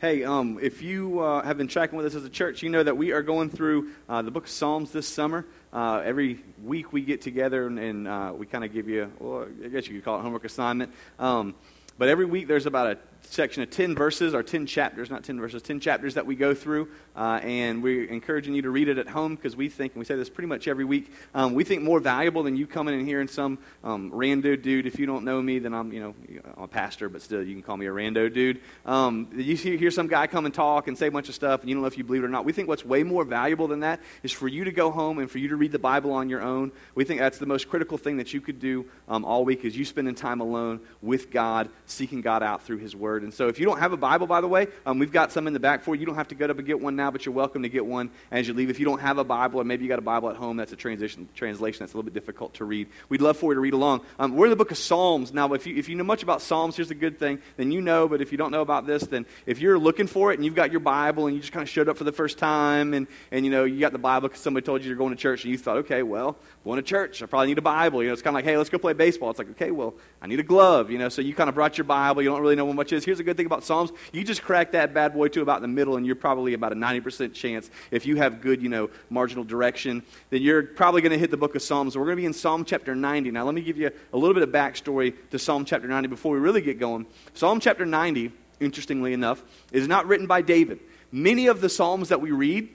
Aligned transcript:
Hey, 0.00 0.22
um, 0.22 0.60
if 0.62 0.80
you 0.80 1.18
uh, 1.18 1.42
have 1.42 1.58
been 1.58 1.66
tracking 1.66 1.96
with 1.96 2.06
us 2.06 2.14
as 2.14 2.24
a 2.24 2.30
church, 2.30 2.62
you 2.62 2.68
know 2.68 2.84
that 2.84 2.96
we 2.96 3.10
are 3.10 3.20
going 3.20 3.50
through 3.50 3.90
uh, 4.08 4.22
the 4.22 4.30
book 4.30 4.44
of 4.44 4.48
Psalms 4.48 4.92
this 4.92 5.08
summer. 5.08 5.44
Uh, 5.72 6.00
every 6.04 6.38
week 6.62 6.92
we 6.92 7.00
get 7.00 7.20
together 7.20 7.66
and, 7.66 7.80
and 7.80 8.06
uh, 8.06 8.32
we 8.32 8.46
kind 8.46 8.62
of 8.62 8.72
give 8.72 8.88
you, 8.88 9.10
well, 9.18 9.48
I 9.64 9.66
guess 9.66 9.88
you 9.88 9.94
could 9.96 10.04
call 10.04 10.20
it 10.20 10.22
homework 10.22 10.44
assignment. 10.44 10.92
Um, 11.18 11.56
but 11.98 12.08
every 12.08 12.26
week 12.26 12.46
there's 12.46 12.66
about 12.66 12.92
a 12.92 12.98
section 13.22 13.62
of 13.62 13.70
10 13.70 13.94
verses, 13.94 14.34
or 14.34 14.42
10 14.42 14.66
chapters, 14.66 15.10
not 15.10 15.24
10 15.24 15.38
verses, 15.38 15.62
10 15.62 15.80
chapters 15.80 16.14
that 16.14 16.26
we 16.26 16.34
go 16.34 16.54
through. 16.54 16.88
Uh, 17.16 17.40
and 17.42 17.82
we're 17.82 18.04
encouraging 18.04 18.54
you 18.54 18.62
to 18.62 18.70
read 18.70 18.88
it 18.88 18.96
at 18.96 19.08
home 19.08 19.34
because 19.34 19.56
we 19.56 19.68
think, 19.68 19.92
and 19.94 19.98
we 19.98 20.04
say 20.04 20.14
this 20.14 20.30
pretty 20.30 20.46
much 20.46 20.68
every 20.68 20.84
week, 20.84 21.12
um, 21.34 21.54
we 21.54 21.64
think 21.64 21.82
more 21.82 22.00
valuable 22.00 22.42
than 22.42 22.56
you 22.56 22.66
coming 22.66 22.98
in 22.98 23.04
here 23.04 23.20
and 23.20 23.28
some 23.28 23.58
um, 23.82 24.10
rando 24.12 24.60
dude. 24.60 24.86
If 24.86 24.98
you 24.98 25.06
don't 25.06 25.24
know 25.24 25.42
me, 25.42 25.58
then 25.58 25.74
I'm, 25.74 25.92
you 25.92 26.00
know, 26.00 26.14
I'm 26.56 26.64
a 26.64 26.68
pastor, 26.68 27.08
but 27.08 27.22
still, 27.22 27.42
you 27.42 27.54
can 27.54 27.62
call 27.62 27.76
me 27.76 27.86
a 27.86 27.90
rando 27.90 28.32
dude. 28.32 28.60
Um, 28.86 29.28
you 29.34 29.56
hear 29.56 29.90
some 29.90 30.06
guy 30.06 30.26
come 30.26 30.44
and 30.46 30.54
talk 30.54 30.88
and 30.88 30.96
say 30.96 31.08
a 31.08 31.10
bunch 31.10 31.28
of 31.28 31.34
stuff, 31.34 31.60
and 31.60 31.68
you 31.68 31.74
don't 31.74 31.82
know 31.82 31.88
if 31.88 31.98
you 31.98 32.04
believe 32.04 32.22
it 32.22 32.26
or 32.26 32.30
not. 32.30 32.44
We 32.44 32.52
think 32.52 32.68
what's 32.68 32.84
way 32.84 33.02
more 33.02 33.24
valuable 33.24 33.66
than 33.66 33.80
that 33.80 34.00
is 34.22 34.32
for 34.32 34.48
you 34.48 34.64
to 34.64 34.72
go 34.72 34.90
home 34.90 35.18
and 35.18 35.30
for 35.30 35.38
you 35.38 35.48
to 35.48 35.56
read 35.56 35.72
the 35.72 35.78
Bible 35.78 36.12
on 36.12 36.28
your 36.28 36.42
own. 36.42 36.72
We 36.94 37.04
think 37.04 37.20
that's 37.20 37.38
the 37.38 37.46
most 37.46 37.68
critical 37.68 37.98
thing 37.98 38.18
that 38.18 38.32
you 38.32 38.40
could 38.40 38.60
do 38.60 38.86
um, 39.08 39.24
all 39.24 39.44
week 39.44 39.64
is 39.64 39.76
you 39.76 39.84
spending 39.84 40.14
time 40.14 40.40
alone 40.40 40.80
with 41.02 41.30
God, 41.30 41.68
seeking 41.86 42.20
God 42.20 42.42
out 42.42 42.62
through 42.62 42.78
His 42.78 42.94
Word. 42.94 43.07
And 43.16 43.32
so 43.32 43.48
if 43.48 43.58
you 43.58 43.66
don't 43.66 43.78
have 43.78 43.92
a 43.92 43.96
Bible, 43.96 44.26
by 44.26 44.40
the 44.40 44.48
way, 44.48 44.68
um, 44.84 44.98
we've 44.98 45.12
got 45.12 45.32
some 45.32 45.46
in 45.46 45.52
the 45.52 45.60
back 45.60 45.82
for 45.82 45.94
you. 45.94 46.00
You 46.00 46.06
don't 46.06 46.16
have 46.16 46.28
to 46.28 46.34
go 46.34 46.46
up 46.46 46.58
and 46.58 46.66
get 46.66 46.80
one 46.80 46.96
now, 46.96 47.10
but 47.10 47.24
you're 47.24 47.34
welcome 47.34 47.62
to 47.62 47.68
get 47.68 47.86
one 47.86 48.10
as 48.30 48.46
you 48.46 48.54
leave. 48.54 48.70
If 48.70 48.78
you 48.78 48.84
don't 48.84 49.00
have 49.00 49.18
a 49.18 49.24
Bible, 49.24 49.60
or 49.60 49.64
maybe 49.64 49.84
you 49.84 49.88
got 49.88 49.98
a 49.98 50.02
Bible 50.02 50.30
at 50.30 50.36
home, 50.36 50.56
that's 50.56 50.72
a 50.72 50.76
transition, 50.76 51.28
translation 51.34 51.80
that's 51.80 51.94
a 51.94 51.96
little 51.96 52.10
bit 52.10 52.14
difficult 52.14 52.54
to 52.54 52.64
read. 52.64 52.88
We'd 53.08 53.20
love 53.20 53.36
for 53.36 53.52
you 53.52 53.54
to 53.54 53.60
read 53.60 53.74
along. 53.74 54.02
Um, 54.18 54.36
we're 54.36 54.46
in 54.46 54.50
the 54.50 54.56
book 54.56 54.70
of 54.70 54.78
Psalms. 54.78 55.32
Now, 55.32 55.52
if 55.54 55.66
you, 55.66 55.76
if 55.76 55.88
you 55.88 55.96
know 55.96 56.04
much 56.04 56.22
about 56.22 56.42
Psalms, 56.42 56.76
here's 56.76 56.90
a 56.90 56.94
good 56.94 57.18
thing. 57.18 57.38
Then 57.56 57.70
you 57.72 57.80
know, 57.80 58.08
but 58.08 58.20
if 58.20 58.32
you 58.32 58.38
don't 58.38 58.50
know 58.50 58.62
about 58.62 58.86
this, 58.86 59.02
then 59.04 59.26
if 59.46 59.60
you're 59.60 59.78
looking 59.78 60.06
for 60.06 60.32
it 60.32 60.34
and 60.34 60.44
you've 60.44 60.54
got 60.54 60.70
your 60.70 60.80
Bible 60.80 61.26
and 61.26 61.34
you 61.34 61.40
just 61.40 61.52
kind 61.52 61.62
of 61.62 61.68
showed 61.68 61.88
up 61.88 61.96
for 61.96 62.04
the 62.04 62.12
first 62.12 62.38
time 62.38 62.94
and, 62.94 63.06
and 63.30 63.44
you 63.44 63.50
know, 63.50 63.64
you 63.64 63.80
got 63.80 63.92
the 63.92 63.98
Bible 63.98 64.28
because 64.28 64.42
somebody 64.42 64.64
told 64.64 64.82
you 64.82 64.88
you're 64.88 64.96
going 64.98 65.14
to 65.14 65.20
church 65.20 65.44
and 65.44 65.50
you 65.50 65.58
thought, 65.58 65.78
okay, 65.78 66.02
well, 66.02 66.36
going 66.64 66.76
to 66.76 66.82
church, 66.82 67.22
I 67.22 67.26
probably 67.26 67.48
need 67.48 67.58
a 67.58 67.62
Bible. 67.62 68.02
You 68.02 68.08
know, 68.08 68.12
it's 68.12 68.22
kind 68.22 68.34
of 68.34 68.38
like, 68.38 68.44
hey, 68.44 68.56
let's 68.56 68.70
go 68.70 68.78
play 68.78 68.92
baseball. 68.92 69.30
It's 69.30 69.38
like, 69.38 69.50
okay, 69.50 69.70
well, 69.70 69.94
I 70.20 70.26
need 70.26 70.40
a 70.40 70.44
glove. 70.44 70.90
You 70.90 70.98
know, 70.98 71.08
so 71.08 71.22
you 71.22 71.34
kind 71.34 71.48
of 71.48 71.54
brought 71.54 71.78
your 71.78 71.84
Bible. 71.84 72.22
You 72.22 72.28
don't 72.28 72.40
really 72.40 72.56
know 72.56 72.64
what 72.64 72.76
much 72.76 72.92
Here's 73.04 73.20
a 73.20 73.24
good 73.24 73.36
thing 73.36 73.46
about 73.46 73.64
Psalms. 73.64 73.92
You 74.12 74.24
just 74.24 74.42
crack 74.42 74.72
that 74.72 74.94
bad 74.94 75.14
boy 75.14 75.28
to 75.28 75.42
about 75.42 75.60
the 75.60 75.68
middle, 75.68 75.96
and 75.96 76.06
you're 76.06 76.16
probably 76.16 76.54
about 76.54 76.72
a 76.72 76.74
90% 76.74 77.32
chance, 77.34 77.70
if 77.90 78.06
you 78.06 78.16
have 78.16 78.40
good, 78.40 78.62
you 78.62 78.68
know, 78.68 78.90
marginal 79.10 79.44
direction, 79.44 80.02
then 80.30 80.42
you're 80.42 80.62
probably 80.62 81.00
going 81.02 81.12
to 81.12 81.18
hit 81.18 81.30
the 81.30 81.36
book 81.36 81.54
of 81.54 81.62
Psalms. 81.62 81.96
We're 81.96 82.04
going 82.04 82.16
to 82.16 82.22
be 82.22 82.26
in 82.26 82.32
Psalm 82.32 82.64
chapter 82.64 82.94
90. 82.94 83.30
Now, 83.30 83.44
let 83.44 83.54
me 83.54 83.62
give 83.62 83.76
you 83.76 83.90
a 84.12 84.16
little 84.16 84.34
bit 84.34 84.42
of 84.42 84.50
backstory 84.50 85.14
to 85.30 85.38
Psalm 85.38 85.64
chapter 85.64 85.88
90 85.88 86.08
before 86.08 86.32
we 86.32 86.38
really 86.38 86.60
get 86.60 86.78
going. 86.78 87.06
Psalm 87.34 87.60
chapter 87.60 87.84
90, 87.84 88.32
interestingly 88.60 89.12
enough, 89.12 89.42
is 89.72 89.88
not 89.88 90.06
written 90.06 90.26
by 90.26 90.42
David. 90.42 90.80
Many 91.10 91.46
of 91.46 91.60
the 91.60 91.68
Psalms 91.68 92.10
that 92.10 92.20
we 92.20 92.30
read 92.30 92.68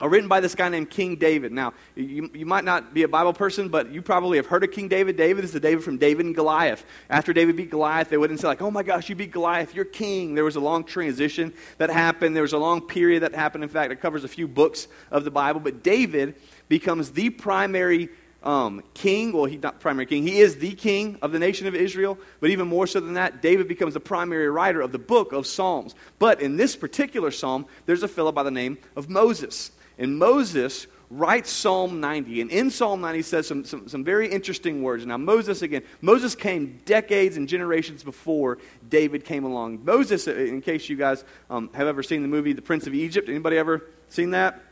are 0.00 0.08
written 0.08 0.28
by 0.28 0.40
this 0.40 0.54
guy 0.54 0.68
named 0.68 0.90
King 0.90 1.16
David. 1.16 1.52
Now, 1.52 1.72
you, 1.94 2.28
you 2.34 2.46
might 2.46 2.64
not 2.64 2.92
be 2.92 3.04
a 3.04 3.08
Bible 3.08 3.32
person, 3.32 3.68
but 3.68 3.92
you 3.92 4.02
probably 4.02 4.38
have 4.38 4.46
heard 4.46 4.64
of 4.64 4.72
King 4.72 4.88
David. 4.88 5.16
David 5.16 5.44
is 5.44 5.52
the 5.52 5.60
David 5.60 5.84
from 5.84 5.98
David 5.98 6.26
and 6.26 6.34
Goliath. 6.34 6.84
After 7.08 7.32
David 7.32 7.56
beat 7.56 7.70
Goliath, 7.70 8.08
they 8.08 8.16
wouldn't 8.16 8.40
say, 8.40 8.48
like, 8.48 8.60
oh 8.60 8.70
my 8.70 8.82
gosh, 8.82 9.08
you 9.08 9.14
beat 9.14 9.30
Goliath, 9.30 9.74
you're 9.74 9.84
king. 9.84 10.34
There 10.34 10.44
was 10.44 10.56
a 10.56 10.60
long 10.60 10.84
transition 10.84 11.54
that 11.78 11.90
happened. 11.90 12.34
There 12.34 12.42
was 12.42 12.52
a 12.52 12.58
long 12.58 12.80
period 12.80 13.22
that 13.22 13.34
happened. 13.34 13.62
In 13.62 13.70
fact, 13.70 13.92
it 13.92 14.00
covers 14.00 14.24
a 14.24 14.28
few 14.28 14.48
books 14.48 14.88
of 15.10 15.24
the 15.24 15.30
Bible. 15.30 15.60
But 15.60 15.84
David 15.84 16.34
becomes 16.68 17.12
the 17.12 17.30
primary 17.30 18.08
um, 18.42 18.82
king. 18.94 19.32
Well, 19.32 19.46
he's 19.46 19.62
not 19.62 19.80
primary 19.80 20.06
king. 20.06 20.26
He 20.26 20.40
is 20.40 20.56
the 20.56 20.72
king 20.72 21.18
of 21.22 21.32
the 21.32 21.38
nation 21.38 21.66
of 21.66 21.74
Israel. 21.74 22.18
But 22.40 22.50
even 22.50 22.68
more 22.68 22.86
so 22.86 23.00
than 23.00 23.14
that, 23.14 23.42
David 23.42 23.68
becomes 23.68 23.94
the 23.94 24.00
primary 24.00 24.50
writer 24.50 24.80
of 24.80 24.92
the 24.92 24.98
book 24.98 25.32
of 25.32 25.46
Psalms. 25.46 25.94
But 26.18 26.42
in 26.42 26.56
this 26.56 26.76
particular 26.76 27.30
psalm, 27.30 27.66
there's 27.86 28.02
a 28.02 28.08
fellow 28.08 28.32
by 28.32 28.42
the 28.42 28.50
name 28.50 28.78
of 28.96 29.08
Moses. 29.08 29.70
And 29.98 30.18
Moses 30.18 30.86
writes 31.10 31.50
Psalm 31.50 32.00
90. 32.00 32.40
And 32.40 32.50
in 32.50 32.70
Psalm 32.70 33.00
90, 33.00 33.18
he 33.18 33.22
says 33.22 33.46
some, 33.46 33.64
some, 33.64 33.88
some, 33.88 34.04
very 34.04 34.28
interesting 34.28 34.82
words. 34.82 35.06
Now, 35.06 35.16
Moses, 35.16 35.62
again, 35.62 35.82
Moses 36.00 36.34
came 36.34 36.80
decades 36.84 37.36
and 37.36 37.48
generations 37.48 38.02
before 38.02 38.58
David 38.88 39.24
came 39.24 39.44
along. 39.44 39.84
Moses, 39.84 40.26
in 40.26 40.60
case 40.60 40.88
you 40.88 40.96
guys 40.96 41.24
um, 41.50 41.70
have 41.74 41.86
ever 41.86 42.02
seen 42.02 42.22
the 42.22 42.28
movie 42.28 42.52
The 42.52 42.62
Prince 42.62 42.86
of 42.86 42.94
Egypt, 42.94 43.28
anybody 43.28 43.56
ever 43.56 43.84
seen 44.08 44.30
that? 44.30 44.60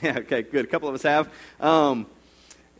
Yeah, 0.00 0.18
okay, 0.18 0.42
good. 0.42 0.64
A 0.64 0.68
couple 0.68 0.88
of 0.88 0.94
us 0.94 1.02
have. 1.02 1.28
Um, 1.58 2.06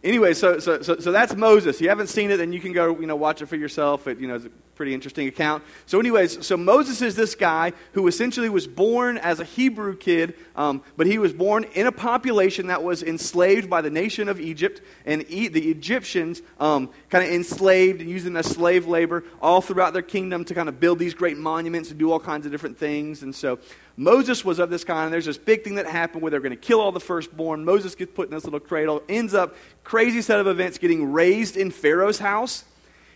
anyway, 0.05 0.35
so, 0.35 0.61
so, 0.61 0.83
so, 0.83 1.01
so, 1.01 1.11
that's 1.11 1.35
Moses. 1.35 1.77
If 1.77 1.83
you 1.83 1.89
haven't 1.89 2.07
seen 2.07 2.31
it, 2.31 2.37
then 2.37 2.53
you 2.53 2.61
can 2.61 2.73
go, 2.73 2.97
you 3.01 3.07
know, 3.07 3.17
watch 3.17 3.43
it 3.43 3.47
for 3.47 3.57
yourself. 3.57 4.07
It, 4.07 4.21
you 4.21 4.29
know, 4.29 4.41
pretty 4.79 4.95
interesting 4.95 5.27
account. 5.27 5.65
So, 5.87 5.99
anyways, 5.99 6.47
so 6.47 6.57
Moses 6.57 7.03
is 7.03 7.17
this 7.17 7.35
guy 7.35 7.73
who 7.93 8.07
essentially 8.07 8.49
was 8.49 8.69
born 8.69 9.19
as 9.19 9.41
a 9.41 9.45
Hebrew 9.45 9.97
kid, 9.97 10.35
um, 10.55 10.83
but 10.97 11.09
he 11.09 11.19
was 11.19 11.33
born 11.33 11.65
in 11.75 11.89
a 11.89 11.93
population 11.93 12.69
that 12.69 12.85
was 12.85 13.03
enslaved 13.03 13.69
by 13.69 13.81
the 13.83 13.91
nation 13.91 14.29
of 14.29 14.41
Egypt, 14.41 14.81
and 15.05 15.29
e- 15.29 15.49
the 15.49 15.69
Egyptians 15.69 16.43
um, 16.61 16.91
kind 17.11 17.25
of 17.25 17.31
enslaved 17.31 18.01
and 18.01 18.09
using 18.09 18.37
as 18.37 18.47
slave 18.47 18.87
labor 18.87 19.25
all 19.43 19.61
throughout 19.61 19.95
their 19.95 20.01
kingdom 20.01 20.45
to 20.45 20.55
kind 20.55 20.69
of 20.69 20.79
build 20.79 21.01
these 21.01 21.13
great 21.13 21.37
monuments 21.37 21.91
and 21.91 21.99
do 21.99 22.13
all 22.13 22.21
kinds 22.21 22.47
of 22.47 22.53
different 22.53 22.79
things. 22.79 23.25
And 23.25 23.35
so, 23.35 23.59
Moses 23.97 24.45
was 24.45 24.61
of 24.61 24.71
this 24.71 24.85
kind, 24.85 25.07
and 25.07 25.13
there's 25.13 25.27
this 25.27 25.39
big 25.39 25.65
thing 25.65 25.75
that 25.75 25.87
happened 25.87 26.23
where 26.23 26.31
they're 26.31 26.39
going 26.39 26.51
to 26.51 26.57
kill 26.57 26.81
all 26.81 26.93
the 26.93 27.01
firstborn. 27.01 27.65
Moses 27.65 27.97
gets 27.97 28.13
put 28.15 28.29
in 28.29 28.35
this 28.35 28.45
little 28.45 28.61
cradle, 28.61 29.03
ends 29.09 29.35
up, 29.35 29.57
crazy 29.83 30.23
set 30.23 30.39
of 30.39 30.47
events, 30.47 30.79
getting 30.79 31.11
raised 31.11 31.57
in 31.57 31.73
Pharaoh's 31.73 32.21
house 32.21 32.63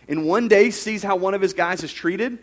and 0.07 0.25
one 0.25 0.47
day 0.47 0.69
sees 0.69 1.03
how 1.03 1.15
one 1.15 1.33
of 1.33 1.41
his 1.41 1.53
guys 1.53 1.83
is 1.83 1.93
treated 1.93 2.39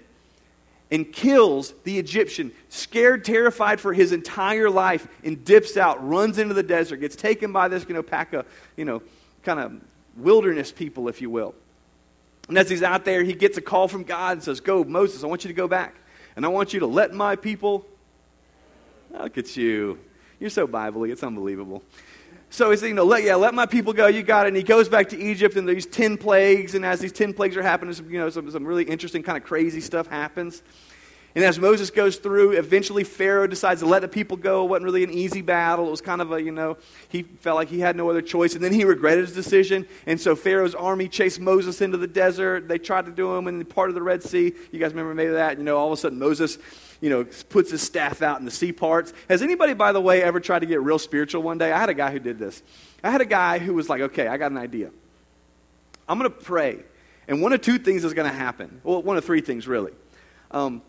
and 0.90 1.12
kills 1.12 1.72
the 1.84 1.98
Egyptian, 1.98 2.52
scared, 2.68 3.24
terrified 3.24 3.80
for 3.80 3.92
his 3.92 4.12
entire 4.12 4.68
life, 4.68 5.06
and 5.22 5.44
dips 5.44 5.76
out, 5.76 6.06
runs 6.06 6.38
into 6.38 6.54
the 6.54 6.62
desert, 6.62 6.96
gets 6.96 7.14
taken 7.14 7.52
by 7.52 7.68
this, 7.68 7.84
you 7.86 7.94
know, 7.94 8.02
pack 8.02 8.32
of, 8.32 8.46
you 8.76 8.84
know, 8.84 9.00
kind 9.44 9.60
of 9.60 9.72
wilderness 10.16 10.72
people, 10.72 11.08
if 11.08 11.20
you 11.20 11.30
will. 11.30 11.54
And 12.48 12.58
as 12.58 12.68
he's 12.68 12.82
out 12.82 13.04
there, 13.04 13.22
he 13.22 13.32
gets 13.32 13.56
a 13.58 13.60
call 13.60 13.86
from 13.86 14.02
God 14.02 14.32
and 14.32 14.42
says, 14.42 14.60
Go, 14.60 14.82
Moses, 14.82 15.22
I 15.22 15.28
want 15.28 15.44
you 15.44 15.48
to 15.48 15.54
go 15.54 15.68
back. 15.68 15.94
And 16.34 16.44
I 16.44 16.48
want 16.48 16.72
you 16.72 16.80
to 16.80 16.86
let 16.86 17.12
my 17.14 17.36
people. 17.36 17.86
Look 19.12 19.38
at 19.38 19.56
you. 19.56 19.98
You're 20.40 20.50
so 20.50 20.66
Bible 20.66 21.04
It's 21.04 21.22
unbelievable. 21.22 21.82
So 22.52 22.70
he's, 22.70 22.82
you 22.82 22.94
know, 22.94 23.04
let, 23.04 23.22
yeah, 23.22 23.36
let 23.36 23.54
my 23.54 23.64
people 23.64 23.92
go. 23.92 24.08
You 24.08 24.24
got 24.24 24.46
it. 24.46 24.48
And 24.48 24.56
he 24.56 24.64
goes 24.64 24.88
back 24.88 25.08
to 25.10 25.18
Egypt, 25.18 25.54
and 25.56 25.68
these 25.68 25.86
10 25.86 26.18
plagues. 26.18 26.74
And 26.74 26.84
as 26.84 26.98
these 26.98 27.12
10 27.12 27.32
plagues 27.32 27.56
are 27.56 27.62
happening, 27.62 27.94
some, 27.94 28.10
you 28.10 28.18
know, 28.18 28.28
some, 28.28 28.50
some 28.50 28.66
really 28.66 28.84
interesting, 28.84 29.22
kind 29.22 29.38
of 29.38 29.44
crazy 29.44 29.80
stuff 29.80 30.08
happens. 30.08 30.62
And 31.36 31.44
as 31.44 31.60
Moses 31.60 31.90
goes 31.90 32.16
through, 32.16 32.52
eventually 32.52 33.04
Pharaoh 33.04 33.46
decides 33.46 33.82
to 33.82 33.86
let 33.86 34.02
the 34.02 34.08
people 34.08 34.36
go. 34.36 34.64
It 34.64 34.68
wasn't 34.68 34.86
really 34.86 35.04
an 35.04 35.12
easy 35.12 35.42
battle. 35.42 35.86
It 35.86 35.90
was 35.92 36.00
kind 36.00 36.20
of 36.20 36.32
a, 36.32 36.42
you 36.42 36.50
know, 36.50 36.76
he 37.08 37.22
felt 37.22 37.54
like 37.54 37.68
he 37.68 37.78
had 37.78 37.94
no 37.94 38.10
other 38.10 38.20
choice. 38.20 38.54
And 38.56 38.64
then 38.64 38.72
he 38.72 38.84
regretted 38.84 39.26
his 39.26 39.34
decision. 39.34 39.86
And 40.06 40.20
so 40.20 40.34
Pharaoh's 40.34 40.74
army 40.74 41.06
chased 41.06 41.38
Moses 41.38 41.80
into 41.80 41.98
the 41.98 42.08
desert. 42.08 42.66
They 42.66 42.78
tried 42.78 43.06
to 43.06 43.12
do 43.12 43.32
him 43.36 43.46
in 43.46 43.64
part 43.64 43.90
of 43.90 43.94
the 43.94 44.02
Red 44.02 44.24
Sea. 44.24 44.52
You 44.72 44.80
guys 44.80 44.90
remember 44.90 45.14
maybe 45.14 45.30
that? 45.30 45.56
You 45.56 45.62
know, 45.62 45.76
all 45.76 45.86
of 45.86 45.92
a 45.92 46.00
sudden 46.00 46.18
Moses 46.18 46.58
you 47.00 47.10
know, 47.10 47.24
puts 47.48 47.70
his 47.70 47.82
staff 47.82 48.22
out 48.22 48.38
in 48.38 48.44
the 48.44 48.50
sea 48.50 48.72
parts. 48.72 49.12
Has 49.28 49.42
anybody, 49.42 49.74
by 49.74 49.92
the 49.92 50.00
way, 50.00 50.22
ever 50.22 50.40
tried 50.40 50.60
to 50.60 50.66
get 50.66 50.82
real 50.82 50.98
spiritual 50.98 51.42
one 51.42 51.58
day? 51.58 51.72
I 51.72 51.78
had 51.78 51.88
a 51.88 51.94
guy 51.94 52.10
who 52.10 52.18
did 52.18 52.38
this. 52.38 52.62
I 53.02 53.10
had 53.10 53.20
a 53.20 53.26
guy 53.26 53.58
who 53.58 53.74
was 53.74 53.88
like, 53.88 54.02
okay, 54.02 54.26
I 54.28 54.36
got 54.36 54.50
an 54.50 54.58
idea. 54.58 54.90
I'm 56.08 56.18
going 56.18 56.30
to 56.30 56.36
pray. 56.36 56.80
And 57.28 57.40
one 57.40 57.52
of 57.52 57.62
two 57.62 57.78
things 57.78 58.04
is 58.04 58.12
going 58.12 58.30
to 58.30 58.36
happen. 58.36 58.80
Well, 58.84 59.02
one 59.02 59.16
of 59.16 59.24
three 59.24 59.40
things, 59.40 59.66
really. 59.68 59.92
Um, 60.50 60.82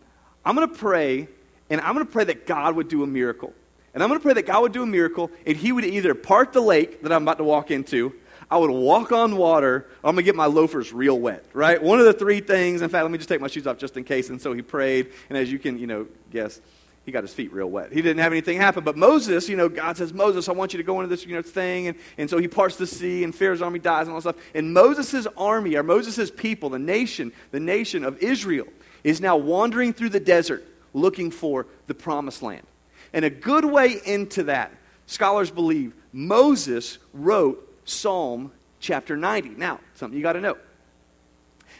I'm 0.44 0.56
going 0.56 0.68
to 0.68 0.74
pray, 0.74 1.28
and 1.70 1.80
I'm 1.80 1.94
going 1.94 2.04
to 2.04 2.12
pray 2.12 2.24
that 2.24 2.46
God 2.46 2.74
would 2.76 2.88
do 2.88 3.02
a 3.02 3.06
miracle. 3.06 3.54
And 3.94 4.02
I'm 4.02 4.08
going 4.08 4.18
to 4.18 4.24
pray 4.24 4.34
that 4.34 4.46
God 4.46 4.62
would 4.62 4.72
do 4.72 4.82
a 4.82 4.86
miracle, 4.86 5.30
and 5.46 5.56
He 5.56 5.70
would 5.70 5.84
either 5.84 6.14
part 6.14 6.52
the 6.52 6.60
lake 6.60 7.02
that 7.02 7.12
I'm 7.12 7.22
about 7.22 7.38
to 7.38 7.44
walk 7.44 7.70
into, 7.70 8.12
I 8.52 8.58
would 8.58 8.70
walk 8.70 9.12
on 9.12 9.38
water. 9.38 9.86
I'm 10.04 10.14
going 10.14 10.16
to 10.16 10.22
get 10.24 10.36
my 10.36 10.44
loafers 10.44 10.92
real 10.92 11.18
wet, 11.18 11.42
right? 11.54 11.82
One 11.82 12.00
of 12.00 12.04
the 12.04 12.12
three 12.12 12.40
things. 12.40 12.82
In 12.82 12.90
fact, 12.90 13.02
let 13.02 13.10
me 13.10 13.16
just 13.16 13.30
take 13.30 13.40
my 13.40 13.46
shoes 13.46 13.66
off 13.66 13.78
just 13.78 13.96
in 13.96 14.04
case. 14.04 14.28
And 14.28 14.38
so 14.38 14.52
he 14.52 14.60
prayed. 14.60 15.10
And 15.30 15.38
as 15.38 15.50
you 15.50 15.58
can, 15.58 15.78
you 15.78 15.86
know, 15.86 16.06
guess, 16.30 16.60
he 17.06 17.12
got 17.12 17.24
his 17.24 17.32
feet 17.32 17.50
real 17.50 17.70
wet. 17.70 17.94
He 17.94 18.02
didn't 18.02 18.18
have 18.18 18.30
anything 18.30 18.58
happen. 18.58 18.84
But 18.84 18.98
Moses, 18.98 19.48
you 19.48 19.56
know, 19.56 19.70
God 19.70 19.96
says, 19.96 20.12
Moses, 20.12 20.50
I 20.50 20.52
want 20.52 20.74
you 20.74 20.76
to 20.76 20.82
go 20.82 21.00
into 21.00 21.08
this, 21.08 21.24
you 21.24 21.34
know, 21.34 21.40
thing. 21.40 21.86
And, 21.86 21.96
and 22.18 22.28
so 22.28 22.36
he 22.36 22.46
parts 22.46 22.76
the 22.76 22.86
sea, 22.86 23.24
and 23.24 23.34
Pharaoh's 23.34 23.62
army 23.62 23.78
dies 23.78 24.06
and 24.06 24.10
all 24.10 24.20
that 24.20 24.36
stuff. 24.36 24.44
And 24.54 24.74
Moses' 24.74 25.26
army, 25.34 25.76
or 25.76 25.82
Moses' 25.82 26.30
people, 26.30 26.68
the 26.68 26.78
nation, 26.78 27.32
the 27.52 27.60
nation 27.60 28.04
of 28.04 28.18
Israel, 28.18 28.66
is 29.02 29.18
now 29.18 29.38
wandering 29.38 29.94
through 29.94 30.10
the 30.10 30.20
desert 30.20 30.62
looking 30.92 31.30
for 31.30 31.66
the 31.86 31.94
promised 31.94 32.42
land. 32.42 32.66
And 33.14 33.24
a 33.24 33.30
good 33.30 33.64
way 33.64 33.98
into 34.04 34.42
that, 34.42 34.72
scholars 35.06 35.50
believe, 35.50 35.94
Moses 36.12 36.98
wrote 37.14 37.70
Psalm 37.84 38.52
chapter 38.80 39.16
90. 39.16 39.50
Now, 39.50 39.80
something 39.94 40.16
you 40.16 40.22
got 40.22 40.34
to 40.34 40.40
know. 40.40 40.56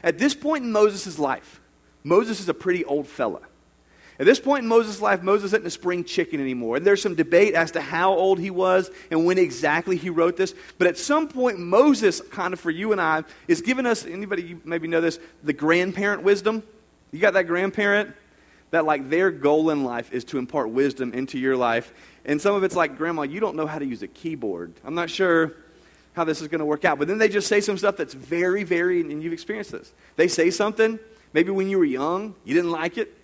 At 0.03 0.19
this 0.19 0.35
point 0.35 0.65
in 0.65 0.73
Moses' 0.73 1.19
life, 1.19 1.61
Moses 2.03 2.41
is 2.41 2.49
a 2.49 2.55
pretty 2.55 2.85
old 2.85 3.07
fella. 3.07 3.41
At 4.19 4.27
this 4.27 4.39
point 4.39 4.63
in 4.63 4.69
Moses' 4.69 5.01
life, 5.01 5.23
Moses 5.23 5.47
isn't 5.47 5.67
a 5.67 5.71
spring 5.71 6.05
chicken 6.05 6.41
anymore. 6.41 6.77
And 6.77 6.87
there's 6.87 7.03
some 7.03 7.15
debate 7.15 7.55
as 7.55 7.73
to 7.73 7.81
how 7.81 8.13
old 8.13 8.39
he 8.39 8.51
was 8.51 8.91
and 9.11 9.25
when 9.25 9.39
exactly 9.39 9.97
he 9.97 10.11
wrote 10.11 10.37
this. 10.37 10.55
But 10.79 10.87
at 10.87 10.99
some 10.99 11.29
point, 11.29 11.59
Moses, 11.59 12.21
kind 12.31 12.53
of 12.53 12.61
for 12.61 12.71
you 12.71 12.93
and 12.93 13.01
I, 13.01 13.25
is 13.49 13.63
giving 13.63 13.87
us, 13.87 14.05
anybody 14.05 14.59
maybe 14.65 14.87
know 14.87 15.01
this, 15.01 15.19
the 15.43 15.53
grandparent 15.53 16.23
wisdom. 16.23 16.63
You 17.11 17.21
got 17.21 17.35
that 17.35 17.47
grandparent? 17.47 18.15
that 18.73 18.87
like 18.87 19.11
their 19.11 19.31
goal 19.31 19.69
in 19.69 19.85
life 19.85 20.13
is 20.13 20.25
to 20.25 20.39
impart 20.39 20.71
wisdom 20.71 21.13
into 21.13 21.39
your 21.39 21.57
life. 21.57 21.93
And 22.25 22.41
some 22.41 22.55
of 22.55 22.65
it's 22.65 22.75
like, 22.75 22.97
Grandma, 22.97 23.23
you 23.23 23.39
don't 23.39 23.55
know 23.55 23.67
how 23.67 23.79
to 23.79 23.85
use 23.85 24.03
a 24.03 24.09
keyboard. 24.09 24.73
I'm 24.83 24.95
not 24.95 25.11
sure 25.11 25.53
how 26.15 26.25
this 26.25 26.41
is 26.43 26.49
going 26.49 26.59
to 26.59 26.65
work 26.65 26.85
out. 26.85 26.99
But 26.99 27.09
then 27.09 27.19
they 27.19 27.29
just 27.29 27.49
say 27.49 27.61
some 27.61 27.79
stuff 27.79 27.97
that's 27.97 28.15
very, 28.15 28.65
very, 28.65 29.01
and 29.01 29.23
you've 29.23 29.33
experienced 29.33 29.73
this. 29.73 29.93
They 30.17 30.29
say 30.29 30.51
something, 30.51 30.99
maybe 31.33 31.51
when 31.51 31.69
you 31.69 31.79
were 31.79 31.85
young, 31.85 32.35
you 32.45 32.55
didn't 32.55 32.71
like 32.71 32.99
it. 32.99 33.17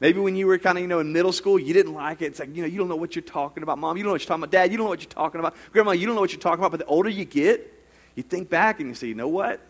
Maybe 0.00 0.18
when 0.18 0.34
you 0.34 0.46
were 0.46 0.58
kind 0.58 0.78
of, 0.78 0.82
you 0.82 0.88
know, 0.88 1.00
in 1.00 1.12
middle 1.12 1.32
school, 1.32 1.58
you 1.58 1.74
didn't 1.74 1.92
like 1.92 2.22
it. 2.22 2.26
It's 2.26 2.40
like, 2.40 2.54
you 2.56 2.62
know, 2.62 2.68
you 2.68 2.78
don't 2.78 2.88
know 2.88 2.96
what 2.96 3.14
you're 3.14 3.22
talking 3.22 3.62
about. 3.62 3.78
Mom, 3.78 3.98
you 3.98 4.02
don't 4.02 4.08
know 4.08 4.14
what 4.14 4.22
you're 4.22 4.28
talking 4.28 4.42
about. 4.44 4.50
Dad, 4.50 4.70
you 4.70 4.78
don't 4.78 4.86
know 4.86 4.90
what 4.90 5.02
you're 5.02 5.10
talking 5.10 5.40
about. 5.40 5.54
Grandma, 5.72 5.92
you 5.92 6.06
don't 6.06 6.14
know 6.14 6.22
what 6.22 6.32
you're 6.32 6.40
talking 6.40 6.60
about. 6.60 6.70
But 6.70 6.80
the 6.80 6.86
older 6.86 7.10
you 7.10 7.26
get, 7.26 7.70
you 8.14 8.22
think 8.22 8.48
back 8.48 8.80
and 8.80 8.88
you 8.88 8.94
say, 8.94 9.08
you 9.08 9.14
know 9.14 9.28
what? 9.28 9.60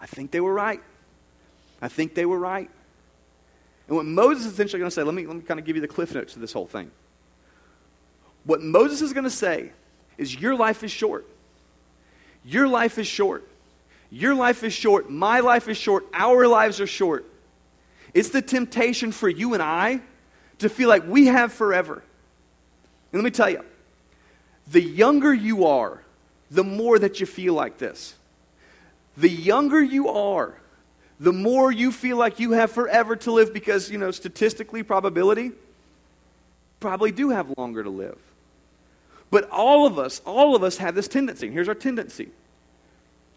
I 0.00 0.06
think 0.06 0.32
they 0.32 0.40
were 0.40 0.52
right. 0.52 0.82
I 1.80 1.86
think 1.86 2.14
they 2.14 2.26
were 2.26 2.38
right. 2.38 2.68
And 3.86 3.96
what 3.96 4.04
Moses 4.04 4.46
is 4.46 4.52
essentially 4.54 4.80
going 4.80 4.90
to 4.90 4.94
say, 4.94 5.02
let 5.04 5.14
me, 5.14 5.26
let 5.26 5.36
me 5.36 5.42
kind 5.42 5.60
of 5.60 5.66
give 5.66 5.76
you 5.76 5.82
the 5.82 5.88
cliff 5.88 6.14
notes 6.14 6.32
to 6.32 6.40
this 6.40 6.52
whole 6.52 6.66
thing. 6.66 6.90
What 8.44 8.62
Moses 8.62 9.00
is 9.00 9.12
going 9.12 9.24
to 9.24 9.30
say 9.30 9.70
is, 10.18 10.34
Your 10.34 10.54
life 10.54 10.82
is 10.82 10.90
short. 10.90 11.26
Your 12.44 12.66
life 12.68 12.98
is 12.98 13.06
short. 13.06 13.48
Your 14.10 14.34
life 14.34 14.62
is 14.62 14.72
short. 14.72 15.10
My 15.10 15.40
life 15.40 15.68
is 15.68 15.76
short. 15.76 16.06
Our 16.12 16.46
lives 16.46 16.80
are 16.80 16.86
short. 16.86 17.24
It's 18.12 18.28
the 18.28 18.42
temptation 18.42 19.12
for 19.12 19.28
you 19.28 19.54
and 19.54 19.62
I 19.62 20.00
to 20.58 20.68
feel 20.68 20.88
like 20.88 21.06
we 21.06 21.26
have 21.26 21.52
forever. 21.52 22.02
And 23.12 23.22
let 23.22 23.24
me 23.24 23.30
tell 23.30 23.48
you, 23.48 23.64
the 24.66 24.82
younger 24.82 25.32
you 25.32 25.66
are, 25.66 26.02
the 26.50 26.64
more 26.64 26.98
that 26.98 27.20
you 27.20 27.26
feel 27.26 27.54
like 27.54 27.78
this. 27.78 28.14
The 29.16 29.30
younger 29.30 29.82
you 29.82 30.08
are, 30.08 30.54
the 31.18 31.32
more 31.32 31.70
you 31.70 31.92
feel 31.92 32.16
like 32.16 32.40
you 32.40 32.52
have 32.52 32.70
forever 32.70 33.16
to 33.16 33.32
live 33.32 33.52
because, 33.54 33.90
you 33.90 33.98
know, 33.98 34.10
statistically, 34.10 34.82
probability, 34.82 35.52
probably 36.80 37.12
do 37.12 37.30
have 37.30 37.52
longer 37.56 37.82
to 37.82 37.90
live. 37.90 38.18
But 39.32 39.48
all 39.50 39.86
of 39.86 39.98
us, 39.98 40.20
all 40.26 40.54
of 40.54 40.62
us 40.62 40.76
have 40.76 40.94
this 40.94 41.08
tendency. 41.08 41.46
And 41.46 41.54
Here's 41.54 41.66
our 41.66 41.74
tendency 41.74 42.28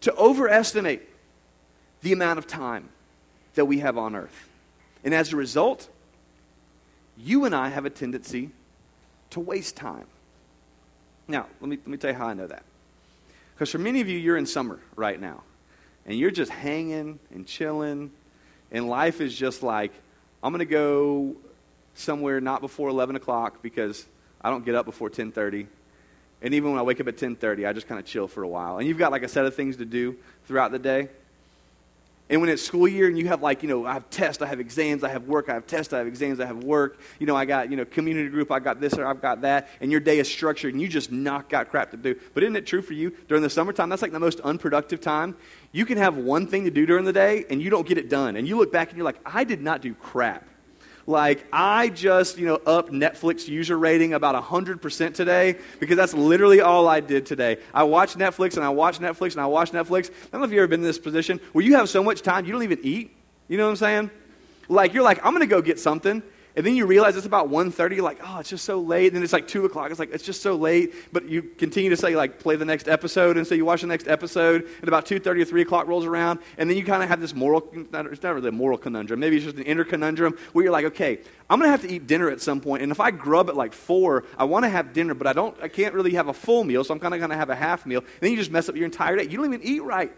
to 0.02 0.14
overestimate 0.14 1.00
the 2.02 2.12
amount 2.12 2.38
of 2.38 2.46
time 2.46 2.90
that 3.54 3.64
we 3.64 3.78
have 3.78 3.96
on 3.96 4.14
earth. 4.14 4.48
And 5.02 5.14
as 5.14 5.32
a 5.32 5.36
result, 5.36 5.88
you 7.16 7.46
and 7.46 7.54
I 7.54 7.70
have 7.70 7.86
a 7.86 7.90
tendency 7.90 8.50
to 9.30 9.40
waste 9.40 9.74
time. 9.74 10.04
Now, 11.28 11.46
let 11.62 11.70
me, 11.70 11.76
let 11.78 11.86
me 11.88 11.96
tell 11.96 12.10
you 12.10 12.16
how 12.18 12.26
I 12.26 12.34
know 12.34 12.46
that. 12.46 12.64
Because 13.54 13.70
for 13.70 13.78
many 13.78 14.02
of 14.02 14.08
you, 14.08 14.18
you're 14.18 14.36
in 14.36 14.44
summer 14.44 14.78
right 14.96 15.18
now 15.18 15.44
and 16.04 16.18
you're 16.18 16.30
just 16.30 16.52
hanging 16.52 17.18
and 17.32 17.46
chilling, 17.46 18.10
and 18.70 18.86
life 18.86 19.22
is 19.22 19.34
just 19.34 19.62
like, 19.62 19.92
I'm 20.42 20.52
going 20.52 20.58
to 20.58 20.66
go 20.66 21.36
somewhere 21.94 22.38
not 22.38 22.60
before 22.60 22.90
11 22.90 23.16
o'clock 23.16 23.62
because 23.62 24.04
I 24.42 24.50
don't 24.50 24.64
get 24.64 24.74
up 24.74 24.84
before 24.84 25.08
10:30. 25.08 25.66
And 26.46 26.54
even 26.54 26.70
when 26.70 26.78
I 26.78 26.82
wake 26.82 27.00
up 27.00 27.08
at 27.08 27.16
10:30, 27.16 27.66
I 27.66 27.72
just 27.72 27.88
kind 27.88 27.98
of 27.98 28.06
chill 28.06 28.28
for 28.28 28.44
a 28.44 28.48
while. 28.48 28.78
And 28.78 28.86
you've 28.86 28.98
got 28.98 29.10
like 29.10 29.24
a 29.24 29.28
set 29.28 29.46
of 29.46 29.56
things 29.56 29.78
to 29.78 29.84
do 29.84 30.16
throughout 30.46 30.70
the 30.70 30.78
day. 30.78 31.08
And 32.30 32.40
when 32.40 32.48
it's 32.48 32.62
school 32.62 32.86
year 32.86 33.08
and 33.08 33.18
you 33.18 33.26
have 33.26 33.42
like, 33.42 33.64
you 33.64 33.68
know, 33.68 33.84
I 33.84 33.94
have 33.94 34.08
tests, 34.10 34.40
I 34.40 34.46
have 34.46 34.60
exams, 34.60 35.02
I 35.02 35.08
have 35.08 35.24
work, 35.24 35.48
I 35.48 35.54
have 35.54 35.66
tests, 35.66 35.92
I 35.92 35.98
have 35.98 36.06
exams, 36.06 36.38
I 36.38 36.46
have 36.46 36.62
work. 36.62 37.00
You 37.18 37.26
know, 37.26 37.34
I 37.34 37.46
got, 37.46 37.68
you 37.68 37.76
know, 37.76 37.84
community 37.84 38.28
group, 38.28 38.52
I 38.52 38.60
got 38.60 38.80
this 38.80 38.94
or 38.94 39.04
I've 39.04 39.20
got 39.20 39.40
that. 39.40 39.68
And 39.80 39.90
your 39.90 39.98
day 39.98 40.20
is 40.20 40.28
structured 40.28 40.72
and 40.72 40.80
you 40.80 40.86
just 40.86 41.10
knock 41.10 41.52
out 41.52 41.68
crap 41.68 41.90
to 41.90 41.96
do. 41.96 42.14
But 42.32 42.44
isn't 42.44 42.54
it 42.54 42.64
true 42.64 42.80
for 42.80 42.92
you? 42.92 43.10
During 43.26 43.42
the 43.42 43.50
summertime, 43.50 43.88
that's 43.88 44.02
like 44.02 44.12
the 44.12 44.20
most 44.20 44.38
unproductive 44.40 45.00
time. 45.00 45.36
You 45.72 45.84
can 45.84 45.98
have 45.98 46.16
one 46.16 46.46
thing 46.46 46.64
to 46.64 46.70
do 46.70 46.86
during 46.86 47.06
the 47.06 47.12
day 47.12 47.44
and 47.50 47.60
you 47.60 47.70
don't 47.70 47.88
get 47.88 47.98
it 47.98 48.08
done. 48.08 48.36
And 48.36 48.46
you 48.46 48.56
look 48.56 48.70
back 48.70 48.90
and 48.90 48.96
you're 48.96 49.04
like, 49.04 49.18
I 49.26 49.42
did 49.42 49.62
not 49.62 49.80
do 49.80 49.94
crap. 49.94 50.44
Like, 51.08 51.46
I 51.52 51.88
just, 51.88 52.36
you 52.36 52.46
know, 52.46 52.56
up 52.66 52.90
Netflix 52.90 53.46
user 53.46 53.78
rating 53.78 54.12
about 54.12 54.42
100% 54.42 55.14
today 55.14 55.56
because 55.78 55.96
that's 55.96 56.14
literally 56.14 56.60
all 56.60 56.88
I 56.88 56.98
did 56.98 57.26
today. 57.26 57.58
I 57.72 57.84
watched 57.84 58.18
Netflix 58.18 58.56
and 58.56 58.64
I 58.64 58.70
watched 58.70 59.00
Netflix 59.00 59.32
and 59.32 59.40
I 59.40 59.46
watched 59.46 59.72
Netflix. 59.72 60.10
I 60.10 60.28
don't 60.32 60.40
know 60.40 60.46
if 60.46 60.50
you've 60.50 60.58
ever 60.58 60.66
been 60.66 60.80
in 60.80 60.86
this 60.86 60.98
position 60.98 61.40
where 61.52 61.64
you 61.64 61.76
have 61.76 61.88
so 61.88 62.02
much 62.02 62.22
time 62.22 62.44
you 62.44 62.52
don't 62.52 62.64
even 62.64 62.80
eat. 62.82 63.16
You 63.46 63.56
know 63.56 63.64
what 63.64 63.70
I'm 63.70 63.76
saying? 63.76 64.10
Like, 64.68 64.94
you're 64.94 65.04
like, 65.04 65.24
I'm 65.24 65.32
going 65.32 65.46
to 65.48 65.54
go 65.54 65.62
get 65.62 65.78
something. 65.78 66.24
And 66.56 66.64
then 66.64 66.74
you 66.74 66.86
realize 66.86 67.18
it's 67.18 67.26
about 67.26 67.50
1.30. 67.50 67.96
You're 67.96 68.02
like, 68.02 68.18
oh, 68.24 68.38
it's 68.38 68.48
just 68.48 68.64
so 68.64 68.80
late. 68.80 69.08
And 69.08 69.16
then 69.16 69.22
it's 69.22 69.34
like 69.34 69.46
2 69.46 69.66
o'clock. 69.66 69.90
It's 69.90 70.00
like, 70.00 70.10
it's 70.10 70.24
just 70.24 70.40
so 70.40 70.56
late. 70.56 70.94
But 71.12 71.28
you 71.28 71.42
continue 71.42 71.90
to 71.90 71.98
say, 71.98 72.16
like, 72.16 72.38
play 72.38 72.56
the 72.56 72.64
next 72.64 72.88
episode. 72.88 73.36
And 73.36 73.46
so 73.46 73.54
you 73.54 73.66
watch 73.66 73.82
the 73.82 73.86
next 73.86 74.08
episode. 74.08 74.66
And 74.80 74.88
about 74.88 75.04
2.30 75.04 75.42
or 75.42 75.44
3 75.44 75.60
o'clock 75.60 75.86
rolls 75.86 76.06
around. 76.06 76.38
And 76.56 76.70
then 76.70 76.78
you 76.78 76.84
kind 76.84 77.02
of 77.02 77.10
have 77.10 77.20
this 77.20 77.34
moral, 77.34 77.68
it's 77.74 78.22
not 78.22 78.34
really 78.34 78.48
a 78.48 78.52
moral 78.52 78.78
conundrum. 78.78 79.20
Maybe 79.20 79.36
it's 79.36 79.44
just 79.44 79.58
an 79.58 79.64
inner 79.64 79.84
conundrum 79.84 80.38
where 80.54 80.64
you're 80.64 80.72
like, 80.72 80.86
okay, 80.86 81.18
I'm 81.50 81.58
going 81.58 81.68
to 81.68 81.72
have 81.72 81.82
to 81.82 81.90
eat 81.92 82.06
dinner 82.06 82.30
at 82.30 82.40
some 82.40 82.62
point. 82.62 82.82
And 82.82 82.90
if 82.90 83.00
I 83.00 83.10
grub 83.10 83.50
at 83.50 83.56
like 83.56 83.74
4, 83.74 84.24
I 84.38 84.44
want 84.44 84.64
to 84.64 84.70
have 84.70 84.94
dinner. 84.94 85.12
But 85.12 85.26
I, 85.26 85.34
don't, 85.34 85.54
I 85.62 85.68
can't 85.68 85.92
really 85.92 86.14
have 86.14 86.28
a 86.28 86.34
full 86.34 86.64
meal. 86.64 86.84
So 86.84 86.94
I'm 86.94 87.00
kind 87.00 87.12
of 87.12 87.20
going 87.20 87.30
to 87.30 87.36
have 87.36 87.50
a 87.50 87.54
half 87.54 87.84
meal. 87.84 88.00
And 88.00 88.20
then 88.20 88.30
you 88.30 88.36
just 88.38 88.50
mess 88.50 88.70
up 88.70 88.76
your 88.76 88.86
entire 88.86 89.16
day. 89.16 89.24
You 89.24 89.36
don't 89.36 89.52
even 89.52 89.62
eat 89.62 89.82
right 89.82 90.10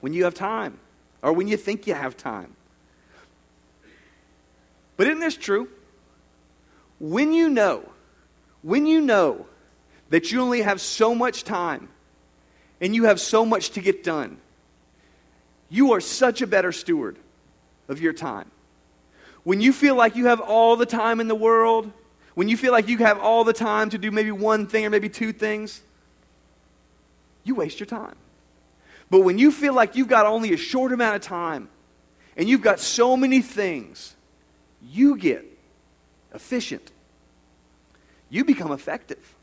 when 0.00 0.12
you 0.12 0.24
have 0.24 0.34
time 0.34 0.78
or 1.22 1.32
when 1.32 1.48
you 1.48 1.56
think 1.56 1.86
you 1.86 1.94
have 1.94 2.18
time. 2.18 2.54
But 4.96 5.06
isn't 5.06 5.20
this 5.20 5.36
true? 5.36 5.68
When 7.00 7.32
you 7.32 7.48
know, 7.48 7.88
when 8.62 8.86
you 8.86 9.00
know 9.00 9.46
that 10.10 10.30
you 10.30 10.40
only 10.40 10.62
have 10.62 10.80
so 10.80 11.14
much 11.14 11.44
time 11.44 11.88
and 12.80 12.94
you 12.94 13.04
have 13.04 13.20
so 13.20 13.44
much 13.44 13.70
to 13.70 13.80
get 13.80 14.04
done, 14.04 14.38
you 15.68 15.92
are 15.92 16.00
such 16.00 16.42
a 16.42 16.46
better 16.46 16.70
steward 16.70 17.16
of 17.88 18.00
your 18.00 18.12
time. 18.12 18.50
When 19.44 19.60
you 19.60 19.72
feel 19.72 19.96
like 19.96 20.14
you 20.14 20.26
have 20.26 20.40
all 20.40 20.76
the 20.76 20.86
time 20.86 21.20
in 21.20 21.28
the 21.28 21.34
world, 21.34 21.90
when 22.34 22.48
you 22.48 22.56
feel 22.56 22.72
like 22.72 22.88
you 22.88 22.98
have 22.98 23.18
all 23.18 23.44
the 23.44 23.52
time 23.52 23.90
to 23.90 23.98
do 23.98 24.10
maybe 24.10 24.30
one 24.30 24.66
thing 24.66 24.86
or 24.86 24.90
maybe 24.90 25.08
two 25.08 25.32
things, 25.32 25.82
you 27.44 27.54
waste 27.54 27.80
your 27.80 27.86
time. 27.86 28.14
But 29.10 29.20
when 29.20 29.38
you 29.38 29.50
feel 29.50 29.74
like 29.74 29.96
you've 29.96 30.08
got 30.08 30.26
only 30.26 30.52
a 30.52 30.56
short 30.56 30.92
amount 30.92 31.16
of 31.16 31.22
time 31.22 31.68
and 32.36 32.48
you've 32.48 32.62
got 32.62 32.80
so 32.80 33.16
many 33.16 33.42
things, 33.42 34.14
you 34.90 35.16
get 35.16 35.44
efficient. 36.34 36.90
You 38.30 38.44
become 38.44 38.72
effective. 38.72 39.34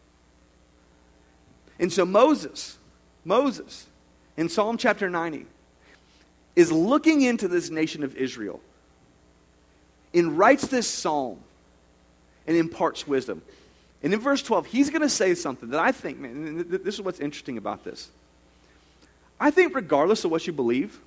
And 1.80 1.92
so 1.92 2.06
Moses, 2.06 2.78
Moses, 3.24 3.88
in 4.36 4.50
Psalm 4.50 4.78
chapter 4.78 5.10
90, 5.10 5.46
is 6.56 6.72
looking 6.72 7.22
into 7.22 7.48
this 7.48 7.70
nation 7.70 8.04
of 8.04 8.16
Israel 8.18 8.60
and 10.14 10.38
writes 10.38 10.68
this 10.68 10.88
psalm 10.88 11.40
and 12.48 12.58
imparts 12.58 13.08
wisdom. 13.08 13.42
And 14.02 14.14
in 14.14 14.20
verse 14.20 14.42
12, 14.42 14.66
he's 14.66 14.90
going 14.90 15.02
to 15.02 15.10
say 15.10 15.36
something 15.36 15.70
that 15.70 15.80
I 15.80 15.92
think, 15.92 16.20
man, 16.20 16.66
this 16.68 16.96
is 16.96 17.02
what's 17.02 17.20
interesting 17.20 17.58
about 17.58 17.84
this. 17.84 18.10
I 19.40 19.52
think, 19.52 19.76
regardless 19.76 20.26
of 20.26 20.32
what 20.32 20.46
you 20.48 20.54
believe, 20.54 21.00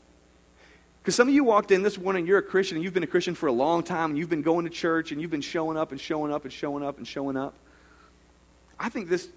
because 1.03 1.17
some 1.17 1.27
of 1.27 1.35
you 1.35 1.43
walked 1.43 1.73
in 1.73 1.83
this 1.83 1.99
morning, 1.99 2.29
you're 2.29 2.39
a 2.39 2.43
Christian, 2.43 2.77
and 2.77 2.85
you've 2.85 2.95
been 2.95 3.03
a 3.03 3.09
Christian 3.09 3.35
for 3.35 3.49
a 3.49 3.53
long 3.53 3.83
time, 3.83 4.11
and 4.11 4.19
you've 4.19 4.31
been 4.31 4.43
going 4.43 4.67
to 4.67 4.71
church, 4.71 5.11
and 5.11 5.21
you've 5.21 5.33
been 5.33 5.41
showing 5.41 5.77
up 5.77 5.91
and 5.91 6.01
showing 6.01 6.33
up 6.33 6.45
and 6.45 6.53
showing 6.53 6.85
up 6.85 6.99
and 6.99 7.09
showing 7.09 7.37
up. 7.37 7.55
I 8.79 8.89
think 8.89 9.09
this 9.09 9.29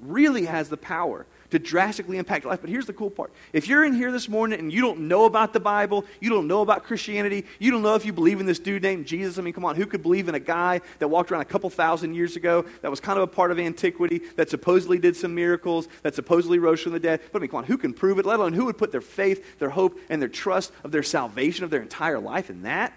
really 0.00 0.46
has 0.46 0.68
the 0.68 0.76
power 0.76 1.24
to 1.50 1.58
drastically 1.58 2.18
impact 2.18 2.44
life. 2.44 2.60
But 2.60 2.70
here's 2.70 2.86
the 2.86 2.92
cool 2.92 3.10
part. 3.10 3.32
If 3.52 3.68
you're 3.68 3.84
in 3.84 3.94
here 3.94 4.12
this 4.12 4.28
morning 4.28 4.58
and 4.58 4.72
you 4.72 4.80
don't 4.80 5.00
know 5.08 5.24
about 5.24 5.52
the 5.52 5.60
Bible, 5.60 6.04
you 6.20 6.30
don't 6.30 6.46
know 6.46 6.62
about 6.62 6.84
Christianity, 6.84 7.44
you 7.58 7.70
don't 7.70 7.82
know 7.82 7.94
if 7.94 8.04
you 8.04 8.12
believe 8.12 8.40
in 8.40 8.46
this 8.46 8.58
dude 8.58 8.82
named 8.82 9.06
Jesus, 9.06 9.38
I 9.38 9.42
mean, 9.42 9.52
come 9.54 9.64
on, 9.64 9.76
who 9.76 9.86
could 9.86 10.02
believe 10.02 10.28
in 10.28 10.34
a 10.34 10.40
guy 10.40 10.80
that 10.98 11.08
walked 11.08 11.30
around 11.30 11.42
a 11.42 11.46
couple 11.46 11.70
thousand 11.70 12.14
years 12.14 12.36
ago 12.36 12.64
that 12.82 12.90
was 12.90 13.00
kind 13.00 13.18
of 13.18 13.22
a 13.22 13.26
part 13.26 13.50
of 13.50 13.58
antiquity, 13.58 14.20
that 14.36 14.50
supposedly 14.50 14.98
did 14.98 15.16
some 15.16 15.34
miracles, 15.34 15.88
that 16.02 16.14
supposedly 16.14 16.58
rose 16.58 16.80
from 16.80 16.92
the 16.92 17.00
dead? 17.00 17.20
But 17.32 17.38
I 17.38 17.40
mean, 17.40 17.50
come 17.50 17.58
on, 17.58 17.64
who 17.64 17.78
can 17.78 17.92
prove 17.92 18.18
it? 18.18 18.26
Let 18.26 18.38
alone 18.38 18.52
who 18.52 18.66
would 18.66 18.78
put 18.78 18.92
their 18.92 19.00
faith, 19.00 19.58
their 19.58 19.70
hope, 19.70 19.98
and 20.08 20.20
their 20.20 20.28
trust 20.28 20.72
of 20.84 20.92
their 20.92 21.02
salvation 21.02 21.64
of 21.64 21.70
their 21.70 21.82
entire 21.82 22.18
life 22.18 22.50
in 22.50 22.62
that? 22.62 22.92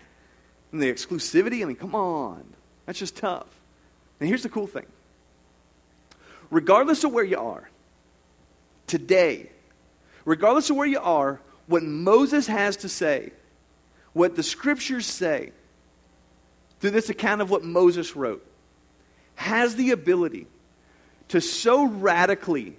And 0.71 0.81
the 0.81 0.91
exclusivity? 0.91 1.61
I 1.61 1.65
mean, 1.65 1.75
come 1.75 1.95
on. 1.95 2.43
That's 2.85 2.99
just 2.99 3.17
tough. 3.17 3.47
And 4.19 4.27
here's 4.27 4.43
the 4.43 4.49
cool 4.49 4.67
thing 4.67 4.85
regardless 6.51 7.03
of 7.03 7.13
where 7.13 7.23
you 7.23 7.37
are, 7.37 7.69
today, 8.89 9.49
regardless 10.25 10.69
of 10.69 10.75
where 10.75 10.87
you 10.87 10.99
are, 10.99 11.39
what 11.67 11.83
Moses 11.83 12.47
has 12.47 12.75
to 12.77 12.89
say, 12.89 13.31
what 14.13 14.35
the 14.35 14.43
scriptures 14.43 15.05
say, 15.05 15.51
through 16.79 16.91
this 16.91 17.09
account 17.09 17.41
of 17.41 17.49
what 17.49 17.63
Moses 17.63 18.15
wrote, 18.15 18.45
has 19.35 19.75
the 19.75 19.91
ability 19.91 20.47
to 21.29 21.39
so 21.39 21.85
radically 21.85 22.75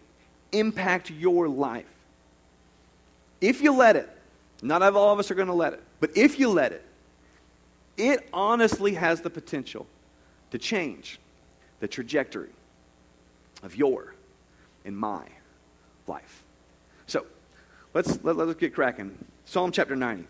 impact 0.52 1.10
your 1.10 1.48
life. 1.48 1.86
If 3.40 3.62
you 3.62 3.72
let 3.72 3.96
it, 3.96 4.08
not 4.60 4.82
all 4.82 5.12
of 5.12 5.18
us 5.18 5.30
are 5.30 5.34
going 5.34 5.48
to 5.48 5.54
let 5.54 5.72
it, 5.72 5.82
but 6.00 6.16
if 6.16 6.38
you 6.38 6.50
let 6.50 6.72
it, 6.72 6.84
it 7.96 8.28
honestly 8.32 8.94
has 8.94 9.20
the 9.20 9.30
potential 9.30 9.86
to 10.50 10.58
change 10.58 11.18
the 11.78 11.88
trajectory 11.88 12.50
of 13.62 13.76
your 13.76 14.14
and 14.84 14.96
my 14.96 15.24
life. 16.10 16.44
So 17.06 17.24
let's, 17.94 18.22
let, 18.22 18.32
us 18.32 18.36
let 18.36 18.48
us 18.48 18.54
get 18.56 18.74
cracking. 18.74 19.16
Psalm 19.46 19.72
chapter 19.72 19.96
90. 19.96 20.26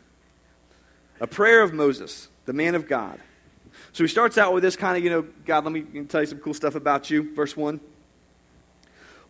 A 1.21 1.27
prayer 1.27 1.63
of 1.63 1.73
Moses, 1.73 2.29
the 2.47 2.53
man 2.53 2.75
of 2.75 2.87
God. 2.87 3.19
So 3.93 4.05
he 4.05 4.09
starts 4.09 4.39
out 4.39 4.53
with 4.55 4.63
this 4.63 4.77
kind 4.77 4.97
of, 4.97 5.03
you 5.03 5.11
know, 5.11 5.27
God, 5.45 5.65
let 5.65 5.73
me 5.73 5.83
tell 6.05 6.21
you 6.21 6.27
some 6.27 6.39
cool 6.39 6.55
stuff 6.55 6.75
about 6.77 7.11
you. 7.11 7.35
Verse 7.35 7.57
1. 7.57 7.81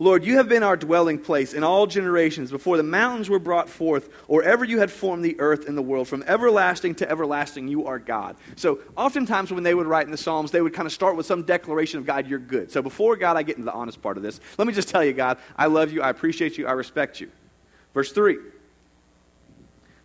Lord, 0.03 0.25
you 0.25 0.39
have 0.39 0.49
been 0.49 0.63
our 0.63 0.79
dwelling 0.79 1.19
place 1.19 1.53
in 1.53 1.63
all 1.63 1.87
generations 1.87 2.51
before 2.51 2.79
the 2.79 2.83
mountains 2.83 3.29
were 3.29 3.39
brought 3.39 3.69
forth, 3.69 4.09
or 4.29 4.43
ever 4.43 4.65
you 4.65 4.79
had 4.79 4.91
formed 4.91 5.23
the 5.23 5.39
earth 5.39 5.69
and 5.69 5.77
the 5.77 5.83
world. 5.83 6.09
From 6.09 6.25
everlasting 6.27 6.95
to 6.97 7.11
everlasting, 7.11 7.69
you 7.69 7.87
are 7.87 7.99
God. 7.99 8.37
So, 8.57 8.81
oftentimes 8.97 9.53
when 9.53 9.63
they 9.63 9.75
would 9.75 9.87
write 9.87 10.07
in 10.07 10.11
the 10.11 10.17
Psalms, 10.17 10.53
they 10.53 10.63
would 10.63 10.73
kind 10.73 10.87
of 10.87 10.93
start 10.93 11.17
with 11.17 11.27
some 11.27 11.43
declaration 11.43 11.99
of 11.99 12.07
God, 12.07 12.27
you're 12.27 12.39
good. 12.39 12.73
So, 12.73 12.81
before 12.81 13.15
God, 13.15 13.37
I 13.37 13.43
get 13.43 13.59
into 13.59 13.67
the 13.67 13.75
honest 13.75 14.01
part 14.01 14.17
of 14.17 14.23
this, 14.23 14.41
let 14.57 14.67
me 14.67 14.73
just 14.73 14.89
tell 14.89 15.05
you, 15.05 15.13
God, 15.13 15.37
I 15.55 15.67
love 15.67 15.93
you, 15.93 16.01
I 16.01 16.09
appreciate 16.09 16.57
you, 16.57 16.67
I 16.67 16.73
respect 16.73 17.21
you. 17.21 17.31
Verse 17.93 18.11
3. 18.11 18.39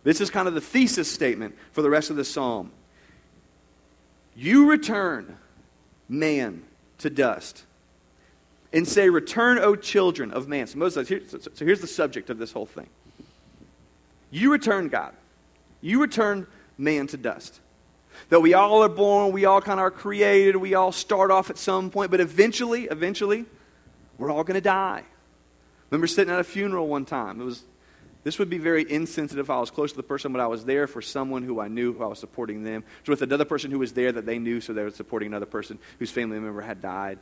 This 0.04 0.20
is 0.20 0.28
kind 0.28 0.46
of 0.46 0.52
the 0.52 0.60
thesis 0.60 1.10
statement 1.10 1.56
for 1.72 1.80
the 1.80 1.88
rest 1.88 2.10
of 2.10 2.16
the 2.16 2.24
psalm. 2.24 2.70
You 4.36 4.70
return 4.70 5.38
man 6.06 6.64
to 6.98 7.08
dust 7.08 7.64
and 8.72 8.86
say, 8.86 9.08
Return, 9.08 9.58
O 9.58 9.76
children 9.76 10.30
of 10.32 10.48
man. 10.48 10.66
So 10.66 10.78
Moses 10.78 11.08
here, 11.08 11.22
so, 11.26 11.38
so 11.38 11.64
here's 11.64 11.80
the 11.80 11.86
subject 11.86 12.30
of 12.30 12.38
this 12.38 12.52
whole 12.52 12.66
thing. 12.66 12.88
You 14.30 14.52
return 14.52 14.88
God. 14.88 15.14
You 15.80 16.00
return 16.00 16.46
man 16.76 17.06
to 17.08 17.16
dust. 17.16 17.60
That 18.30 18.40
we 18.40 18.54
all 18.54 18.82
are 18.82 18.88
born, 18.88 19.32
we 19.32 19.44
all 19.44 19.60
kind 19.60 19.78
of 19.78 19.84
are 19.84 19.90
created, 19.90 20.56
we 20.56 20.74
all 20.74 20.92
start 20.92 21.30
off 21.30 21.50
at 21.50 21.58
some 21.58 21.90
point, 21.90 22.10
but 22.10 22.20
eventually, 22.20 22.84
eventually, 22.84 23.44
we're 24.18 24.30
all 24.30 24.42
going 24.42 24.54
to 24.54 24.60
die. 24.60 25.04
remember 25.90 26.06
sitting 26.06 26.32
at 26.32 26.40
a 26.40 26.44
funeral 26.44 26.88
one 26.88 27.04
time. 27.04 27.40
It 27.40 27.44
was 27.44 27.62
this 28.26 28.40
would 28.40 28.50
be 28.50 28.58
very 28.58 28.84
insensitive 28.90 29.46
if 29.46 29.50
I 29.50 29.60
was 29.60 29.70
close 29.70 29.92
to 29.92 29.96
the 29.96 30.02
person, 30.02 30.32
but 30.32 30.40
I 30.40 30.48
was 30.48 30.64
there 30.64 30.88
for 30.88 31.00
someone 31.00 31.44
who 31.44 31.60
I 31.60 31.68
knew, 31.68 31.92
who 31.92 32.02
I 32.02 32.08
was 32.08 32.18
supporting 32.18 32.64
them. 32.64 32.82
So 33.04 33.12
with 33.12 33.22
another 33.22 33.44
person 33.44 33.70
who 33.70 33.78
was 33.78 33.92
there 33.92 34.10
that 34.10 34.26
they 34.26 34.40
knew, 34.40 34.60
so 34.60 34.72
they 34.72 34.82
were 34.82 34.90
supporting 34.90 35.28
another 35.28 35.46
person 35.46 35.78
whose 36.00 36.10
family 36.10 36.40
member 36.40 36.60
had 36.60 36.82
died. 36.82 37.20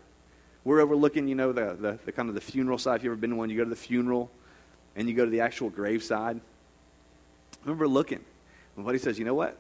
We're 0.65 0.81
overlooking, 0.81 1.29
you 1.29 1.35
know, 1.35 1.53
the, 1.53 1.77
the, 1.79 1.99
the 2.05 2.13
kind 2.13 2.29
of 2.29 2.35
the 2.35 2.41
funeral 2.41 2.79
side. 2.79 2.97
If 2.97 3.05
you've 3.05 3.13
ever 3.13 3.21
been 3.21 3.31
to 3.31 3.37
one, 3.37 3.51
you 3.51 3.57
go 3.57 3.65
to 3.65 3.71
the 3.71 3.77
funeral 3.77 4.31
and 4.97 5.09
you 5.09 5.15
go 5.15 5.25
to 5.25 5.31
the 5.31 5.41
actual 5.41 5.69
graveside. 5.69 6.37
I 6.37 7.65
remember 7.65 7.87
looking. 7.87 8.21
And 8.77 8.85
what 8.85 8.95
he 8.95 8.99
says, 8.99 9.19
you 9.19 9.25
know 9.25 9.35
what? 9.35 9.57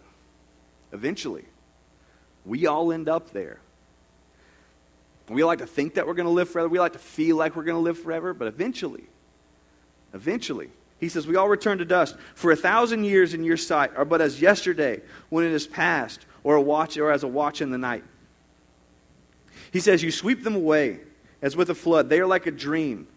Eventually, 0.92 1.44
we 2.44 2.66
all 2.66 2.92
end 2.92 3.08
up 3.08 3.30
there. 3.32 3.58
We 5.28 5.42
like 5.44 5.58
to 5.60 5.66
think 5.66 5.94
that 5.94 6.06
we're 6.06 6.14
going 6.14 6.26
to 6.26 6.32
live 6.32 6.48
forever. 6.48 6.68
We 6.68 6.78
like 6.78 6.92
to 6.92 6.98
feel 6.98 7.36
like 7.36 7.56
we're 7.56 7.64
going 7.64 7.76
to 7.76 7.82
live 7.82 7.98
forever. 7.98 8.34
But 8.34 8.48
eventually, 8.48 9.04
eventually, 10.12 10.70
he 11.00 11.08
says, 11.08 11.26
We 11.26 11.36
all 11.36 11.48
return 11.48 11.78
to 11.78 11.84
dust. 11.84 12.16
For 12.34 12.50
a 12.50 12.56
thousand 12.56 13.04
years 13.04 13.34
in 13.34 13.44
your 13.44 13.56
sight 13.56 13.96
are 13.96 14.04
but 14.04 14.20
as 14.20 14.40
yesterday 14.40 15.00
when 15.30 15.44
it 15.44 15.52
is 15.52 15.66
past, 15.66 16.26
or 16.42 16.56
a 16.56 16.60
watch 16.60 16.98
or 16.98 17.10
as 17.10 17.22
a 17.22 17.28
watch 17.28 17.62
in 17.62 17.70
the 17.70 17.78
night. 17.78 18.04
He 19.74 19.80
says, 19.80 20.04
You 20.04 20.12
sweep 20.12 20.44
them 20.44 20.54
away 20.54 21.00
as 21.42 21.56
with 21.56 21.68
a 21.68 21.74
flood. 21.74 22.08
They 22.08 22.20
are 22.20 22.28
like 22.28 22.46
a 22.46 22.52
dream. 22.52 23.08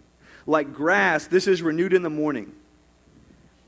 Like 0.47 0.73
grass, 0.73 1.27
this 1.27 1.45
is 1.45 1.61
renewed 1.61 1.93
in 1.93 2.01
the 2.01 2.09
morning. 2.09 2.51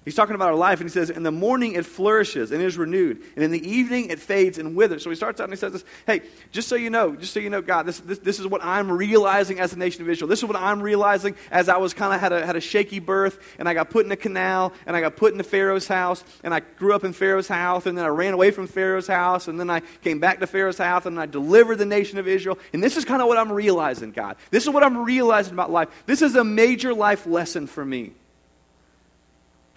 He's 0.05 0.15
talking 0.15 0.33
about 0.33 0.47
our 0.47 0.55
life, 0.55 0.79
and 0.79 0.89
he 0.89 0.93
says, 0.93 1.09
In 1.09 1.23
the 1.23 1.31
morning 1.31 1.73
it 1.73 1.85
flourishes 1.85 2.51
and 2.51 2.61
is 2.61 2.77
renewed, 2.77 3.21
and 3.35 3.43
in 3.43 3.51
the 3.51 3.69
evening 3.69 4.09
it 4.09 4.19
fades 4.19 4.57
and 4.57 4.73
withers. 4.73 5.03
So 5.03 5.09
he 5.09 5.15
starts 5.15 5.41
out 5.41 5.43
and 5.43 5.53
he 5.53 5.57
says 5.57 5.73
this 5.73 5.83
Hey, 6.07 6.21
just 6.51 6.69
so 6.69 6.75
you 6.75 6.89
know, 6.89 7.17
just 7.17 7.33
so 7.33 7.41
you 7.41 7.49
know, 7.49 7.61
God, 7.61 7.85
this, 7.85 7.99
this, 7.99 8.17
this 8.19 8.39
is 8.39 8.47
what 8.47 8.63
I'm 8.63 8.89
realizing 8.89 9.59
as 9.59 9.73
a 9.73 9.77
nation 9.77 10.01
of 10.01 10.09
Israel. 10.09 10.29
This 10.29 10.39
is 10.39 10.45
what 10.45 10.55
I'm 10.55 10.81
realizing 10.81 11.35
as 11.51 11.67
I 11.67 11.77
was 11.77 11.93
kind 11.93 12.13
of 12.13 12.21
had 12.21 12.31
a, 12.31 12.45
had 12.45 12.55
a 12.55 12.61
shaky 12.61 12.99
birth, 12.99 13.39
and 13.59 13.67
I 13.67 13.73
got 13.73 13.89
put 13.89 14.05
in 14.05 14.11
a 14.11 14.15
canal, 14.15 14.71
and 14.85 14.95
I 14.95 15.01
got 15.01 15.17
put 15.17 15.33
into 15.33 15.43
Pharaoh's 15.43 15.87
house, 15.87 16.23
and 16.45 16.53
I 16.53 16.61
grew 16.61 16.93
up 16.93 17.03
in 17.03 17.11
Pharaoh's 17.11 17.49
house, 17.49 17.85
and 17.85 17.97
then 17.97 18.05
I 18.05 18.09
ran 18.09 18.33
away 18.33 18.51
from 18.51 18.67
Pharaoh's 18.67 19.07
house, 19.07 19.49
and 19.49 19.59
then 19.59 19.69
I 19.69 19.81
came 20.01 20.19
back 20.19 20.39
to 20.39 20.47
Pharaoh's 20.47 20.77
house, 20.77 21.07
and 21.07 21.19
I 21.19 21.25
delivered 21.25 21.75
the 21.75 21.85
nation 21.85 22.19
of 22.19 22.27
Israel. 22.27 22.57
And 22.71 22.81
this 22.81 22.95
is 22.95 23.03
kind 23.03 23.21
of 23.21 23.27
what 23.27 23.37
I'm 23.37 23.51
realizing, 23.51 24.11
God. 24.11 24.37
This 24.49 24.63
is 24.63 24.69
what 24.69 24.83
I'm 24.83 25.03
realizing 25.03 25.51
about 25.51 25.71
life. 25.71 25.89
This 26.05 26.21
is 26.21 26.35
a 26.35 26.43
major 26.45 26.93
life 26.93 27.27
lesson 27.27 27.67
for 27.67 27.83
me 27.83 28.13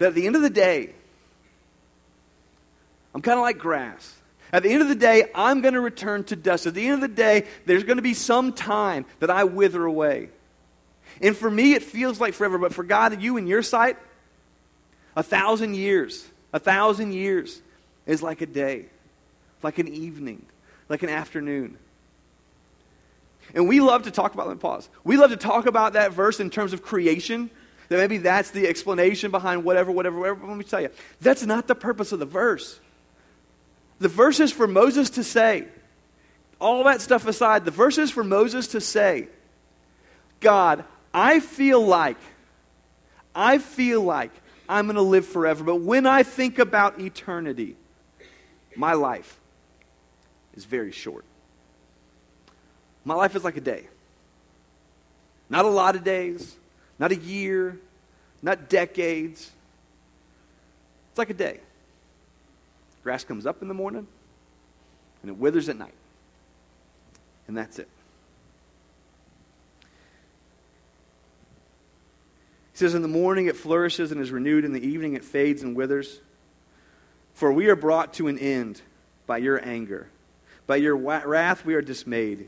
that 0.03 0.09
at 0.09 0.15
the 0.15 0.27
end 0.27 0.35
of 0.35 0.41
the 0.41 0.49
day, 0.49 0.89
I'm 3.15 3.21
kind 3.21 3.39
of 3.39 3.43
like 3.43 3.57
grass. 3.57 4.19
At 4.51 4.63
the 4.63 4.69
end 4.69 4.81
of 4.81 4.89
the 4.89 4.95
day, 4.95 5.31
I'm 5.33 5.61
going 5.61 5.75
to 5.75 5.79
return 5.79 6.25
to 6.25 6.35
dust. 6.35 6.65
At 6.65 6.73
the 6.73 6.85
end 6.85 6.95
of 6.95 6.99
the 6.99 7.07
day, 7.07 7.45
there's 7.65 7.85
going 7.85 7.95
to 7.95 8.03
be 8.03 8.13
some 8.13 8.51
time 8.51 9.05
that 9.21 9.29
I 9.29 9.45
wither 9.45 9.85
away. 9.85 10.27
And 11.21 11.37
for 11.37 11.49
me, 11.49 11.71
it 11.71 11.83
feels 11.83 12.19
like 12.19 12.33
forever, 12.33 12.57
but 12.57 12.73
for 12.73 12.83
God, 12.83 13.21
you 13.21 13.37
in 13.37 13.47
your 13.47 13.63
sight, 13.63 13.97
a 15.15 15.23
thousand 15.23 15.75
years, 15.75 16.27
a 16.51 16.59
thousand 16.59 17.13
years 17.13 17.61
is 18.05 18.21
like 18.21 18.41
a 18.41 18.45
day, 18.45 18.87
like 19.61 19.79
an 19.79 19.87
evening, 19.87 20.45
like 20.89 21.03
an 21.03 21.09
afternoon. 21.09 21.77
And 23.55 23.69
we 23.69 23.79
love 23.79 24.03
to 24.03 24.11
talk 24.11 24.33
about, 24.33 24.49
let 24.49 24.59
pause. 24.59 24.89
We 25.05 25.15
love 25.15 25.29
to 25.29 25.37
talk 25.37 25.65
about 25.65 25.93
that 25.93 26.11
verse 26.11 26.41
in 26.41 26.49
terms 26.49 26.73
of 26.73 26.81
creation 26.81 27.49
that 27.89 27.97
maybe 27.97 28.17
that's 28.17 28.51
the 28.51 28.67
explanation 28.67 29.31
behind 29.31 29.63
whatever, 29.63 29.91
whatever, 29.91 30.19
whatever. 30.19 30.47
Let 30.47 30.57
me 30.57 30.63
tell 30.63 30.81
you, 30.81 30.89
that's 31.21 31.45
not 31.45 31.67
the 31.67 31.75
purpose 31.75 32.11
of 32.11 32.19
the 32.19 32.25
verse. 32.25 32.79
The 33.99 34.07
verse 34.07 34.39
is 34.39 34.51
for 34.51 34.67
Moses 34.67 35.11
to 35.11 35.23
say, 35.23 35.67
all 36.59 36.83
that 36.85 37.01
stuff 37.01 37.27
aside, 37.27 37.65
the 37.65 37.71
verse 37.71 37.97
is 37.97 38.11
for 38.11 38.23
Moses 38.23 38.67
to 38.67 38.81
say, 38.81 39.27
God, 40.39 40.83
I 41.13 41.39
feel 41.39 41.85
like, 41.85 42.17
I 43.35 43.57
feel 43.57 44.01
like 44.01 44.31
I'm 44.67 44.85
going 44.85 44.95
to 44.95 45.01
live 45.01 45.25
forever. 45.25 45.63
But 45.63 45.77
when 45.77 46.05
I 46.05 46.23
think 46.23 46.59
about 46.59 46.99
eternity, 46.99 47.75
my 48.75 48.93
life 48.93 49.39
is 50.55 50.65
very 50.65 50.91
short. 50.91 51.25
My 53.05 53.15
life 53.15 53.35
is 53.35 53.43
like 53.43 53.57
a 53.57 53.61
day. 53.61 53.87
Not 55.49 55.65
a 55.65 55.69
lot 55.69 55.95
of 55.95 56.03
days, 56.03 56.55
not 57.03 57.11
a 57.11 57.17
year, 57.17 57.77
not 58.41 58.69
decades. 58.69 59.51
It's 61.09 61.17
like 61.17 61.29
a 61.29 61.33
day. 61.33 61.59
Grass 63.03 63.25
comes 63.25 63.45
up 63.45 63.61
in 63.61 63.67
the 63.67 63.73
morning 63.73 64.07
and 65.21 65.29
it 65.29 65.37
withers 65.37 65.67
at 65.67 65.75
night. 65.75 65.95
And 67.45 67.57
that's 67.57 67.77
it. 67.77 67.89
He 72.71 72.77
says, 72.77 72.95
In 72.95 73.01
the 73.01 73.09
morning 73.09 73.47
it 73.47 73.57
flourishes 73.57 74.13
and 74.13 74.21
is 74.21 74.31
renewed, 74.31 74.63
in 74.63 74.71
the 74.71 74.87
evening 74.87 75.15
it 75.15 75.25
fades 75.25 75.61
and 75.61 75.75
withers. 75.75 76.21
For 77.33 77.51
we 77.51 77.67
are 77.67 77.75
brought 77.75 78.13
to 78.13 78.29
an 78.29 78.39
end 78.39 78.81
by 79.27 79.39
your 79.39 79.61
anger. 79.67 80.07
By 80.67 80.77
your 80.77 80.95
wrath 80.95 81.65
we 81.65 81.73
are 81.73 81.81
dismayed. 81.81 82.47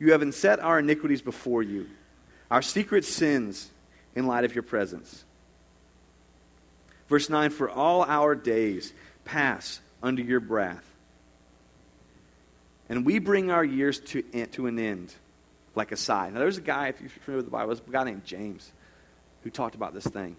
You 0.00 0.10
have 0.10 0.34
set 0.34 0.58
our 0.58 0.80
iniquities 0.80 1.22
before 1.22 1.62
you, 1.62 1.86
our 2.50 2.62
secret 2.62 3.04
sins 3.04 3.70
in 4.16 4.26
light 4.26 4.44
of 4.44 4.54
your 4.54 4.64
presence. 4.64 5.24
Verse 7.08 7.30
9 7.30 7.50
For 7.50 7.70
all 7.70 8.02
our 8.02 8.34
days 8.34 8.92
pass 9.24 9.80
under 10.02 10.22
your 10.22 10.40
breath, 10.40 10.84
and 12.88 13.06
we 13.06 13.20
bring 13.20 13.52
our 13.52 13.64
years 13.64 14.00
to, 14.00 14.22
to 14.22 14.66
an 14.66 14.78
end 14.78 15.14
like 15.76 15.92
a 15.92 15.96
sigh. 15.96 16.30
Now, 16.30 16.40
there's 16.40 16.58
a 16.58 16.62
guy, 16.62 16.88
if 16.88 17.00
you're 17.00 17.10
familiar 17.10 17.36
with 17.36 17.46
the 17.46 17.50
Bible, 17.50 17.68
there's 17.68 17.86
a 17.86 17.90
guy 17.90 18.04
named 18.04 18.24
James 18.24 18.72
who 19.44 19.50
talked 19.50 19.74
about 19.74 19.94
this 19.94 20.06
thing, 20.06 20.36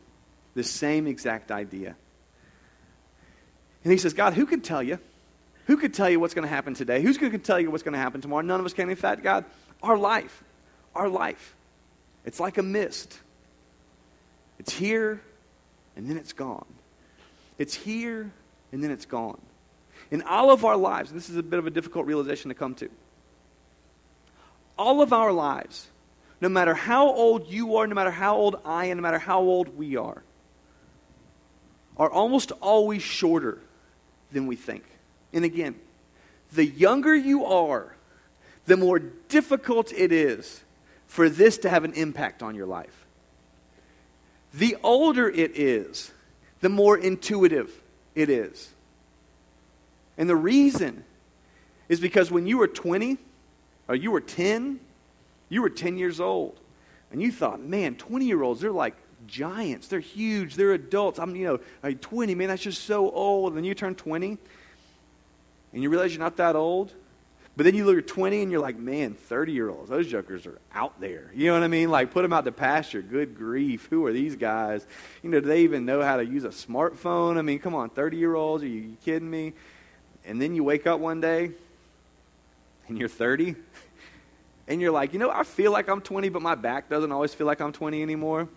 this 0.56 0.70
same 0.70 1.08
exact 1.08 1.52
idea. 1.52 1.96
And 3.84 3.92
he 3.92 3.98
says, 4.00 4.14
God, 4.14 4.34
who 4.34 4.46
can 4.46 4.62
tell 4.62 4.82
you? 4.82 5.00
Who 5.68 5.78
could 5.78 5.94
tell 5.94 6.10
you 6.10 6.20
what's 6.20 6.34
going 6.34 6.48
to 6.48 6.54
happen 6.54 6.74
today? 6.74 7.02
Who's 7.02 7.18
going 7.18 7.32
to 7.34 7.38
tell 7.38 7.60
you 7.60 7.70
what's 7.70 7.84
going 7.84 7.94
to 7.94 8.00
happen 8.00 8.22
tomorrow? 8.22 8.42
None 8.42 8.60
of 8.60 8.66
us 8.66 8.74
can. 8.74 8.90
In 8.90 8.96
fact, 8.96 9.22
God, 9.22 9.46
our 9.84 9.98
life, 9.98 10.44
our 10.96 11.10
life, 11.10 11.56
it's 12.26 12.40
like 12.40 12.58
a 12.58 12.64
mist. 12.64 13.20
It's 14.60 14.74
here 14.74 15.22
and 15.96 16.10
then 16.10 16.18
it's 16.18 16.34
gone. 16.34 16.66
It's 17.58 17.74
here 17.74 18.32
and 18.72 18.84
then 18.84 18.92
it's 18.92 19.06
gone. 19.06 19.40
In 20.12 20.22
all 20.22 20.52
of 20.52 20.64
our 20.64 20.78
lives, 20.78 21.12
this 21.12 21.30
is 21.30 21.36
a 21.36 21.44
bit 21.44 21.60
of 21.60 21.68
a 21.68 21.70
difficult 21.70 22.06
realization 22.06 22.50
to 22.50 22.56
come 22.56 22.76
to. 22.76 22.90
All 24.78 25.02
of 25.02 25.12
our 25.12 25.32
lives, 25.32 25.88
no 26.40 26.50
matter 26.50 26.74
how 26.74 27.10
old 27.10 27.48
you 27.48 27.78
are, 27.78 27.88
no 27.88 27.96
matter 27.96 28.12
how 28.12 28.36
old 28.36 28.58
I 28.64 28.86
am, 28.86 28.98
no 28.98 29.04
matter 29.04 29.20
how 29.20 29.40
old 29.40 29.76
we 29.76 29.98
are, 29.98 30.24
are 31.98 32.10
almost 32.10 32.52
always 32.62 33.02
shorter 33.02 33.60
than 34.32 34.46
we 34.46 34.56
think. 34.56 34.84
And 35.34 35.44
again, 35.44 35.76
the 36.54 36.66
younger 36.66 37.16
you 37.16 37.46
are, 37.46 37.96
the 38.66 38.78
more 38.78 39.00
difficult 39.00 39.92
it 39.92 40.12
is 40.12 40.64
for 41.08 41.30
this 41.30 41.58
to 41.60 41.70
have 41.70 41.84
an 41.84 41.94
impact 41.94 42.44
on 42.44 42.54
your 42.54 42.68
life. 42.68 43.07
The 44.58 44.76
older 44.82 45.30
it 45.30 45.56
is, 45.56 46.12
the 46.62 46.70
more 46.70 46.98
intuitive 46.98 47.72
it 48.16 48.28
is. 48.28 48.74
And 50.18 50.28
the 50.28 50.36
reason 50.36 51.04
is 51.90 52.00
because 52.00 52.32
when 52.32 52.48
you 52.48 52.58
were 52.58 52.68
20 52.68 53.20
or 53.88 53.96
you 53.96 54.10
were 54.10 54.20
10, 54.20 54.80
you 55.50 55.62
were 55.62 55.70
10 55.70 56.00
years 56.00 56.20
old. 56.20 56.60
And 57.12 57.22
you 57.22 57.32
thought, 57.32 57.62
man, 57.62 57.96
20 57.96 58.26
year 58.26 58.42
olds, 58.42 58.60
they're 58.60 58.72
like 58.72 58.96
giants. 59.28 59.90
They're 59.90 60.00
huge. 60.00 60.56
They're 60.56 60.74
adults. 60.74 61.20
I'm, 61.20 61.36
you 61.36 61.46
know, 61.46 61.60
like 61.84 62.02
20, 62.02 62.34
man, 62.34 62.48
that's 62.48 62.64
just 62.64 62.84
so 62.86 63.12
old. 63.12 63.50
And 63.52 63.58
then 63.58 63.64
you 63.64 63.76
turn 63.76 63.94
20 63.94 64.40
and 65.72 65.84
you 65.84 65.90
realize 65.92 66.16
you're 66.16 66.24
not 66.24 66.38
that 66.38 66.56
old. 66.56 66.94
But 67.58 67.64
then 67.64 67.74
you 67.74 67.86
look 67.86 67.98
at 67.98 68.06
20 68.06 68.44
and 68.44 68.52
you're 68.52 68.62
like, 68.62 68.78
man, 68.78 69.16
30 69.16 69.52
year 69.52 69.68
olds, 69.68 69.90
those 69.90 70.08
jokers 70.08 70.46
are 70.46 70.60
out 70.72 71.02
there. 71.02 71.32
You 71.34 71.48
know 71.48 71.54
what 71.54 71.64
I 71.64 71.68
mean? 71.68 71.90
Like, 71.90 72.12
put 72.12 72.22
them 72.22 72.32
out 72.32 72.46
to 72.46 72.52
pasture. 72.52 73.02
Good 73.02 73.36
grief. 73.36 73.88
Who 73.90 74.06
are 74.06 74.14
these 74.14 74.36
guys? 74.36 74.86
You 75.24 75.32
know, 75.32 75.40
do 75.40 75.48
they 75.48 75.62
even 75.62 75.84
know 75.84 76.04
how 76.04 76.18
to 76.18 76.26
use 76.26 76.44
a 76.44 76.50
smartphone? 76.50 77.36
I 77.36 77.42
mean, 77.42 77.58
come 77.58 77.74
on, 77.74 77.90
30 77.90 78.18
year 78.18 78.36
olds, 78.36 78.64
are 78.64 78.68
you 78.68 78.96
kidding 79.04 79.28
me? 79.28 79.54
And 80.24 80.40
then 80.40 80.54
you 80.54 80.64
wake 80.64 80.86
up 80.86 81.00
one 81.00 81.20
day 81.20 81.50
and 82.88 82.96
you're 82.96 83.10
30 83.10 83.56
and 84.68 84.80
you're 84.80 84.92
like, 84.92 85.14
you 85.14 85.18
know, 85.18 85.32
I 85.32 85.42
feel 85.42 85.72
like 85.72 85.90
I'm 85.90 86.02
20, 86.02 86.30
but 86.30 86.44
my 86.44 86.54
back 86.54 86.90
doesn't 86.90 87.12
always 87.12 87.34
feel 87.34 87.48
like 87.48 87.60
I'm 87.60 87.72
20 87.72 88.04
anymore. 88.04 88.48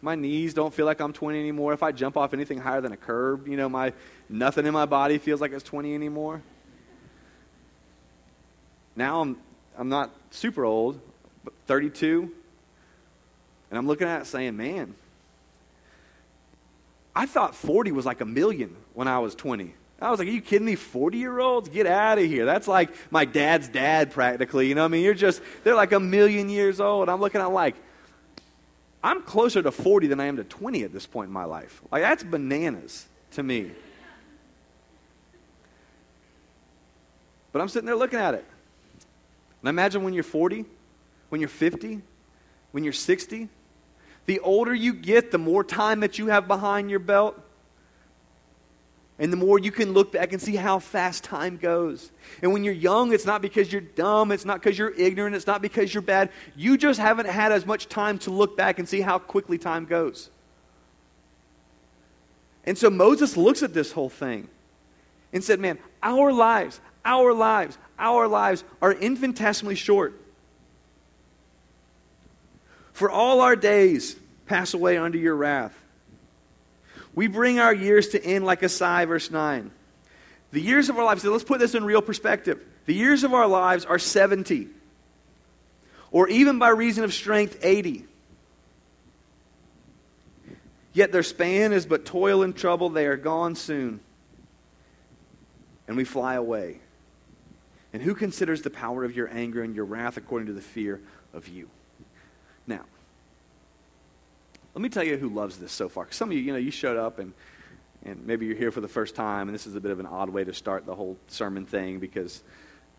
My 0.00 0.14
knees 0.14 0.54
don't 0.54 0.72
feel 0.72 0.86
like 0.86 1.00
I'm 1.00 1.12
20 1.12 1.40
anymore. 1.40 1.72
If 1.72 1.82
I 1.82 1.90
jump 1.90 2.16
off 2.16 2.34
anything 2.34 2.58
higher 2.58 2.80
than 2.80 2.92
a 2.92 2.96
curb, 2.96 3.48
you 3.48 3.56
know, 3.56 3.68
my 3.68 3.92
nothing 4.28 4.64
in 4.64 4.72
my 4.72 4.86
body 4.86 5.18
feels 5.18 5.40
like 5.40 5.50
it's 5.50 5.64
20 5.64 5.92
anymore. 5.92 6.40
Now 8.96 9.20
I'm, 9.20 9.36
I'm 9.78 9.88
not 9.88 10.10
super 10.30 10.64
old, 10.64 11.00
but 11.44 11.54
32. 11.66 12.30
And 13.70 13.78
I'm 13.78 13.86
looking 13.86 14.06
at 14.06 14.22
it 14.22 14.26
saying, 14.26 14.56
man, 14.56 14.94
I 17.14 17.26
thought 17.26 17.54
40 17.54 17.92
was 17.92 18.06
like 18.06 18.20
a 18.20 18.26
million 18.26 18.76
when 18.94 19.08
I 19.08 19.18
was 19.18 19.34
20. 19.34 19.74
I 20.00 20.10
was 20.10 20.18
like, 20.18 20.26
are 20.26 20.32
you 20.32 20.40
kidding 20.40 20.66
me? 20.66 20.74
40 20.74 21.16
year 21.16 21.38
olds? 21.38 21.68
Get 21.68 21.86
out 21.86 22.18
of 22.18 22.24
here. 22.24 22.44
That's 22.44 22.66
like 22.66 22.90
my 23.12 23.24
dad's 23.24 23.68
dad, 23.68 24.10
practically. 24.10 24.68
You 24.68 24.74
know 24.74 24.82
what 24.82 24.86
I 24.86 24.88
mean? 24.88 25.04
You're 25.04 25.14
just, 25.14 25.40
they're 25.62 25.76
like 25.76 25.92
a 25.92 26.00
million 26.00 26.48
years 26.48 26.80
old. 26.80 27.08
I'm 27.08 27.20
looking 27.20 27.40
at 27.40 27.46
like, 27.52 27.76
I'm 29.02 29.22
closer 29.22 29.62
to 29.62 29.70
40 29.70 30.08
than 30.08 30.20
I 30.20 30.26
am 30.26 30.36
to 30.36 30.44
20 30.44 30.82
at 30.82 30.92
this 30.92 31.06
point 31.06 31.28
in 31.28 31.32
my 31.32 31.44
life. 31.44 31.82
Like, 31.90 32.02
that's 32.02 32.22
bananas 32.22 33.06
to 33.32 33.42
me. 33.42 33.70
But 37.52 37.62
I'm 37.62 37.68
sitting 37.68 37.86
there 37.86 37.96
looking 37.96 38.18
at 38.18 38.34
it. 38.34 38.44
And 39.62 39.68
imagine 39.68 40.02
when 40.02 40.12
you're 40.12 40.24
40, 40.24 40.64
when 41.28 41.40
you're 41.40 41.48
50, 41.48 42.02
when 42.72 42.84
you're 42.84 42.92
60. 42.92 43.48
The 44.26 44.40
older 44.40 44.74
you 44.74 44.92
get, 44.92 45.30
the 45.30 45.38
more 45.38 45.64
time 45.64 46.00
that 46.00 46.18
you 46.18 46.26
have 46.28 46.46
behind 46.46 46.90
your 46.90 46.98
belt. 46.98 47.40
And 49.18 49.32
the 49.32 49.36
more 49.36 49.58
you 49.58 49.70
can 49.70 49.92
look 49.92 50.10
back 50.10 50.32
and 50.32 50.42
see 50.42 50.56
how 50.56 50.78
fast 50.80 51.22
time 51.22 51.56
goes. 51.56 52.10
And 52.42 52.52
when 52.52 52.64
you're 52.64 52.74
young, 52.74 53.12
it's 53.12 53.26
not 53.26 53.40
because 53.40 53.70
you're 53.70 53.80
dumb, 53.80 54.32
it's 54.32 54.44
not 54.44 54.60
because 54.60 54.76
you're 54.76 54.94
ignorant, 54.94 55.36
it's 55.36 55.46
not 55.46 55.62
because 55.62 55.94
you're 55.94 56.02
bad. 56.02 56.30
You 56.56 56.76
just 56.76 56.98
haven't 56.98 57.28
had 57.28 57.52
as 57.52 57.64
much 57.64 57.88
time 57.88 58.18
to 58.20 58.30
look 58.30 58.56
back 58.56 58.78
and 58.78 58.88
see 58.88 59.00
how 59.00 59.18
quickly 59.18 59.58
time 59.58 59.84
goes. 59.84 60.30
And 62.64 62.76
so 62.76 62.90
Moses 62.90 63.36
looks 63.36 63.62
at 63.62 63.74
this 63.74 63.92
whole 63.92 64.08
thing 64.08 64.48
and 65.32 65.42
said, 65.42 65.60
Man, 65.60 65.78
our 66.02 66.32
lives, 66.32 66.80
our 67.04 67.32
lives, 67.32 67.78
our 68.02 68.28
lives 68.28 68.64
are 68.82 68.92
infinitesimally 68.92 69.76
short. 69.76 70.20
For 72.92 73.10
all 73.10 73.40
our 73.40 73.56
days 73.56 74.16
pass 74.46 74.74
away 74.74 74.98
under 74.98 75.16
your 75.16 75.34
wrath. 75.34 75.74
We 77.14 77.26
bring 77.26 77.58
our 77.58 77.74
years 77.74 78.08
to 78.08 78.22
end 78.22 78.44
like 78.44 78.62
a 78.62 78.68
sigh, 78.68 79.04
verse 79.04 79.30
9. 79.30 79.70
The 80.50 80.60
years 80.60 80.88
of 80.88 80.98
our 80.98 81.04
lives, 81.04 81.24
let's 81.24 81.44
put 81.44 81.60
this 81.60 81.74
in 81.74 81.84
real 81.84 82.02
perspective. 82.02 82.62
The 82.86 82.94
years 82.94 83.24
of 83.24 83.32
our 83.32 83.46
lives 83.46 83.84
are 83.84 83.98
70, 83.98 84.68
or 86.10 86.28
even 86.28 86.58
by 86.58 86.70
reason 86.70 87.04
of 87.04 87.14
strength, 87.14 87.58
80. 87.62 88.04
Yet 90.92 91.12
their 91.12 91.22
span 91.22 91.72
is 91.72 91.86
but 91.86 92.04
toil 92.04 92.42
and 92.42 92.54
trouble. 92.54 92.90
They 92.90 93.06
are 93.06 93.16
gone 93.16 93.54
soon, 93.54 94.00
and 95.86 95.96
we 95.96 96.04
fly 96.04 96.34
away. 96.34 96.80
And 97.92 98.02
who 98.02 98.14
considers 98.14 98.62
the 98.62 98.70
power 98.70 99.04
of 99.04 99.14
your 99.14 99.28
anger 99.32 99.62
and 99.62 99.74
your 99.74 99.84
wrath 99.84 100.16
according 100.16 100.46
to 100.46 100.52
the 100.52 100.62
fear 100.62 101.00
of 101.34 101.48
you? 101.48 101.68
Now, 102.66 102.84
let 104.74 104.82
me 104.82 104.88
tell 104.88 105.04
you 105.04 105.18
who 105.18 105.28
loves 105.28 105.58
this 105.58 105.72
so 105.72 105.88
far. 105.88 106.06
Some 106.10 106.30
of 106.30 106.36
you, 106.36 106.42
you 106.42 106.52
know, 106.52 106.58
you 106.58 106.70
showed 106.70 106.96
up 106.96 107.18
and, 107.18 107.34
and 108.04 108.26
maybe 108.26 108.46
you're 108.46 108.56
here 108.56 108.70
for 108.70 108.80
the 108.80 108.88
first 108.88 109.14
time, 109.14 109.48
and 109.48 109.54
this 109.54 109.66
is 109.66 109.74
a 109.74 109.80
bit 109.80 109.90
of 109.90 110.00
an 110.00 110.06
odd 110.06 110.30
way 110.30 110.44
to 110.44 110.54
start 110.54 110.86
the 110.86 110.94
whole 110.94 111.18
sermon 111.28 111.66
thing 111.66 111.98
because 111.98 112.42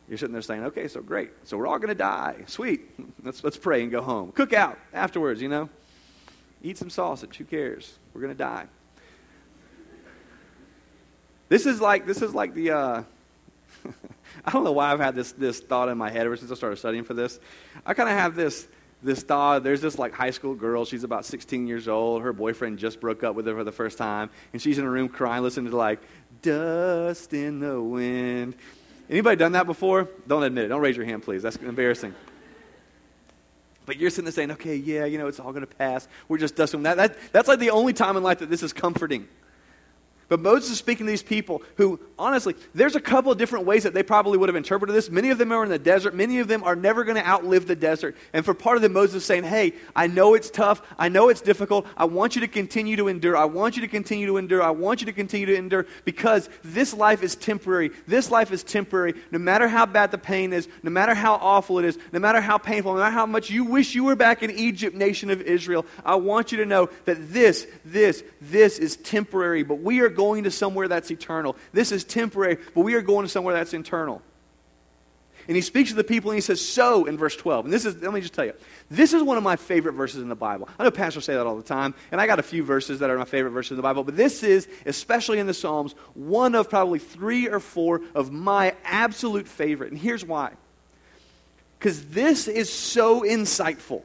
you're 0.07 0.17
sitting 0.17 0.33
there 0.33 0.41
saying, 0.41 0.65
okay, 0.65 0.87
so 0.87 1.01
great. 1.01 1.31
So 1.45 1.57
we're 1.57 1.67
all 1.67 1.77
going 1.77 1.89
to 1.89 1.95
die. 1.95 2.43
Sweet. 2.45 2.81
Let's, 3.23 3.43
let's 3.43 3.57
pray 3.57 3.81
and 3.81 3.91
go 3.91 4.01
home. 4.01 4.31
Cook 4.31 4.53
out 4.53 4.77
afterwards, 4.93 5.41
you 5.41 5.49
know. 5.49 5.69
Eat 6.61 6.77
some 6.77 6.89
sausage. 6.89 7.37
Who 7.37 7.45
cares? 7.45 7.97
We're 8.13 8.21
going 8.21 8.33
to 8.33 8.37
die. 8.37 8.67
This 11.49 11.65
is 11.65 11.81
like, 11.81 12.05
this 12.05 12.21
is 12.21 12.33
like 12.33 12.53
the, 12.53 12.71
uh, 12.71 13.03
I 14.45 14.51
don't 14.51 14.63
know 14.63 14.71
why 14.71 14.91
I've 14.91 14.99
had 14.99 15.15
this, 15.15 15.31
this 15.31 15.59
thought 15.59 15.89
in 15.89 15.97
my 15.97 16.09
head 16.09 16.25
ever 16.25 16.35
since 16.35 16.51
I 16.51 16.55
started 16.55 16.77
studying 16.77 17.03
for 17.03 17.13
this. 17.13 17.39
I 17.85 17.93
kind 17.93 18.09
of 18.09 18.15
have 18.15 18.35
this, 18.35 18.67
this 19.01 19.23
thought. 19.23 19.63
There's 19.63 19.81
this 19.81 19.97
like 19.97 20.13
high 20.13 20.31
school 20.31 20.55
girl. 20.55 20.85
She's 20.85 21.03
about 21.03 21.25
16 21.25 21.67
years 21.67 21.87
old. 21.87 22.21
Her 22.21 22.33
boyfriend 22.33 22.79
just 22.79 22.99
broke 22.99 23.23
up 23.23 23.35
with 23.35 23.45
her 23.47 23.55
for 23.55 23.63
the 23.63 23.71
first 23.71 23.97
time, 23.97 24.29
and 24.51 24.61
she's 24.61 24.77
in 24.77 24.85
a 24.85 24.89
room 24.89 25.09
crying, 25.09 25.43
listening 25.43 25.71
to 25.71 25.77
like 25.77 25.99
dust 26.41 27.33
in 27.33 27.59
the 27.59 27.81
wind. 27.81 28.55
Anybody 29.09 29.35
done 29.35 29.51
that 29.53 29.65
before? 29.65 30.07
Don't 30.27 30.43
admit 30.43 30.65
it. 30.65 30.67
Don't 30.69 30.81
raise 30.81 30.97
your 30.97 31.05
hand, 31.05 31.23
please. 31.23 31.43
That's 31.43 31.57
embarrassing. 31.57 32.15
But 33.85 33.97
you're 33.97 34.09
sitting 34.09 34.25
there 34.25 34.31
saying, 34.31 34.51
okay, 34.51 34.75
yeah, 34.75 35.05
you 35.05 35.17
know, 35.17 35.27
it's 35.27 35.39
all 35.39 35.51
going 35.51 35.65
to 35.65 35.75
pass. 35.75 36.07
We're 36.29 36.37
just 36.37 36.55
dusting. 36.55 36.83
That, 36.83 36.97
that, 36.97 37.17
that's 37.33 37.47
like 37.47 37.59
the 37.59 37.71
only 37.71 37.93
time 37.93 38.15
in 38.15 38.23
life 38.23 38.39
that 38.39 38.49
this 38.49 38.63
is 38.63 38.71
comforting. 38.71 39.27
But 40.29 40.39
Moses 40.39 40.71
is 40.71 40.77
speaking 40.77 41.05
to 41.05 41.11
these 41.11 41.23
people 41.23 41.61
who, 41.77 41.99
honestly, 42.17 42.55
there's 42.73 42.95
a 42.95 43.01
couple 43.01 43.31
of 43.31 43.37
different 43.37 43.65
ways 43.65 43.83
that 43.83 43.93
they 43.93 44.03
probably 44.03 44.37
would 44.37 44.49
have 44.49 44.55
interpreted 44.55 44.95
this. 44.95 45.09
Many 45.09 45.29
of 45.29 45.37
them 45.37 45.51
are 45.51 45.63
in 45.63 45.69
the 45.69 45.79
desert. 45.79 46.15
Many 46.15 46.39
of 46.39 46.47
them 46.47 46.63
are 46.63 46.75
never 46.75 47.03
going 47.03 47.17
to 47.17 47.27
outlive 47.27 47.67
the 47.67 47.75
desert. 47.75 48.15
And 48.31 48.45
for 48.45 48.53
part 48.53 48.77
of 48.77 48.81
them, 48.81 48.93
Moses 48.93 49.17
is 49.17 49.25
saying, 49.25 49.43
Hey, 49.43 49.73
I 49.95 50.07
know 50.07 50.33
it's 50.33 50.49
tough. 50.49 50.81
I 50.97 51.09
know 51.09 51.29
it's 51.29 51.41
difficult. 51.41 51.85
I 51.97 52.05
want 52.05 52.35
you 52.35 52.41
to 52.41 52.47
continue 52.47 52.95
to 52.97 53.07
endure. 53.07 53.35
I 53.35 53.45
want 53.45 53.75
you 53.75 53.81
to 53.81 53.87
continue 53.87 54.27
to 54.27 54.37
endure. 54.37 54.63
I 54.63 54.71
want 54.71 55.01
you 55.01 55.05
to 55.07 55.13
continue 55.13 55.45
to 55.47 55.55
endure 55.55 55.85
because 56.05 56.49
this 56.63 56.93
life 56.93 57.23
is 57.23 57.35
temporary. 57.35 57.91
This 58.07 58.31
life 58.31 58.51
is 58.51 58.63
temporary. 58.63 59.13
No 59.31 59.39
matter 59.39 59.67
how 59.67 59.85
bad 59.85 60.11
the 60.11 60.17
pain 60.17 60.53
is, 60.53 60.67
no 60.81 60.89
matter 60.89 61.13
how 61.13 61.35
awful 61.35 61.79
it 61.79 61.85
is, 61.85 61.97
no 62.11 62.19
matter 62.19 62.41
how 62.41 62.57
painful, 62.57 62.93
no 62.93 62.99
matter 62.99 63.11
how 63.11 63.25
much 63.25 63.49
you 63.49 63.65
wish 63.65 63.95
you 63.95 64.05
were 64.05 64.15
back 64.15 64.43
in 64.43 64.51
Egypt, 64.51 64.95
nation 64.95 65.29
of 65.29 65.41
Israel, 65.41 65.85
I 66.05 66.15
want 66.15 66.51
you 66.51 66.59
to 66.59 66.65
know 66.65 66.89
that 67.05 67.33
this, 67.33 67.67
this, 67.83 68.23
this 68.41 68.79
is 68.79 68.95
temporary. 68.97 69.63
But 69.63 69.79
we 69.79 69.99
are 69.99 70.09
going 70.13 70.45
to 70.45 70.51
somewhere 70.51 70.87
that's 70.87 71.11
eternal. 71.11 71.57
This 71.73 71.91
is 71.91 72.05
temporary, 72.05 72.57
but 72.73 72.81
we 72.81 72.93
are 72.93 73.01
going 73.01 73.25
to 73.25 73.29
somewhere 73.29 73.53
that's 73.53 73.73
eternal. 73.73 74.21
And 75.47 75.55
he 75.57 75.61
speaks 75.61 75.89
to 75.89 75.95
the 75.95 76.03
people 76.03 76.31
and 76.31 76.37
he 76.37 76.41
says, 76.41 76.65
So 76.65 77.05
in 77.05 77.17
verse 77.17 77.35
12. 77.35 77.65
And 77.65 77.73
this 77.73 77.85
is, 77.85 78.01
let 78.01 78.13
me 78.13 78.21
just 78.21 78.33
tell 78.33 78.45
you, 78.45 78.53
this 78.89 79.13
is 79.13 79.21
one 79.21 79.37
of 79.37 79.43
my 79.43 79.57
favorite 79.57 79.93
verses 79.93 80.21
in 80.21 80.29
the 80.29 80.35
Bible. 80.35 80.69
I 80.79 80.83
know 80.83 80.91
pastors 80.91 81.25
say 81.25 81.33
that 81.33 81.45
all 81.45 81.57
the 81.57 81.63
time, 81.63 81.93
and 82.11 82.21
I 82.21 82.27
got 82.27 82.39
a 82.39 82.43
few 82.43 82.63
verses 82.63 82.99
that 82.99 83.09
are 83.09 83.17
my 83.17 83.25
favorite 83.25 83.51
verses 83.51 83.71
in 83.71 83.77
the 83.77 83.83
Bible, 83.83 84.03
but 84.03 84.15
this 84.15 84.41
is, 84.43 84.67
especially 84.85 85.39
in 85.39 85.47
the 85.47 85.53
Psalms, 85.53 85.95
one 86.13 86.55
of 86.55 86.69
probably 86.69 86.99
three 86.99 87.49
or 87.49 87.59
four 87.59 88.01
of 88.15 88.31
my 88.31 88.73
absolute 88.85 89.47
favorite. 89.47 89.91
And 89.91 89.99
here's 89.99 90.23
why. 90.23 90.53
Because 91.77 92.05
this 92.07 92.47
is 92.47 92.71
so 92.71 93.21
insightful 93.21 94.03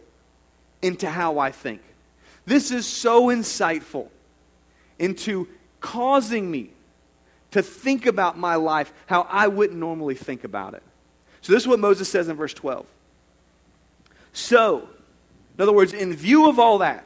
into 0.83 1.09
how 1.09 1.38
I 1.38 1.53
think. 1.53 1.83
This 2.47 2.73
is 2.73 2.87
so 2.87 3.27
insightful 3.27 4.09
into 4.99 5.47
causing 5.81 6.51
me 6.51 6.71
to 7.51 7.62
think 7.62 8.07
about 8.07 8.38
my 8.38 8.57
life 8.57 8.93
how 9.07 9.27
I 9.31 9.49
wouldn't 9.49 9.79
normally 9.79 10.14
think 10.14 10.45
about 10.45 10.75
it. 10.75 10.83
So, 11.41 11.53
this 11.53 11.62
is 11.62 11.69
what 11.69 11.79
Moses 11.79 12.09
says 12.09 12.29
in 12.29 12.37
verse 12.37 12.55
12. 12.55 12.87
So, 14.33 14.88
in 15.57 15.62
other 15.62 15.73
words, 15.73 15.93
in 15.93 16.14
view 16.14 16.49
of 16.49 16.59
all 16.59 16.79
that, 16.79 17.05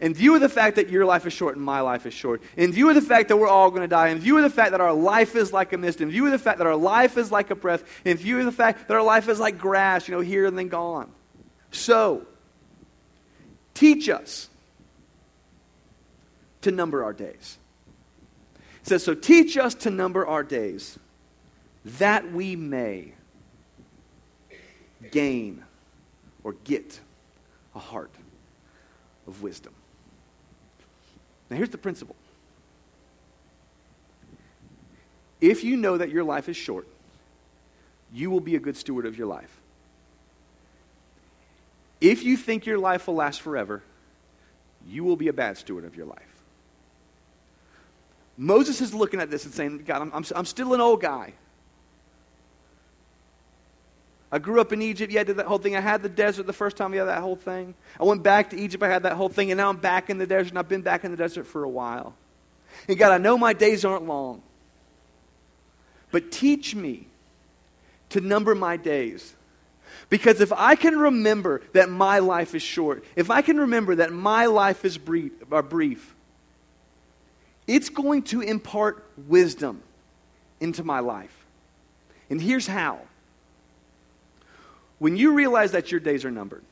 in 0.00 0.14
view 0.14 0.34
of 0.34 0.40
the 0.40 0.48
fact 0.48 0.76
that 0.76 0.90
your 0.90 1.04
life 1.04 1.26
is 1.26 1.32
short 1.32 1.56
and 1.56 1.64
my 1.64 1.80
life 1.80 2.06
is 2.06 2.14
short, 2.14 2.42
in 2.56 2.72
view 2.72 2.88
of 2.88 2.94
the 2.94 3.02
fact 3.02 3.28
that 3.28 3.36
we're 3.36 3.48
all 3.48 3.70
going 3.70 3.82
to 3.82 3.88
die, 3.88 4.08
in 4.08 4.18
view 4.18 4.36
of 4.36 4.42
the 4.42 4.50
fact 4.50 4.72
that 4.72 4.80
our 4.80 4.92
life 4.92 5.36
is 5.36 5.52
like 5.52 5.72
a 5.72 5.78
mist, 5.78 6.00
in 6.00 6.10
view 6.10 6.26
of 6.26 6.32
the 6.32 6.38
fact 6.38 6.58
that 6.58 6.66
our 6.66 6.76
life 6.76 7.16
is 7.16 7.30
like 7.30 7.50
a 7.50 7.54
breath, 7.54 7.84
in 8.04 8.16
view 8.16 8.38
of 8.38 8.44
the 8.44 8.52
fact 8.52 8.88
that 8.88 8.94
our 8.94 9.02
life 9.02 9.28
is 9.28 9.38
like 9.38 9.58
grass, 9.58 10.08
you 10.08 10.14
know, 10.14 10.20
here 10.20 10.46
and 10.46 10.58
then 10.58 10.68
gone. 10.68 11.10
So, 11.70 12.26
teach 13.74 14.08
us 14.08 14.48
to 16.62 16.70
number 16.70 17.04
our 17.04 17.12
days 17.12 17.58
it 18.84 18.88
says, 18.88 19.02
So 19.02 19.14
teach 19.14 19.56
us 19.56 19.74
to 19.76 19.90
number 19.90 20.26
our 20.26 20.42
days, 20.42 20.98
that 21.86 22.30
we 22.32 22.54
may 22.54 23.14
gain 25.10 25.64
or 26.42 26.52
get 26.64 27.00
a 27.74 27.78
heart 27.78 28.10
of 29.26 29.42
wisdom. 29.42 29.72
Now, 31.48 31.56
here's 31.56 31.70
the 31.70 31.78
principle. 31.78 32.14
If 35.40 35.64
you 35.64 35.78
know 35.78 35.96
that 35.96 36.10
your 36.10 36.24
life 36.24 36.50
is 36.50 36.56
short, 36.56 36.86
you 38.12 38.30
will 38.30 38.40
be 38.40 38.54
a 38.54 38.60
good 38.60 38.76
steward 38.76 39.06
of 39.06 39.16
your 39.16 39.26
life. 39.26 39.62
If 42.02 42.22
you 42.22 42.36
think 42.36 42.66
your 42.66 42.78
life 42.78 43.06
will 43.06 43.14
last 43.14 43.40
forever, 43.40 43.82
you 44.86 45.04
will 45.04 45.16
be 45.16 45.28
a 45.28 45.32
bad 45.32 45.56
steward 45.56 45.86
of 45.86 45.96
your 45.96 46.04
life. 46.04 46.33
Moses 48.36 48.80
is 48.80 48.92
looking 48.92 49.20
at 49.20 49.30
this 49.30 49.44
and 49.44 49.54
saying, 49.54 49.84
God, 49.86 50.02
I'm, 50.02 50.12
I'm, 50.12 50.24
I'm 50.34 50.44
still 50.44 50.74
an 50.74 50.80
old 50.80 51.00
guy. 51.00 51.34
I 54.32 54.38
grew 54.38 54.60
up 54.60 54.72
in 54.72 54.82
Egypt. 54.82 55.12
Yeah, 55.12 55.20
I 55.20 55.24
did 55.24 55.36
that 55.36 55.46
whole 55.46 55.58
thing. 55.58 55.76
I 55.76 55.80
had 55.80 56.02
the 56.02 56.08
desert 56.08 56.46
the 56.46 56.52
first 56.52 56.76
time. 56.76 56.92
Yeah, 56.92 57.04
that 57.04 57.20
whole 57.20 57.36
thing. 57.36 57.74
I 58.00 58.04
went 58.04 58.24
back 58.24 58.50
to 58.50 58.56
Egypt. 58.56 58.82
I 58.82 58.88
had 58.88 59.04
that 59.04 59.12
whole 59.12 59.28
thing. 59.28 59.52
And 59.52 59.58
now 59.58 59.68
I'm 59.68 59.76
back 59.76 60.10
in 60.10 60.18
the 60.18 60.26
desert. 60.26 60.50
And 60.50 60.58
I've 60.58 60.68
been 60.68 60.82
back 60.82 61.04
in 61.04 61.12
the 61.12 61.16
desert 61.16 61.46
for 61.46 61.62
a 61.62 61.68
while. 61.68 62.16
And 62.88 62.98
God, 62.98 63.12
I 63.12 63.18
know 63.18 63.38
my 63.38 63.52
days 63.52 63.84
aren't 63.84 64.06
long. 64.06 64.42
But 66.10 66.32
teach 66.32 66.74
me 66.74 67.06
to 68.08 68.20
number 68.20 68.56
my 68.56 68.76
days. 68.76 69.36
Because 70.08 70.40
if 70.40 70.52
I 70.52 70.74
can 70.74 70.98
remember 70.98 71.62
that 71.72 71.88
my 71.88 72.18
life 72.18 72.56
is 72.56 72.62
short, 72.62 73.04
if 73.14 73.30
I 73.30 73.42
can 73.42 73.58
remember 73.58 73.94
that 73.96 74.12
my 74.12 74.46
life 74.46 74.84
is 74.84 74.98
brief, 74.98 75.32
uh, 75.52 75.62
brief 75.62 76.13
it's 77.66 77.88
going 77.88 78.22
to 78.24 78.40
impart 78.40 79.04
wisdom 79.28 79.82
into 80.60 80.84
my 80.84 81.00
life. 81.00 81.34
And 82.30 82.40
here's 82.40 82.66
how. 82.66 83.00
When 84.98 85.16
you 85.16 85.32
realize 85.32 85.72
that 85.72 85.90
your 85.90 86.00
days 86.00 86.24
are 86.24 86.30
numbered, 86.30 86.64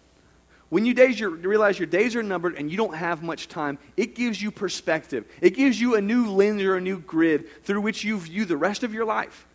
when 0.73 0.87
you 0.87 0.95
days 0.95 1.21
realize 1.21 1.79
your 1.79 1.87
days 1.87 2.17
are 2.17 2.23
numbered 2.23 2.57
and 2.57 2.71
you 2.71 2.79
don't 2.79 2.95
have 2.95 3.23
much 3.23 3.49
time, 3.49 3.79
it 3.97 4.15
gives 4.15 4.41
you 4.41 4.51
perspective. 4.51 5.27
It 5.43 5.51
gives 5.51 5.79
you 5.79 5.97
a 5.97 6.01
new 6.01 6.31
lens 6.31 6.63
or 6.63 6.77
a 6.77 6.81
new 6.81 6.99
grid 6.99 7.45
through 7.65 7.83
which 7.83 8.05
you 8.05 8.19
view 8.19 8.47
the 8.47 8.57
rest 8.57 8.83
of 8.83 8.95
your 8.95 9.05
life. 9.05 9.47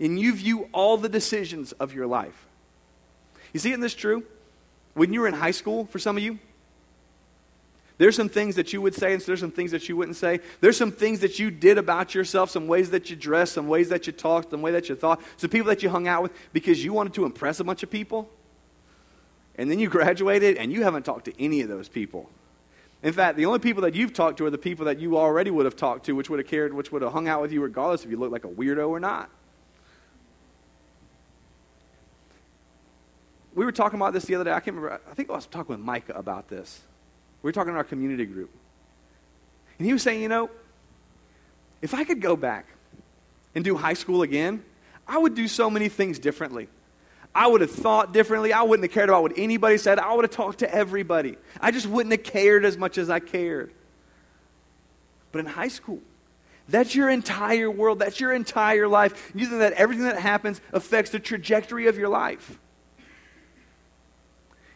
And 0.00 0.18
you 0.18 0.34
view 0.34 0.68
all 0.72 0.96
the 0.96 1.08
decisions 1.08 1.70
of 1.72 1.94
your 1.94 2.08
life. 2.08 2.46
You 3.52 3.60
see, 3.60 3.70
isn't 3.70 3.82
this 3.82 3.94
true? 3.94 4.24
When 4.94 5.12
you 5.12 5.20
were 5.20 5.28
in 5.28 5.34
high 5.34 5.52
school, 5.52 5.84
for 5.86 6.00
some 6.00 6.16
of 6.16 6.24
you, 6.24 6.40
there's 8.02 8.16
some 8.16 8.28
things 8.28 8.56
that 8.56 8.72
you 8.72 8.82
would 8.82 8.96
say, 8.96 9.12
and 9.12 9.22
there's 9.22 9.38
some 9.38 9.52
things 9.52 9.70
that 9.70 9.88
you 9.88 9.96
wouldn't 9.96 10.16
say. 10.16 10.40
There's 10.60 10.76
some 10.76 10.90
things 10.90 11.20
that 11.20 11.38
you 11.38 11.52
did 11.52 11.78
about 11.78 12.16
yourself, 12.16 12.50
some 12.50 12.66
ways 12.66 12.90
that 12.90 13.10
you 13.10 13.14
dressed, 13.14 13.52
some 13.52 13.68
ways 13.68 13.90
that 13.90 14.08
you 14.08 14.12
talked, 14.12 14.50
some 14.50 14.60
way 14.60 14.72
that 14.72 14.88
you 14.88 14.96
thought, 14.96 15.22
some 15.36 15.50
people 15.50 15.68
that 15.68 15.84
you 15.84 15.88
hung 15.88 16.08
out 16.08 16.24
with 16.24 16.32
because 16.52 16.84
you 16.84 16.92
wanted 16.92 17.14
to 17.14 17.24
impress 17.24 17.60
a 17.60 17.64
bunch 17.64 17.84
of 17.84 17.90
people. 17.90 18.28
And 19.54 19.70
then 19.70 19.78
you 19.78 19.88
graduated, 19.88 20.56
and 20.56 20.72
you 20.72 20.82
haven't 20.82 21.04
talked 21.04 21.26
to 21.26 21.40
any 21.40 21.60
of 21.60 21.68
those 21.68 21.88
people. 21.88 22.28
In 23.04 23.12
fact, 23.12 23.36
the 23.36 23.46
only 23.46 23.60
people 23.60 23.82
that 23.82 23.94
you've 23.94 24.12
talked 24.12 24.38
to 24.38 24.46
are 24.46 24.50
the 24.50 24.58
people 24.58 24.86
that 24.86 24.98
you 24.98 25.16
already 25.16 25.52
would 25.52 25.64
have 25.64 25.76
talked 25.76 26.06
to, 26.06 26.16
which 26.16 26.28
would 26.28 26.40
have 26.40 26.48
cared, 26.48 26.74
which 26.74 26.90
would 26.90 27.02
have 27.02 27.12
hung 27.12 27.28
out 27.28 27.40
with 27.40 27.52
you 27.52 27.62
regardless 27.62 28.04
if 28.04 28.10
you 28.10 28.16
looked 28.16 28.32
like 28.32 28.44
a 28.44 28.48
weirdo 28.48 28.88
or 28.88 28.98
not. 28.98 29.30
We 33.54 33.64
were 33.64 33.70
talking 33.70 34.00
about 34.00 34.12
this 34.12 34.24
the 34.24 34.34
other 34.34 34.42
day. 34.42 34.50
I 34.50 34.58
can't 34.58 34.74
remember. 34.74 35.00
I 35.08 35.14
think 35.14 35.30
I 35.30 35.34
was 35.34 35.46
talking 35.46 35.76
with 35.76 35.84
Micah 35.84 36.14
about 36.14 36.48
this. 36.48 36.80
We 37.42 37.48
were 37.48 37.52
talking 37.52 37.72
in 37.72 37.76
our 37.76 37.84
community 37.84 38.24
group. 38.24 38.50
And 39.78 39.86
he 39.86 39.92
was 39.92 40.02
saying, 40.02 40.22
you 40.22 40.28
know, 40.28 40.50
if 41.80 41.94
I 41.94 42.04
could 42.04 42.20
go 42.20 42.36
back 42.36 42.66
and 43.54 43.64
do 43.64 43.76
high 43.76 43.94
school 43.94 44.22
again, 44.22 44.64
I 45.06 45.18
would 45.18 45.34
do 45.34 45.48
so 45.48 45.68
many 45.68 45.88
things 45.88 46.18
differently. 46.18 46.68
I 47.34 47.46
would 47.46 47.60
have 47.60 47.70
thought 47.70 48.12
differently. 48.12 48.52
I 48.52 48.62
wouldn't 48.62 48.84
have 48.84 48.92
cared 48.92 49.08
about 49.08 49.22
what 49.22 49.32
anybody 49.36 49.78
said. 49.78 49.98
I 49.98 50.14
would 50.14 50.24
have 50.24 50.30
talked 50.30 50.60
to 50.60 50.72
everybody. 50.72 51.36
I 51.60 51.70
just 51.70 51.86
wouldn't 51.86 52.12
have 52.12 52.22
cared 52.22 52.64
as 52.64 52.76
much 52.76 52.98
as 52.98 53.10
I 53.10 53.20
cared. 53.20 53.72
But 55.32 55.40
in 55.40 55.46
high 55.46 55.68
school, 55.68 56.00
that's 56.68 56.94
your 56.94 57.08
entire 57.08 57.70
world. 57.70 57.98
That's 57.98 58.20
your 58.20 58.32
entire 58.32 58.86
life. 58.86 59.32
You 59.34 59.46
think 59.46 59.60
that 59.60 59.72
everything 59.72 60.04
that 60.04 60.18
happens 60.18 60.60
affects 60.72 61.10
the 61.10 61.18
trajectory 61.18 61.88
of 61.88 61.96
your 61.98 62.08
life. 62.08 62.58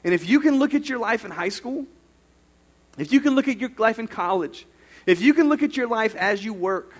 And 0.02 0.14
if 0.14 0.29
you 0.29 0.40
can 0.40 0.59
look 0.59 0.74
at 0.74 0.88
your 0.88 0.98
life 0.98 1.24
in 1.24 1.31
high 1.31 1.50
school, 1.50 1.87
if 2.98 3.12
you 3.12 3.20
can 3.20 3.35
look 3.35 3.48
at 3.48 3.59
your 3.59 3.70
life 3.78 3.98
in 3.98 4.09
college, 4.09 4.66
if 5.04 5.20
you 5.20 5.35
can 5.35 5.48
look 5.48 5.62
at 5.62 5.76
your 5.76 5.87
life 5.87 6.14
as 6.14 6.44
you 6.44 6.52
work, 6.52 6.92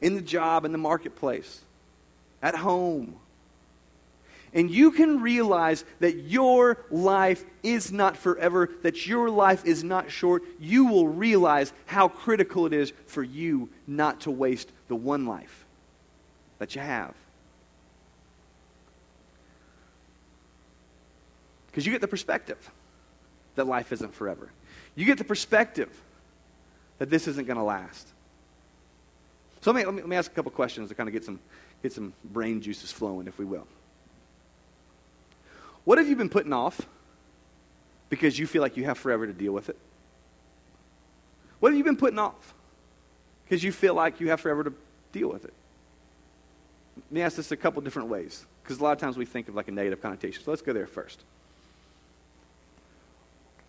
in 0.00 0.14
the 0.14 0.20
job, 0.20 0.64
in 0.64 0.72
the 0.72 0.78
marketplace, 0.78 1.62
at 2.42 2.56
home, 2.56 3.16
and 4.54 4.70
you 4.70 4.90
can 4.90 5.22
realize 5.22 5.84
that 6.00 6.14
your 6.24 6.84
life 6.90 7.42
is 7.62 7.90
not 7.90 8.16
forever, 8.16 8.68
that 8.82 9.06
your 9.06 9.30
life 9.30 9.64
is 9.64 9.82
not 9.82 10.10
short, 10.10 10.42
you 10.60 10.86
will 10.86 11.08
realize 11.08 11.72
how 11.86 12.08
critical 12.08 12.66
it 12.66 12.72
is 12.72 12.92
for 13.06 13.22
you 13.22 13.70
not 13.86 14.20
to 14.22 14.30
waste 14.30 14.70
the 14.88 14.96
one 14.96 15.24
life 15.24 15.64
that 16.58 16.74
you 16.74 16.82
have. 16.82 17.14
Because 21.68 21.86
you 21.86 21.92
get 21.92 22.02
the 22.02 22.08
perspective 22.08 22.70
that 23.54 23.66
life 23.66 23.92
isn't 23.92 24.14
forever. 24.14 24.50
You 24.94 25.04
get 25.04 25.18
the 25.18 25.24
perspective 25.24 25.88
that 26.98 27.10
this 27.10 27.26
isn't 27.26 27.46
going 27.46 27.56
to 27.56 27.62
last. 27.62 28.08
So 29.60 29.70
let 29.70 29.78
me, 29.78 29.84
let 29.84 29.94
me, 29.94 30.00
let 30.02 30.08
me 30.08 30.16
ask 30.16 30.30
a 30.30 30.34
couple 30.34 30.50
questions 30.50 30.88
to 30.88 30.94
kind 30.94 31.08
of 31.08 31.12
get 31.12 31.24
some, 31.24 31.38
get 31.82 31.92
some 31.92 32.12
brain 32.24 32.60
juices 32.60 32.90
flowing, 32.92 33.26
if 33.26 33.38
we 33.38 33.44
will. 33.44 33.66
What 35.84 35.98
have 35.98 36.08
you 36.08 36.16
been 36.16 36.28
putting 36.28 36.52
off 36.52 36.80
because 38.08 38.38
you 38.38 38.46
feel 38.46 38.62
like 38.62 38.76
you 38.76 38.84
have 38.84 38.98
forever 38.98 39.26
to 39.26 39.32
deal 39.32 39.52
with 39.52 39.68
it? 39.68 39.78
What 41.60 41.70
have 41.70 41.78
you 41.78 41.84
been 41.84 41.96
putting 41.96 42.18
off 42.18 42.54
because 43.44 43.62
you 43.62 43.72
feel 43.72 43.94
like 43.94 44.20
you 44.20 44.28
have 44.30 44.40
forever 44.40 44.64
to 44.64 44.74
deal 45.12 45.28
with 45.28 45.44
it? 45.44 45.54
Let 46.96 47.12
me 47.12 47.22
ask 47.22 47.36
this 47.36 47.52
a 47.52 47.56
couple 47.56 47.80
different 47.82 48.08
ways 48.08 48.44
because 48.62 48.80
a 48.80 48.82
lot 48.82 48.92
of 48.92 48.98
times 48.98 49.16
we 49.16 49.24
think 49.24 49.48
of 49.48 49.54
like 49.54 49.68
a 49.68 49.72
negative 49.72 50.02
connotation. 50.02 50.42
So 50.44 50.50
let's 50.50 50.62
go 50.62 50.72
there 50.72 50.86
first. 50.86 51.22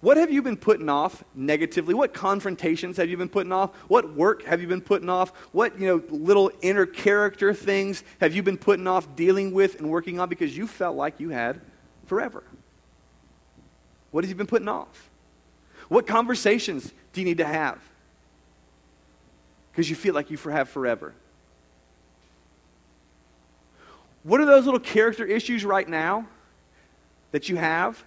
What 0.04 0.18
have 0.18 0.30
you 0.30 0.42
been 0.42 0.58
putting 0.58 0.90
off 0.90 1.24
negatively? 1.34 1.94
What 1.94 2.14
confrontations 2.14 2.98
have 2.98 3.10
you 3.10 3.16
been 3.16 3.30
putting 3.30 3.54
off? 3.54 3.74
What 3.88 4.18
work 4.18 4.44
have 4.44 4.60
you 4.60 4.68
been 4.68 4.82
putting 4.82 5.08
off? 5.08 5.30
What, 5.54 5.80
you 5.80 5.88
know, 5.88 6.04
little 6.10 6.52
inner 6.62 6.86
character 6.86 7.54
things 7.54 8.04
have 8.20 8.36
you 8.36 8.44
been 8.44 8.58
putting 8.58 8.86
off 8.86 9.16
dealing 9.16 9.54
with 9.54 9.80
and 9.80 9.90
working 9.90 10.20
on 10.20 10.28
because 10.28 10.58
you 10.58 10.68
felt 10.68 10.98
like 10.98 11.22
you 11.22 11.30
had 11.30 11.62
forever? 12.06 12.44
What 14.12 14.26
have 14.26 14.30
you 14.30 14.36
been 14.36 14.46
putting 14.46 14.68
off? 14.68 15.10
What 15.88 16.06
conversations 16.06 16.92
do 17.14 17.22
you 17.22 17.26
need 17.26 17.38
to 17.38 17.46
have? 17.46 17.80
Because 19.72 19.90
you 19.90 19.96
feel 19.96 20.14
like 20.14 20.30
you 20.30 20.38
have 20.50 20.68
forever. 20.68 21.14
What 24.24 24.42
are 24.42 24.46
those 24.46 24.66
little 24.66 24.82
character 24.82 25.26
issues 25.26 25.64
right 25.64 25.88
now 25.88 26.28
that 27.32 27.48
you 27.48 27.56
have 27.56 28.04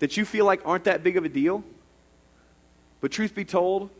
that 0.00 0.16
you 0.16 0.24
feel 0.24 0.44
like 0.44 0.60
aren't 0.64 0.84
that 0.84 1.02
big 1.02 1.16
of 1.16 1.24
a 1.24 1.28
deal. 1.28 1.62
But 3.00 3.12
truth 3.12 3.34
be 3.34 3.44
told, 3.44 3.90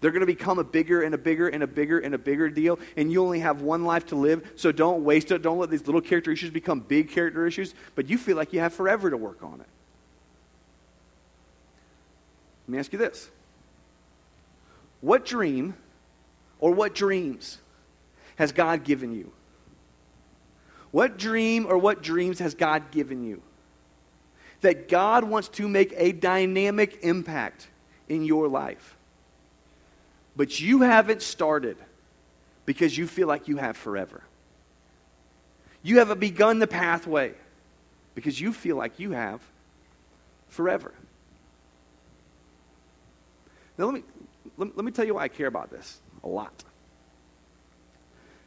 they're 0.00 0.10
going 0.10 0.20
to 0.20 0.26
become 0.26 0.58
a 0.58 0.64
bigger 0.64 1.02
and 1.02 1.14
a 1.14 1.18
bigger 1.18 1.48
and 1.48 1.62
a 1.62 1.66
bigger 1.66 1.98
and 1.98 2.14
a 2.14 2.18
bigger 2.18 2.50
deal, 2.50 2.78
and 2.96 3.10
you 3.10 3.22
only 3.22 3.40
have 3.40 3.62
one 3.62 3.84
life 3.84 4.06
to 4.06 4.16
live, 4.16 4.52
so 4.56 4.70
don't 4.70 5.02
waste 5.02 5.30
it. 5.30 5.40
Don't 5.40 5.58
let 5.58 5.70
these 5.70 5.86
little 5.86 6.02
character 6.02 6.30
issues 6.30 6.50
become 6.50 6.80
big 6.80 7.10
character 7.10 7.46
issues, 7.46 7.74
but 7.94 8.10
you 8.10 8.18
feel 8.18 8.36
like 8.36 8.52
you 8.52 8.60
have 8.60 8.74
forever 8.74 9.08
to 9.08 9.16
work 9.16 9.42
on 9.42 9.60
it. 9.60 9.66
Let 12.66 12.72
me 12.72 12.78
ask 12.78 12.92
you 12.92 12.98
this 12.98 13.30
What 15.00 15.24
dream 15.24 15.74
or 16.58 16.72
what 16.72 16.94
dreams 16.94 17.58
has 18.36 18.52
God 18.52 18.84
given 18.84 19.14
you? 19.14 19.32
What 20.90 21.18
dream 21.18 21.66
or 21.66 21.78
what 21.78 22.02
dreams 22.02 22.38
has 22.40 22.54
God 22.54 22.90
given 22.90 23.24
you? 23.24 23.42
That 24.64 24.88
God 24.88 25.24
wants 25.24 25.48
to 25.48 25.68
make 25.68 25.92
a 25.96 26.12
dynamic 26.12 27.00
impact 27.02 27.68
in 28.08 28.24
your 28.24 28.48
life. 28.48 28.96
But 30.36 30.58
you 30.60 30.80
haven't 30.80 31.22
started 31.22 31.76
because 32.66 32.96
you 32.96 33.06
feel 33.06 33.28
like 33.28 33.46
you 33.46 33.58
have 33.58 33.76
forever. 33.76 34.22
You 35.82 35.98
haven't 35.98 36.18
begun 36.18 36.58
the 36.58 36.66
pathway 36.66 37.34
because 38.14 38.40
you 38.40 38.52
feel 38.52 38.76
like 38.76 38.98
you 38.98 39.10
have 39.10 39.40
forever. 40.48 40.94
Now, 43.76 43.84
let 43.86 43.94
me, 43.94 44.02
let, 44.56 44.76
let 44.76 44.84
me 44.84 44.92
tell 44.92 45.04
you 45.04 45.14
why 45.14 45.24
I 45.24 45.28
care 45.28 45.46
about 45.46 45.70
this 45.70 46.00
a 46.22 46.28
lot. 46.28 46.64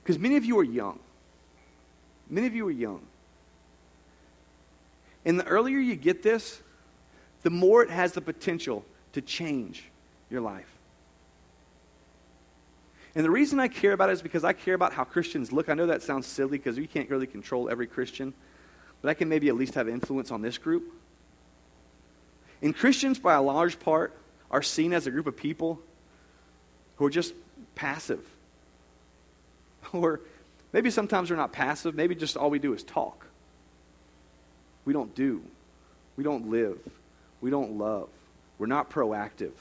Because 0.04 0.18
many 0.18 0.36
of 0.36 0.46
you 0.46 0.58
are 0.58 0.64
young. 0.64 1.00
Many 2.28 2.48
of 2.48 2.56
you 2.56 2.68
are 2.68 2.72
young. 2.72 3.02
And 5.28 5.38
the 5.38 5.46
earlier 5.46 5.78
you 5.78 5.98
get 5.98 6.24
this, 6.24 6.62
the 7.44 7.50
more 7.50 7.84
it 7.84 7.90
has 7.90 8.14
the 8.14 8.22
potential 8.22 8.86
to 9.12 9.22
change 9.22 9.84
your 10.30 10.40
life. 10.40 10.74
And 13.14 13.26
the 13.26 13.30
reason 13.30 13.60
I 13.60 13.68
care 13.68 13.92
about 13.92 14.10
it 14.10 14.14
is 14.14 14.22
because 14.22 14.46
I 14.46 14.54
care 14.54 14.74
about 14.74 14.94
how 14.94 15.04
Christians 15.04 15.52
look. 15.52 15.68
I 15.68 15.74
know 15.74 15.88
that 15.88 16.02
sounds 16.02 16.28
silly 16.28 16.58
because 16.58 16.78
we 16.78 16.88
can't 16.88 17.10
really 17.10 17.28
control 17.28 17.70
every 17.70 17.88
Christian, 17.88 18.34
but 19.02 19.10
I 19.10 19.16
can 19.16 19.28
maybe 19.28 19.50
at 19.50 19.56
least 19.56 19.74
have 19.74 19.90
influence 19.90 20.32
on 20.32 20.42
this 20.42 20.58
group. 20.58 20.94
And 22.62 22.74
Christians, 22.74 23.20
by 23.20 23.34
a 23.34 23.42
large 23.42 23.82
part, 23.82 24.16
are 24.50 24.62
seen 24.62 24.94
as 24.94 25.08
a 25.08 25.12
group 25.12 25.28
of 25.28 25.36
people 25.36 25.82
who 26.96 27.06
are 27.06 27.10
just 27.10 27.34
passive. 27.76 28.26
Or 29.94 30.22
maybe 30.74 30.90
sometimes 30.90 31.30
we're 31.30 31.38
not 31.38 31.52
passive, 31.52 31.96
maybe 31.96 32.16
just 32.16 32.38
all 32.38 32.50
we 32.50 32.60
do 32.60 32.74
is 32.74 32.84
talk. 32.84 33.27
We 34.88 34.94
don't 34.94 35.14
do. 35.14 35.44
We 36.16 36.24
don't 36.24 36.50
live. 36.50 36.80
We 37.42 37.50
don't 37.50 37.78
love. 37.78 38.08
We're 38.58 38.68
not 38.68 38.90
proactive. 38.90 39.52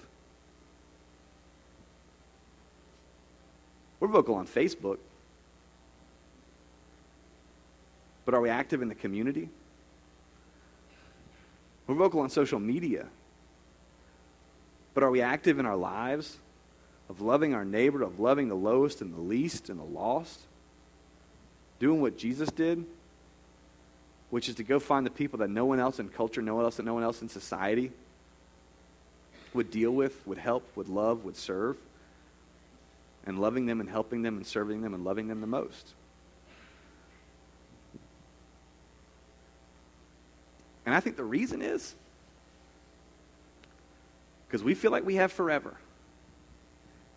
We're 3.99 4.07
vocal 4.07 4.37
on 4.37 4.47
Facebook. 4.47 4.99
But 8.25 8.35
are 8.35 8.41
we 8.41 8.51
active 8.51 8.83
in 8.83 8.89
the 8.89 8.95
community? 8.95 9.49
We're 11.89 11.97
vocal 11.97 12.21
on 12.21 12.31
social 12.31 12.61
media. 12.61 13.07
But 14.95 15.03
are 15.03 15.11
we 15.11 15.23
active 15.23 15.59
in 15.59 15.67
our 15.67 15.77
lives 15.77 16.39
of 17.09 17.21
loving 17.21 17.53
our 17.53 17.65
neighbor, 17.65 18.03
of 18.03 18.21
loving 18.21 18.47
the 18.47 18.55
lowest 18.55 19.01
and 19.01 19.13
the 19.13 19.21
least 19.21 19.71
and 19.71 19.81
the 19.81 19.85
lost? 19.85 20.43
Doing 21.81 22.01
what 22.01 22.17
Jesus 22.17 22.49
did, 22.53 22.87
which 24.31 24.49
is 24.49 24.57
to 24.57 24.65
go 24.65 24.79
find 24.79 25.07
the 25.07 25.11
people 25.11 25.39
that 25.39 25.51
no 25.51 25.65
one 25.65 25.81
else 25.81 25.99
in 25.99 26.09
culture, 26.09 26.43
no 26.43 26.55
one 26.55 26.65
else, 26.65 26.79
no 26.79 26.95
one 26.95 27.03
else 27.03 27.23
in 27.23 27.29
society 27.29 27.93
would 29.55 29.71
deal 29.71 29.91
with, 29.91 30.27
would 30.27 30.39
help, 30.39 30.69
would 30.77 30.89
love, 30.89 31.25
would 31.25 31.37
serve, 31.37 31.77
and 33.25 33.39
loving 33.39 33.67
them 33.67 33.81
and 33.81 33.89
helping 33.89 34.23
them 34.23 34.37
and 34.37 34.47
serving 34.47 34.83
them 34.83 34.95
and 34.95 35.05
loving 35.05 35.29
them 35.29 35.41
the 35.41 35.47
most. 35.47 35.95
And 40.85 40.95
I 40.95 41.01
think 41.01 41.17
the 41.17 41.25
reason 41.25 41.63
is 41.63 41.95
because 44.47 44.63
we 44.63 44.75
feel 44.75 44.93
like 44.93 45.05
we 45.05 45.17
have 45.17 45.33
forever. 45.33 45.77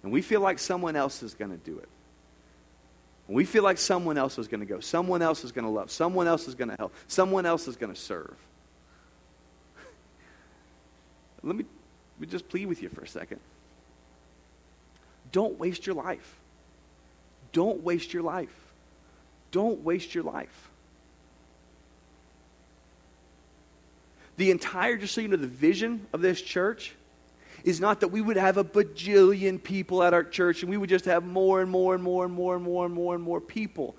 And 0.02 0.12
we 0.12 0.22
feel 0.22 0.41
like 0.41 0.60
someone 0.60 0.95
else 0.95 1.22
is 1.22 1.34
going 1.34 1.52
to 1.52 1.58
do 1.58 1.78
it. 1.78 1.89
And 3.30 3.36
we 3.36 3.46
feel 3.46 3.62
like 3.62 3.78
someone 3.78 4.18
else 4.18 4.39
is 4.39 4.48
going 4.48 4.62
to 4.62 4.65
go. 4.65 4.80
Someone 4.80 5.22
else 5.22 5.44
is 5.44 5.52
going 5.52 5.65
to 5.65 5.70
love. 5.70 5.92
Someone 5.92 6.28
else 6.28 6.48
is 6.48 6.56
going 6.56 6.70
to 6.70 6.76
help. 6.80 6.96
Someone 7.08 7.46
else 7.46 7.68
is 7.68 7.76
going 7.76 7.94
to 7.94 8.00
serve. 8.00 8.36
Let 11.44 11.56
me, 11.56 11.63
let 12.18 12.22
me 12.22 12.26
just 12.26 12.50
plead 12.50 12.65
with 12.65 12.82
you 12.82 12.89
for 12.89 13.02
a 13.02 13.08
second. 13.08 13.39
Don't 15.32 15.60
waste 15.60 15.86
your 15.86 15.96
life. 15.96 16.38
Don't 17.52 17.84
waste 17.84 18.13
your 18.15 18.24
life. 18.24 18.74
Don't 19.52 19.84
waste 19.84 20.15
your 20.15 20.24
life. 20.24 20.70
The 24.38 24.50
entire, 24.50 24.98
just 24.98 25.13
so 25.13 25.22
you 25.22 25.28
know, 25.28 25.38
the 25.38 25.46
vision 25.46 26.08
of 26.13 26.22
this 26.22 26.42
church 26.42 26.96
is 27.63 27.80
not 27.80 28.02
that 28.02 28.10
we 28.10 28.22
would 28.22 28.38
have 28.38 28.58
a 28.58 28.63
bajillion 28.63 29.62
people 29.62 30.04
at 30.04 30.13
our 30.13 30.24
church 30.24 30.62
and 30.62 30.69
we 30.69 30.78
would 30.78 30.89
just 30.89 31.06
have 31.06 31.26
more 31.26 31.62
and 31.62 31.69
more 31.69 31.95
and 31.95 32.04
more 32.04 32.26
and 32.26 32.34
more 32.34 32.56
and 32.56 32.63
more 32.63 32.86
and 32.86 32.93
more 32.93 33.15
and 33.15 33.24
more 33.24 33.41
people. 33.41 33.95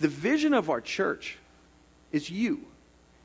The 0.00 0.08
vision 0.08 0.54
of 0.54 0.70
our 0.70 0.80
church 0.80 1.36
is 2.12 2.30
you 2.30 2.64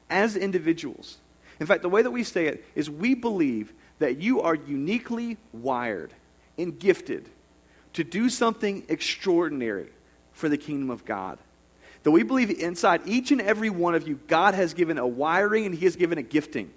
as 0.09 0.35
individuals. 0.35 1.17
In 1.59 1.65
fact, 1.65 1.81
the 1.81 1.89
way 1.89 2.01
that 2.01 2.11
we 2.11 2.23
say 2.23 2.47
it 2.47 2.65
is 2.75 2.89
we 2.89 3.15
believe 3.15 3.73
that 3.99 4.17
you 4.17 4.41
are 4.41 4.55
uniquely 4.55 5.37
wired 5.53 6.13
and 6.57 6.77
gifted 6.77 7.29
to 7.93 8.03
do 8.03 8.29
something 8.29 8.83
extraordinary 8.89 9.89
for 10.33 10.49
the 10.49 10.57
kingdom 10.57 10.89
of 10.89 11.05
God 11.05 11.39
that 12.05 12.11
we 12.11 12.21
believe 12.21 12.51
inside 12.51 13.01
each 13.05 13.31
and 13.31 13.41
every 13.41 13.71
one 13.71 13.95
of 13.95 14.07
you, 14.07 14.19
God 14.27 14.53
has 14.53 14.75
given 14.75 14.99
a 14.99 15.07
wiring 15.07 15.65
and 15.65 15.73
He 15.73 15.85
has 15.85 15.95
given 15.95 16.19
a 16.19 16.21
gifting 16.21 16.71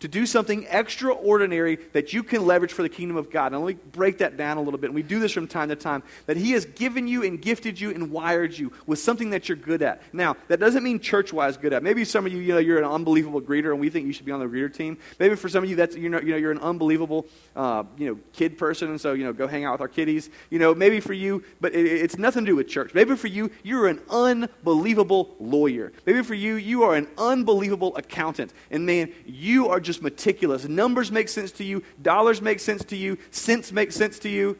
to 0.00 0.08
do 0.08 0.26
something 0.26 0.66
extraordinary 0.70 1.76
that 1.92 2.12
you 2.12 2.22
can 2.22 2.46
leverage 2.46 2.72
for 2.72 2.82
the 2.82 2.88
kingdom 2.88 3.16
of 3.16 3.30
God. 3.30 3.52
And 3.52 3.64
let 3.64 3.76
me 3.76 3.82
break 3.92 4.18
that 4.18 4.36
down 4.36 4.56
a 4.56 4.62
little 4.62 4.78
bit. 4.78 4.86
And 4.86 4.94
we 4.94 5.02
do 5.02 5.18
this 5.18 5.32
from 5.32 5.48
time 5.48 5.68
to 5.70 5.76
time. 5.76 6.02
That 6.26 6.36
He 6.36 6.52
has 6.52 6.64
given 6.64 7.08
you 7.08 7.24
and 7.24 7.40
gifted 7.40 7.80
you 7.80 7.90
and 7.90 8.10
wired 8.10 8.56
you 8.56 8.72
with 8.86 8.98
something 8.98 9.30
that 9.30 9.48
you're 9.48 9.56
good 9.56 9.82
at. 9.82 10.02
Now, 10.12 10.36
that 10.48 10.60
doesn't 10.60 10.82
mean 10.82 11.00
church 11.00 11.32
wise 11.32 11.56
good 11.56 11.72
at. 11.72 11.82
Maybe 11.82 12.04
some 12.04 12.26
of 12.26 12.32
you, 12.32 12.38
you 12.38 12.52
know, 12.52 12.58
you're 12.58 12.78
an 12.78 12.84
unbelievable 12.84 13.40
greeter 13.40 13.70
and 13.72 13.80
we 13.80 13.90
think 13.90 14.06
you 14.06 14.12
should 14.12 14.26
be 14.26 14.32
on 14.32 14.40
the 14.40 14.46
greeter 14.46 14.72
team. 14.72 14.98
Maybe 15.18 15.34
for 15.34 15.48
some 15.48 15.64
of 15.64 15.70
you, 15.70 15.76
that's, 15.76 15.96
you 15.96 16.08
know, 16.08 16.20
you 16.20 16.30
know 16.30 16.36
you're 16.36 16.52
an 16.52 16.60
unbelievable, 16.60 17.26
uh, 17.56 17.84
you 17.96 18.08
know, 18.08 18.18
kid 18.32 18.56
person. 18.58 18.90
And 18.90 19.00
so, 19.00 19.14
you 19.14 19.24
know, 19.24 19.32
go 19.32 19.46
hang 19.46 19.64
out 19.64 19.72
with 19.72 19.80
our 19.80 19.88
kiddies. 19.88 20.30
You 20.50 20.58
know, 20.58 20.74
maybe 20.74 21.00
for 21.00 21.12
you, 21.12 21.42
but 21.60 21.74
it, 21.74 21.86
it's 21.86 22.18
nothing 22.18 22.44
to 22.44 22.52
do 22.52 22.56
with 22.56 22.68
church. 22.68 22.94
Maybe 22.94 23.16
for 23.16 23.28
you, 23.28 23.50
you're 23.62 23.88
an 23.88 24.00
unbelievable 24.10 25.34
lawyer. 25.40 25.92
Maybe 26.06 26.22
for 26.22 26.34
you, 26.34 26.54
you 26.54 26.84
are 26.84 26.94
an 26.94 27.08
unbelievable 27.18 27.96
accountant. 27.96 28.52
And 28.70 28.86
man, 28.86 29.12
you 29.26 29.68
are 29.68 29.80
just 29.88 30.02
meticulous. 30.02 30.68
Numbers 30.68 31.10
make 31.10 31.28
sense 31.28 31.50
to 31.52 31.64
you, 31.64 31.82
dollars 32.00 32.40
make 32.42 32.60
sense 32.60 32.84
to 32.84 32.96
you, 32.96 33.16
cents 33.30 33.72
make 33.72 33.90
sense 33.90 34.18
to 34.20 34.28
you. 34.28 34.58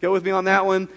Go 0.00 0.12
with 0.12 0.24
me 0.24 0.32
on 0.32 0.44
that 0.44 0.66
one. 0.66 0.88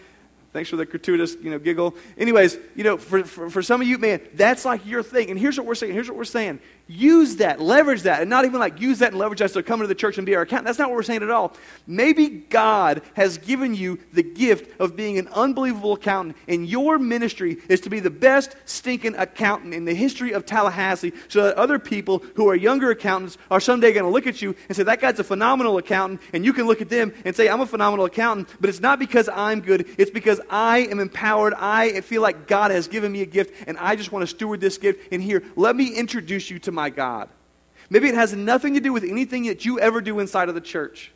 Thanks 0.52 0.72
for 0.72 0.76
the 0.76 0.86
gratuitous, 0.86 1.36
you 1.40 1.52
know, 1.52 1.60
giggle. 1.60 1.96
Anyways, 2.18 2.58
you 2.76 2.84
know, 2.84 2.98
for, 2.98 3.24
for, 3.24 3.50
for 3.52 3.62
some 3.62 3.80
of 3.80 3.88
you, 3.88 4.00
man, 4.00 4.22
that's 4.34 4.66
like 4.66 4.86
your 4.88 5.04
thing. 5.04 5.30
And 5.30 5.40
here's 5.40 5.58
what 5.58 5.68
we're 5.68 5.76
saying. 5.76 5.94
Here's 5.94 6.08
what 6.08 6.18
we're 6.18 6.24
saying. 6.24 6.60
Use 6.90 7.36
that, 7.38 7.60
leverage 7.60 8.04
that, 8.04 8.22
and 8.22 8.30
not 8.30 8.46
even 8.46 8.62
like 8.62 8.80
use 8.80 9.00
that 9.00 9.10
and 9.10 9.20
leverage 9.20 9.40
that 9.40 9.52
so 9.52 9.62
come 9.62 9.82
to 9.82 9.88
the 9.88 9.96
church 9.96 10.18
and 10.18 10.26
be 10.26 10.36
our 10.36 10.44
accountant. 10.44 10.68
That's 10.68 10.80
not 10.80 10.90
what 10.90 10.96
we're 10.96 11.04
saying 11.04 11.22
at 11.22 11.30
all. 11.30 11.54
Maybe 11.86 12.30
God 12.30 13.02
has 13.16 13.38
given 13.38 13.76
you 13.76 14.00
the 14.14 14.24
gift 14.24 14.80
of 14.80 14.96
being 14.96 15.18
an 15.18 15.28
unbelievable 15.28 15.94
accountant, 15.94 16.38
and 16.48 16.66
your 16.66 16.98
ministry 16.98 17.58
is 17.68 17.82
to 17.82 17.90
be 17.90 18.00
the 18.00 18.10
best 18.10 18.56
stinking 18.64 19.16
accountant 19.16 19.74
in 19.74 19.84
the 19.84 19.94
history 19.94 20.32
of 20.32 20.46
Tallahassee 20.46 21.12
so 21.28 21.44
that 21.44 21.56
other 21.56 21.78
people 21.78 22.24
who 22.36 22.48
are 22.48 22.56
younger 22.56 22.90
accountants 22.92 23.38
are 23.52 23.60
someday 23.60 23.92
going 23.92 24.06
to 24.06 24.10
look 24.10 24.26
at 24.26 24.42
you 24.42 24.56
and 24.70 24.76
say, 24.78 24.84
That 24.84 25.02
guy's 25.02 25.20
a 25.20 25.26
phenomenal 25.26 25.78
accountant, 25.78 26.22
and 26.32 26.46
you 26.46 26.54
can 26.54 26.68
look 26.68 26.82
at 26.82 26.88
them 26.88 27.14
and 27.26 27.36
say, 27.36 27.50
I'm 27.50 27.60
a 27.60 27.66
phenomenal 27.66 28.06
accountant, 28.06 28.48
but 28.62 28.70
it's 28.70 28.80
not 28.80 28.98
because 28.98 29.28
I'm 29.28 29.60
good, 29.60 29.90
it's 29.98 30.12
because 30.12 30.40
I 30.50 30.80
am 30.80 31.02
empowered. 31.02 31.54
I 31.54 32.00
feel 32.00 32.22
like 32.22 32.48
God 32.48 32.72
has 32.72 32.88
given 32.88 33.12
me 33.12 33.24
a 33.24 33.26
gift, 33.26 33.54
and 33.68 33.78
I 33.78 33.98
just 33.98 34.14
want 34.14 34.24
to 34.24 34.28
steward 34.28 34.62
this 34.62 34.78
gift. 34.78 35.12
And 35.12 35.22
here, 35.22 35.44
let 35.58 35.76
me 35.76 35.94
introduce 35.94 36.50
you 36.50 36.60
to 36.60 36.77
my 36.78 36.90
God. 36.92 37.28
Maybe 37.90 38.08
it 38.08 38.16
has 38.16 38.34
nothing 38.34 38.76
to 38.76 38.80
do 38.80 38.94
with 38.94 39.04
anything 39.04 39.48
that 39.48 39.66
you 39.66 39.80
ever 39.80 40.00
do 40.00 40.20
inside 40.20 40.48
of 40.48 40.56
the 40.56 40.62
church. 40.62 41.12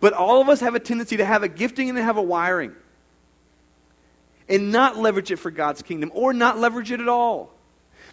But 0.00 0.12
all 0.12 0.40
of 0.40 0.48
us 0.48 0.60
have 0.60 0.74
a 0.74 0.80
tendency 0.80 1.16
to 1.16 1.24
have 1.24 1.42
a 1.42 1.48
gifting 1.48 1.88
and 1.88 1.96
to 1.96 2.04
have 2.04 2.18
a 2.18 2.22
wiring 2.22 2.74
and 4.48 4.70
not 4.70 4.98
leverage 4.98 5.30
it 5.30 5.36
for 5.36 5.50
God's 5.50 5.80
kingdom 5.80 6.10
or 6.14 6.34
not 6.34 6.58
leverage 6.58 6.92
it 6.92 7.00
at 7.00 7.08
all. 7.08 7.50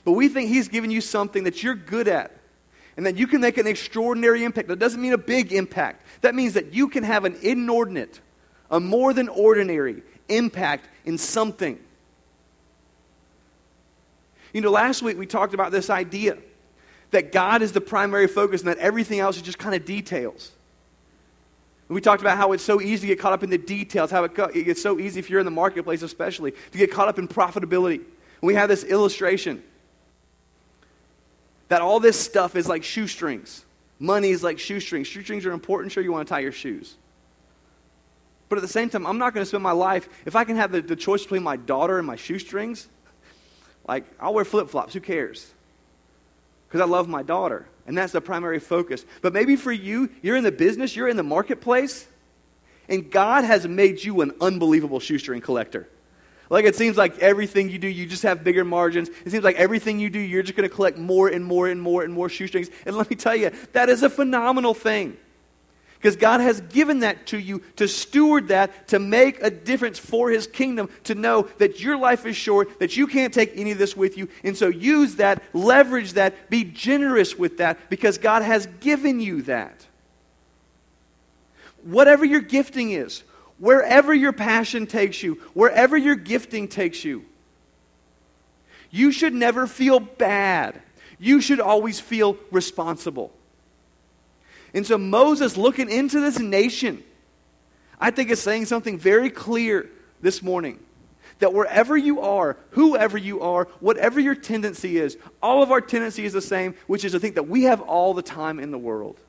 But 0.06 0.14
we 0.14 0.30
think 0.30 0.50
He's 0.50 0.70
given 0.70 0.90
you 0.90 1.02
something 1.02 1.44
that 1.44 1.64
you're 1.64 1.76
good 1.76 2.08
at 2.08 2.32
and 2.96 3.06
that 3.06 3.18
you 3.18 3.28
can 3.28 3.42
make 3.42 3.58
an 3.58 3.68
extraordinary 3.68 4.44
impact. 4.44 4.70
That 4.70 4.80
doesn't 4.80 5.02
mean 5.02 5.14
a 5.14 5.18
big 5.18 5.52
impact, 5.52 6.06
that 6.22 6.34
means 6.34 6.54
that 6.54 6.74
you 6.74 6.88
can 6.88 7.04
have 7.04 7.26
an 7.26 7.38
inordinate, 7.42 8.22
a 8.72 8.80
more 8.80 9.14
than 9.14 9.28
ordinary 9.28 10.02
impact 10.30 10.88
in 11.06 11.18
something. 11.18 11.80
You 14.54 14.62
know, 14.62 14.72
last 14.72 15.02
week 15.02 15.18
we 15.18 15.26
talked 15.26 15.54
about 15.54 15.72
this 15.72 15.90
idea 15.90 16.38
that 17.12 17.32
God 17.32 17.62
is 17.62 17.72
the 17.72 17.82
primary 17.82 18.28
focus 18.28 18.62
and 18.62 18.70
that 18.70 18.78
everything 18.78 19.20
else 19.20 19.38
is 19.38 19.42
just 19.42 19.58
kind 19.58 19.76
of 19.76 19.86
details. 19.86 20.52
We 21.90 22.02
talked 22.02 22.22
about 22.22 22.38
how 22.38 22.52
it's 22.52 22.64
so 22.64 22.82
easy 22.82 23.08
to 23.08 23.16
get 23.16 23.20
caught 23.20 23.32
up 23.32 23.44
in 23.44 23.50
the 23.50 23.58
details, 23.58 24.12
how 24.12 24.26
it, 24.26 24.36
gets 24.36 24.82
so 24.82 25.00
easy 25.00 25.20
if 25.20 25.30
you're 25.30 25.40
in 25.40 25.46
the 25.46 25.52
marketplace, 25.52 26.02
especially, 26.02 26.52
to 26.52 26.78
get 26.78 26.92
caught 26.92 27.08
up 27.08 27.18
in 27.18 27.28
profitability. 27.28 28.02
We 28.42 28.56
have 28.56 28.68
this 28.68 28.84
illustration 28.84 29.64
that 31.70 31.82
all 31.82 32.00
this 32.00 32.20
stuff 32.20 32.56
is 32.56 32.68
like 32.68 32.84
shoestrings. 32.84 33.64
Money 34.00 34.32
is 34.32 34.44
like 34.44 34.60
shoestrings. 34.60 35.08
Shoestrings 35.08 35.46
are 35.46 35.52
important. 35.52 35.92
Sure, 35.92 36.04
you 36.04 36.12
want 36.12 36.28
to 36.28 36.34
tie 36.34 36.40
your 36.40 36.52
shoes. 36.52 36.96
But 38.50 38.58
at 38.58 38.62
the 38.62 38.68
same 38.68 38.90
time, 38.90 39.06
I'm 39.06 39.18
not 39.18 39.34
going 39.34 39.42
to 39.42 39.48
spend 39.48 39.64
my 39.64 39.72
life, 39.72 40.08
if 40.26 40.36
I 40.36 40.44
can 40.44 40.56
have 40.56 40.72
the, 40.72 40.82
the 40.82 40.96
choice 40.96 41.24
between 41.24 41.44
my 41.44 41.58
daughter 41.58 41.98
and 41.98 42.08
my 42.08 42.16
shoestrings, 42.16 42.88
like, 43.88 44.06
I'll 44.20 44.34
wear 44.34 44.46
flip 44.46 44.70
flops. 44.70 44.94
Who 44.94 45.00
cares? 45.00 45.52
Because 46.68 46.82
I 46.82 46.86
love 46.86 47.08
my 47.08 47.24
daughter. 47.24 47.66
And 47.86 47.98
that's 47.98 48.12
the 48.12 48.22
primary 48.22 48.60
focus. 48.60 49.06
But 49.22 49.34
maybe 49.34 49.56
for 49.56 49.72
you, 49.72 50.10
you're 50.22 50.36
in 50.36 50.44
the 50.44 50.52
business, 50.52 50.96
you're 50.96 51.08
in 51.08 51.16
the 51.16 51.24
marketplace, 51.24 52.06
and 52.90 53.10
God 53.10 53.46
has 53.46 53.66
made 53.68 54.04
you 54.04 54.22
an 54.22 54.34
unbelievable 54.42 55.00
shoestring 55.00 55.42
collector. 55.42 55.88
Like 56.50 56.66
it 56.66 56.76
seems 56.76 56.98
like 56.98 57.20
everything 57.20 57.70
you 57.70 57.78
do, 57.78 57.88
you 57.88 58.06
just 58.06 58.24
have 58.24 58.44
bigger 58.44 58.64
margins. 58.64 59.10
It 59.26 59.32
seems 59.32 59.44
like 59.44 59.58
everything 59.58 60.00
you 60.00 60.10
do, 60.10 60.20
you're 60.20 60.44
just 60.44 60.56
going 60.56 60.68
to 60.68 60.74
collect 60.74 60.98
more 60.98 61.28
and 61.28 61.44
more 61.44 61.68
and 61.68 61.82
more 61.82 62.04
and 62.04 62.14
more 62.14 62.30
shoestrings. 62.30 62.70
And 62.86 62.96
let 62.96 63.10
me 63.10 63.16
tell 63.16 63.36
you, 63.36 63.52
that 63.74 63.90
is 63.90 64.04
a 64.04 64.10
phenomenal 64.10 64.74
thing. 64.74 65.18
Because 65.98 66.16
God 66.16 66.42
has 66.42 66.62
given 66.62 67.00
that 67.00 67.28
to 67.28 67.40
you 67.40 67.64
to 67.78 67.88
steward 67.88 68.50
that, 68.50 68.88
to 68.90 69.00
make 69.00 69.42
a 69.42 69.50
difference 69.50 69.98
for 69.98 70.30
His 70.30 70.46
kingdom, 70.46 70.90
to 71.06 71.16
know 71.16 71.44
that 71.58 71.80
your 71.80 71.98
life 71.98 72.26
is 72.26 72.36
short, 72.36 72.80
that 72.80 72.96
you 72.96 73.08
can't 73.08 73.34
take 73.34 73.54
any 73.56 73.72
of 73.72 73.80
this 73.80 73.98
with 73.98 74.18
you. 74.18 74.30
And 74.44 74.56
so 74.56 74.68
use 74.68 75.16
that, 75.16 75.42
leverage 75.54 76.14
that, 76.14 76.50
be 76.50 76.64
generous 76.64 77.36
with 77.36 77.58
that, 77.58 77.90
because 77.90 78.20
God 78.20 78.44
has 78.44 78.68
given 78.80 79.20
you 79.20 79.42
that. 79.44 79.88
Whatever 81.84 82.26
your 82.26 82.42
gifting 82.42 82.92
is, 82.92 83.24
wherever 83.58 84.14
your 84.14 84.34
passion 84.34 84.86
takes 84.86 85.24
you, 85.24 85.36
wherever 85.54 85.98
your 85.98 86.16
gifting 86.16 86.68
takes 86.68 87.04
you, 87.04 87.26
you 88.92 89.12
should 89.12 89.34
never 89.34 89.66
feel 89.68 90.00
bad. 90.00 90.82
You 91.20 91.42
should 91.42 91.60
always 91.60 92.00
feel 92.00 92.38
responsible. 92.52 93.34
And 94.78 94.86
so 94.86 94.96
Moses, 94.96 95.58
looking 95.58 95.90
into 95.90 96.20
this 96.20 96.38
nation, 96.38 97.04
I 98.00 98.12
think 98.12 98.30
is 98.30 98.40
saying 98.40 98.66
something 98.66 99.00
very 99.00 99.32
clear 99.32 99.90
this 100.22 100.44
morning. 100.44 100.80
That 101.40 101.52
wherever 101.52 101.98
you 101.98 102.22
are, 102.22 102.58
whoever 102.70 103.18
you 103.18 103.42
are, 103.42 103.66
whatever 103.80 104.20
your 104.20 104.36
tendency 104.36 105.00
is, 105.00 105.18
all 105.42 105.64
of 105.64 105.72
our 105.72 105.82
tendency 105.82 106.26
is 106.26 106.34
the 106.34 106.44
same, 106.44 106.76
which 106.86 107.04
is 107.04 107.14
to 107.14 107.20
think 107.20 107.34
that 107.36 107.48
we 107.48 107.64
have 107.64 107.82
all 107.82 108.14
the 108.14 108.22
time 108.22 108.60
in 108.60 108.70
the 108.70 108.78
world. 108.78 109.20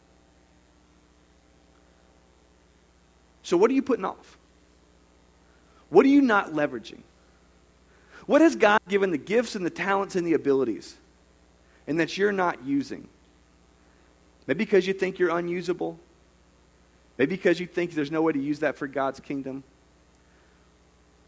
So, 3.42 3.56
what 3.56 3.70
are 3.70 3.74
you 3.74 3.82
putting 3.82 4.04
off? 4.04 4.36
What 5.88 6.04
are 6.04 6.10
you 6.10 6.20
not 6.20 6.52
leveraging? 6.52 7.00
What 8.26 8.42
has 8.42 8.54
God 8.54 8.80
given 8.86 9.12
the 9.12 9.16
gifts 9.16 9.54
and 9.54 9.64
the 9.64 9.70
talents 9.70 10.14
and 10.14 10.26
the 10.26 10.34
abilities 10.34 10.98
and 11.86 11.98
that 12.00 12.18
you're 12.18 12.32
not 12.32 12.66
using? 12.66 13.08
Maybe 14.48 14.64
because 14.64 14.86
you 14.86 14.94
think 14.94 15.18
you're 15.18 15.36
unusable. 15.36 16.00
Maybe 17.18 17.36
because 17.36 17.60
you 17.60 17.66
think 17.66 17.92
there's 17.92 18.10
no 18.10 18.22
way 18.22 18.32
to 18.32 18.40
use 18.40 18.60
that 18.60 18.76
for 18.76 18.86
God's 18.86 19.20
kingdom. 19.20 19.62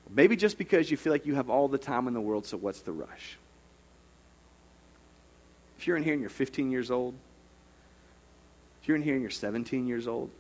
Maybe 0.09 0.37
just 0.37 0.57
because 0.57 0.91
you 0.91 0.97
feel 0.97 1.13
like 1.13 1.27
you 1.27 1.35
have 1.35 1.51
all 1.51 1.69
the 1.69 1.79
time 1.79 2.09
in 2.09 2.15
the 2.15 2.21
world, 2.21 2.47
so 2.47 2.57
what's 2.57 2.81
the 2.81 2.93
rush? 2.93 3.37
If 5.79 5.87
you're 5.87 5.97
in 5.97 6.03
here 6.03 6.15
and 6.15 6.21
you're 6.21 6.31
15 6.31 6.71
years 6.71 6.91
old, 6.91 7.15
if 8.83 8.89
you're 8.89 8.97
in 8.97 9.03
here 9.03 9.15
and 9.15 9.23
you're 9.23 9.31
17 9.31 9.87
years 9.87 10.09
old, 10.09 10.31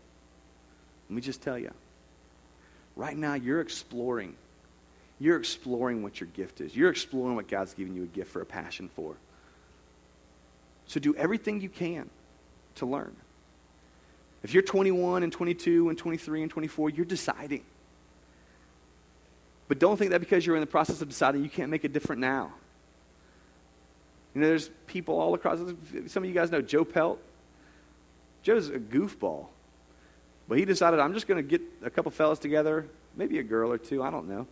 let 1.09 1.16
me 1.16 1.21
just 1.21 1.43
tell 1.43 1.59
you 1.59 1.73
right 2.97 3.16
now 3.16 3.35
you're 3.35 3.61
exploring. 3.61 4.35
You're 5.19 5.38
exploring 5.38 6.03
what 6.03 6.19
your 6.19 6.29
gift 6.31 6.62
is. 6.62 6.75
You're 6.75 6.90
exploring 6.90 7.37
what 7.37 7.47
God's 7.47 7.75
given 7.75 7.95
you 7.95 8.05
a 8.05 8.07
gift 8.07 8.33
for, 8.33 8.40
a 8.40 8.47
passion 8.47 8.88
for. 8.97 9.16
So 10.87 10.99
do 10.99 11.14
everything 11.14 11.61
you 11.61 11.69
can 11.69 12.09
to 12.76 12.87
learn. 12.87 13.14
If 14.42 14.54
you're 14.54 14.62
21 14.62 15.22
and 15.22 15.33
22 15.33 15.88
and 15.88 15.98
23 15.98 16.42
and 16.42 16.50
24, 16.50 16.90
you're 16.90 17.04
deciding. 17.04 17.64
But 19.68 19.78
don't 19.78 19.96
think 19.96 20.11
that 20.11 20.20
because 20.20 20.44
you're 20.44 20.56
in 20.56 20.61
the 20.61 20.66
process 20.66 21.02
of 21.02 21.09
deciding 21.09 21.44
you 21.44 21.50
can't 21.50 21.70
make 21.70 21.85
it 21.85 21.92
different 21.92 22.20
now. 22.20 22.52
You 24.35 24.40
know, 24.40 24.46
there's 24.48 24.70
people 24.87 25.18
all 25.18 25.35
across. 25.35 25.59
Some 26.06 26.22
of 26.22 26.28
you 26.28 26.35
guys 26.35 26.50
know 26.50 26.62
Joe 26.62 26.85
Pelt. 26.85 27.20
Joe's 28.42 28.68
a 28.68 28.78
goofball. 28.78 29.46
But 30.48 30.59
he 30.59 30.64
decided, 30.64 30.98
I'm 30.98 31.14
just 31.14 31.28
going 31.28 31.37
to 31.37 31.48
get 31.48 31.62
a 31.85 31.90
couple 31.90 32.11
fellas 32.11 32.38
together, 32.38 32.88
maybe 33.16 33.38
a 33.38 33.42
girl 33.42 33.70
or 33.70 33.78
two, 33.78 34.02
I 34.02 34.11
don't 34.11 34.28
know. 34.28 34.46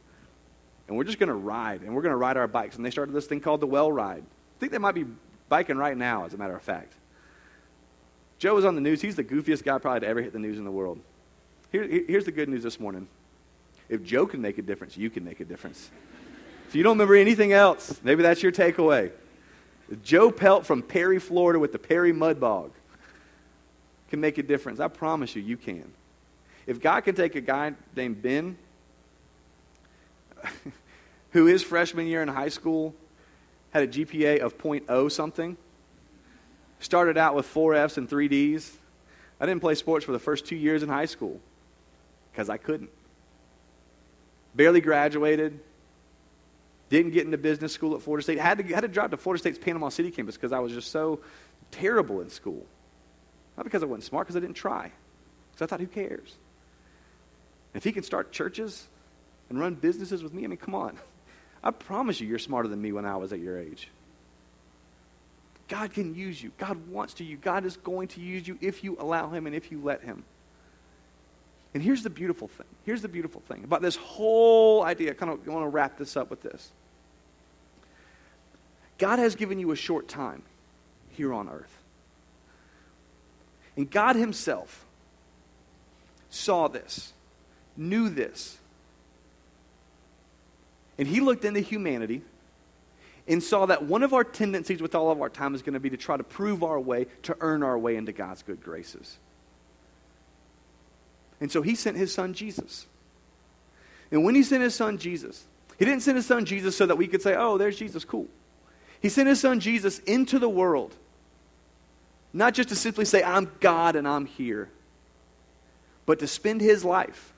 And 0.87 0.96
we're 0.96 1.04
just 1.04 1.18
going 1.18 1.28
to 1.28 1.35
ride, 1.35 1.83
and 1.83 1.94
we're 1.94 2.02
going 2.02 2.12
to 2.12 2.16
ride 2.16 2.37
our 2.37 2.46
bikes. 2.46 2.76
And 2.76 2.85
they 2.85 2.90
started 2.90 3.12
this 3.12 3.26
thing 3.26 3.40
called 3.40 3.61
the 3.61 3.66
Well 3.66 3.90
Ride. 3.90 4.22
I 4.22 4.59
think 4.61 4.72
they 4.72 4.78
might 4.78 4.94
be 4.94 5.07
biking 5.48 5.76
right 5.76 5.96
now, 5.96 6.24
as 6.24 6.35
a 6.35 6.37
matter 6.37 6.54
of 6.54 6.62
fact. 6.62 6.92
Joe 8.38 8.55
was 8.55 8.64
on 8.64 8.74
the 8.74 8.81
news. 8.81 9.03
He's 9.03 9.16
the 9.16 9.24
goofiest 9.24 9.64
guy 9.64 9.79
probably 9.79 10.01
to 10.01 10.07
ever 10.07 10.22
hit 10.22 10.33
the 10.33 10.38
news 10.38 10.59
in 10.59 10.64
the 10.64 10.70
world. 10.70 11.01
Here, 11.72 11.85
here's 11.85 12.24
the 12.24 12.33
good 12.33 12.48
news 12.48 12.62
this 12.62 12.79
morning. 12.79 13.09
If 13.88 14.05
Joe 14.05 14.27
can 14.27 14.40
make 14.40 14.59
a 14.59 14.62
difference, 14.62 14.96
you 14.96 15.11
can 15.11 15.24
make 15.24 15.40
a 15.40 15.44
difference. 15.44 15.90
If 16.68 16.74
you 16.74 16.83
don't 16.83 16.96
remember 16.96 17.14
anything 17.14 17.53
else, 17.53 18.01
maybe 18.03 18.22
that's 18.22 18.42
your 18.42 18.53
takeaway. 18.53 19.11
Joe 20.05 20.31
Pelt 20.31 20.66
from 20.66 20.83
Perry, 20.83 21.18
Florida 21.18 21.59
with 21.59 21.72
the 21.72 21.79
Perry 21.79 22.12
Mud 22.12 22.38
Bog 22.38 22.72
can 24.11 24.20
make 24.20 24.38
a 24.38 24.42
difference. 24.42 24.81
I 24.81 24.88
promise 24.88 25.35
you, 25.35 25.42
you 25.42 25.57
can. 25.57 25.85
If 26.66 26.81
God 26.81 27.01
can 27.01 27.14
take 27.14 27.35
a 27.35 27.40
guy 27.40 27.72
named 27.96 28.22
Ben, 28.22 28.59
who 31.33 31.46
his 31.46 31.62
freshman 31.62 32.07
year 32.07 32.22
in 32.22 32.29
high 32.29 32.51
school 32.51 32.94
had 33.70 33.83
a 33.83 33.87
GPA 33.88 34.40
of 34.40 34.59
0.0 34.59 35.11
something, 35.11 35.57
started 36.81 37.17
out 37.17 37.35
with 37.35 37.47
four 37.47 37.75
F's 37.75 37.99
and 37.99 38.09
three 38.09 38.29
D's. 38.29 38.77
I 39.41 39.47
didn't 39.47 39.61
play 39.61 39.75
sports 39.75 40.05
for 40.05 40.12
the 40.12 40.19
first 40.19 40.47
two 40.47 40.57
years 40.57 40.83
in 40.83 40.88
high 40.88 41.07
school 41.07 41.41
because 42.33 42.49
I 42.49 42.57
couldn't. 42.57 42.91
Barely 44.55 44.81
graduated. 44.81 45.61
Didn't 46.88 47.12
get 47.12 47.27
into 47.27 47.38
business 47.38 47.73
school 47.73 47.95
at 47.95 48.03
Florida 48.03 48.23
State. 48.23 48.38
Had 48.38 48.59
to, 48.59 48.75
had 48.75 48.81
to 48.81 48.88
drive 48.88 49.11
to 49.11 49.17
Florida 49.17 49.41
State's 49.41 49.59
Panama 49.59 49.91
City 49.91 50.11
campus 50.11 50.37
because 50.37 50.53
I 50.53 50.59
was 50.59 50.73
just 50.73 50.91
so 50.91 51.21
terrible 51.71 52.21
in 52.21 52.31
school. 52.31 52.64
Not 53.57 53.64
because 53.64 53.83
I 53.83 53.87
wasn't 53.87 54.05
smart, 54.05 54.27
because 54.27 54.37
I 54.37 54.41
didn't 54.41 54.57
try. 54.57 54.91
Because 55.53 55.62
I 55.62 55.67
thought, 55.67 55.81
who 55.81 55.87
cares? 55.87 56.35
If 57.75 57.85
he 57.85 57.93
can 57.93 58.03
start 58.03 58.33
churches 58.33 58.87
and 59.51 59.61
run 59.61 59.75
businesses 59.75 60.23
with 60.23 60.33
me, 60.33 60.45
I 60.45 60.47
mean, 60.47 60.57
come 60.57 60.75
on. 60.75 60.97
I 61.62 61.71
promise 61.71 62.21
you, 62.21 62.27
you're 62.27 62.38
smarter 62.38 62.69
than 62.69 62.81
me 62.81 62.93
when 62.93 63.05
I 63.05 63.17
was 63.17 63.33
at 63.33 63.41
your 63.41 63.59
age. 63.59 63.88
God 65.68 65.92
can 65.92 66.14
use 66.14 66.42
you. 66.42 66.50
God 66.59 66.88
wants 66.88 67.14
to 67.14 67.24
you. 67.24 67.37
God 67.37 67.64
is 67.64 67.76
going 67.76 68.09
to 68.09 68.20
use 68.20 68.48
you 68.48 68.59
if 68.61 68.83
you 68.83 68.96
allow 68.98 69.28
Him 69.28 69.46
and 69.46 69.54
if 69.54 69.70
you 69.70 69.81
let 69.83 70.02
Him. 70.02 70.24
And 71.74 71.83
here's 71.83 72.02
the 72.02 72.11
beautiful 72.11 72.48
thing. 72.48 72.66
Here's 72.85 73.02
the 73.02 73.09
beautiful 73.09 73.42
thing 73.42 73.62
about 73.64 73.83
this 73.83 73.96
whole 73.96 74.83
idea. 74.83 75.11
I 75.11 75.14
kind 75.14 75.31
of 75.31 75.46
want 75.46 75.64
to 75.64 75.68
wrap 75.68 75.98
this 75.98 76.16
up 76.16 76.31
with 76.31 76.42
this. 76.42 76.70
God 78.96 79.18
has 79.18 79.37
given 79.37 79.59
you 79.59 79.70
a 79.70 79.76
short 79.76 80.09
time 80.09 80.42
here 81.11 81.33
on 81.33 81.48
earth. 81.48 81.83
And 83.76 83.88
God 83.90 84.16
Himself 84.16 84.87
saw 86.31 86.66
this, 86.66 87.12
knew 87.76 88.09
this. 88.09 88.57
And 90.96 91.07
He 91.07 91.20
looked 91.20 91.44
into 91.44 91.61
humanity 91.61 92.22
and 93.29 93.43
saw 93.43 93.67
that 93.67 93.85
one 93.85 94.03
of 94.03 94.14
our 94.14 94.25
tendencies 94.25 94.81
with 94.81 94.95
all 94.95 95.11
of 95.11 95.21
our 95.21 95.29
time 95.29 95.55
is 95.55 95.62
going 95.62 95.75
to 95.75 95.81
be 95.81 95.91
to 95.91 95.97
try 95.97 96.17
to 96.17 96.25
prove 96.25 96.62
our 96.62 96.81
way, 96.81 97.07
to 97.23 97.37
earn 97.41 97.62
our 97.62 97.79
way 97.79 97.97
into 97.97 98.12
God's 98.12 98.43
good 98.43 98.62
graces. 98.62 99.19
And 101.41 101.53
so 101.53 101.62
He 101.62 101.75
sent 101.75 101.97
His 101.97 102.12
Son 102.12 102.35
Jesus. 102.35 102.87
And 104.11 104.25
when 104.25 104.35
He 104.35 104.43
sent 104.43 104.62
His 104.62 104.75
Son 104.75 104.99
Jesus, 104.99 105.45
He 105.79 105.85
didn't 105.85 106.01
send 106.01 106.17
His 106.17 106.27
Son 106.27 106.45
Jesus 106.45 106.77
so 106.77 106.87
that 106.87 106.97
we 106.97 107.07
could 107.07 107.23
say, 107.23 107.37
oh, 107.37 107.59
there's 107.59 107.79
Jesus, 107.79 108.05
cool. 108.05 108.27
He 109.01 109.09
sent 109.09 109.29
His 109.29 109.41
Son 109.41 109.61
Jesus 109.61 109.99
into 110.01 110.38
the 110.38 110.49
world 110.49 110.95
not 112.33 112.55
just 112.55 112.69
to 112.69 112.77
simply 112.77 113.05
say, 113.05 113.23
I'm 113.23 113.51
God 113.61 113.97
and 113.97 114.07
I'm 114.07 114.27
here, 114.27 114.69
but 116.07 116.19
to 116.21 116.27
spend 116.27 116.61
his 116.61 116.85
life, 116.85 117.33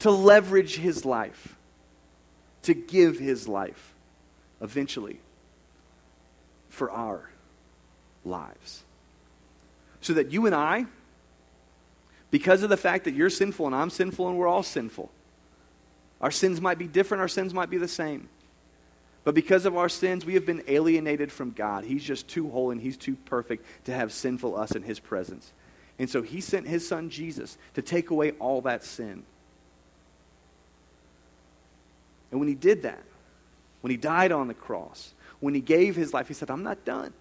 to 0.00 0.10
leverage 0.10 0.76
his 0.76 1.04
life, 1.04 1.56
to 2.62 2.74
give 2.74 3.18
his 3.18 3.48
life 3.48 3.94
eventually 4.60 5.20
for 6.68 6.90
our 6.90 7.28
lives. 8.24 8.84
So 10.00 10.14
that 10.14 10.30
you 10.30 10.46
and 10.46 10.54
I, 10.54 10.86
because 12.30 12.62
of 12.62 12.70
the 12.70 12.76
fact 12.76 13.04
that 13.04 13.14
you're 13.14 13.30
sinful 13.30 13.66
and 13.66 13.74
I'm 13.74 13.90
sinful 13.90 14.28
and 14.28 14.38
we're 14.38 14.46
all 14.46 14.62
sinful, 14.62 15.10
our 16.20 16.30
sins 16.30 16.60
might 16.60 16.78
be 16.78 16.86
different, 16.86 17.20
our 17.20 17.28
sins 17.28 17.54
might 17.54 17.70
be 17.70 17.78
the 17.78 17.88
same. 17.88 18.28
But 19.24 19.34
because 19.34 19.66
of 19.66 19.76
our 19.76 19.88
sins, 19.88 20.24
we 20.24 20.34
have 20.34 20.46
been 20.46 20.62
alienated 20.68 21.30
from 21.30 21.50
God. 21.50 21.84
He's 21.84 22.04
just 22.04 22.28
too 22.28 22.48
holy 22.48 22.74
and 22.74 22.80
He's 22.80 22.96
too 22.96 23.16
perfect 23.26 23.64
to 23.84 23.92
have 23.92 24.12
sinful 24.12 24.56
us 24.56 24.72
in 24.72 24.82
His 24.82 25.00
presence. 25.00 25.52
And 25.98 26.08
so 26.08 26.22
He 26.22 26.40
sent 26.40 26.66
His 26.66 26.86
Son 26.86 27.10
Jesus 27.10 27.58
to 27.74 27.82
take 27.82 28.10
away 28.10 28.32
all 28.32 28.62
that 28.62 28.84
sin. 28.84 29.24
And 32.30 32.40
when 32.40 32.48
He 32.48 32.54
did 32.54 32.82
that, 32.82 33.02
when 33.80 33.90
He 33.90 33.96
died 33.96 34.32
on 34.32 34.48
the 34.48 34.54
cross, 34.54 35.14
when 35.40 35.54
He 35.54 35.60
gave 35.60 35.96
His 35.96 36.12
life, 36.12 36.28
He 36.28 36.34
said, 36.34 36.50
I'm 36.50 36.62
not 36.62 36.84
done. 36.84 37.12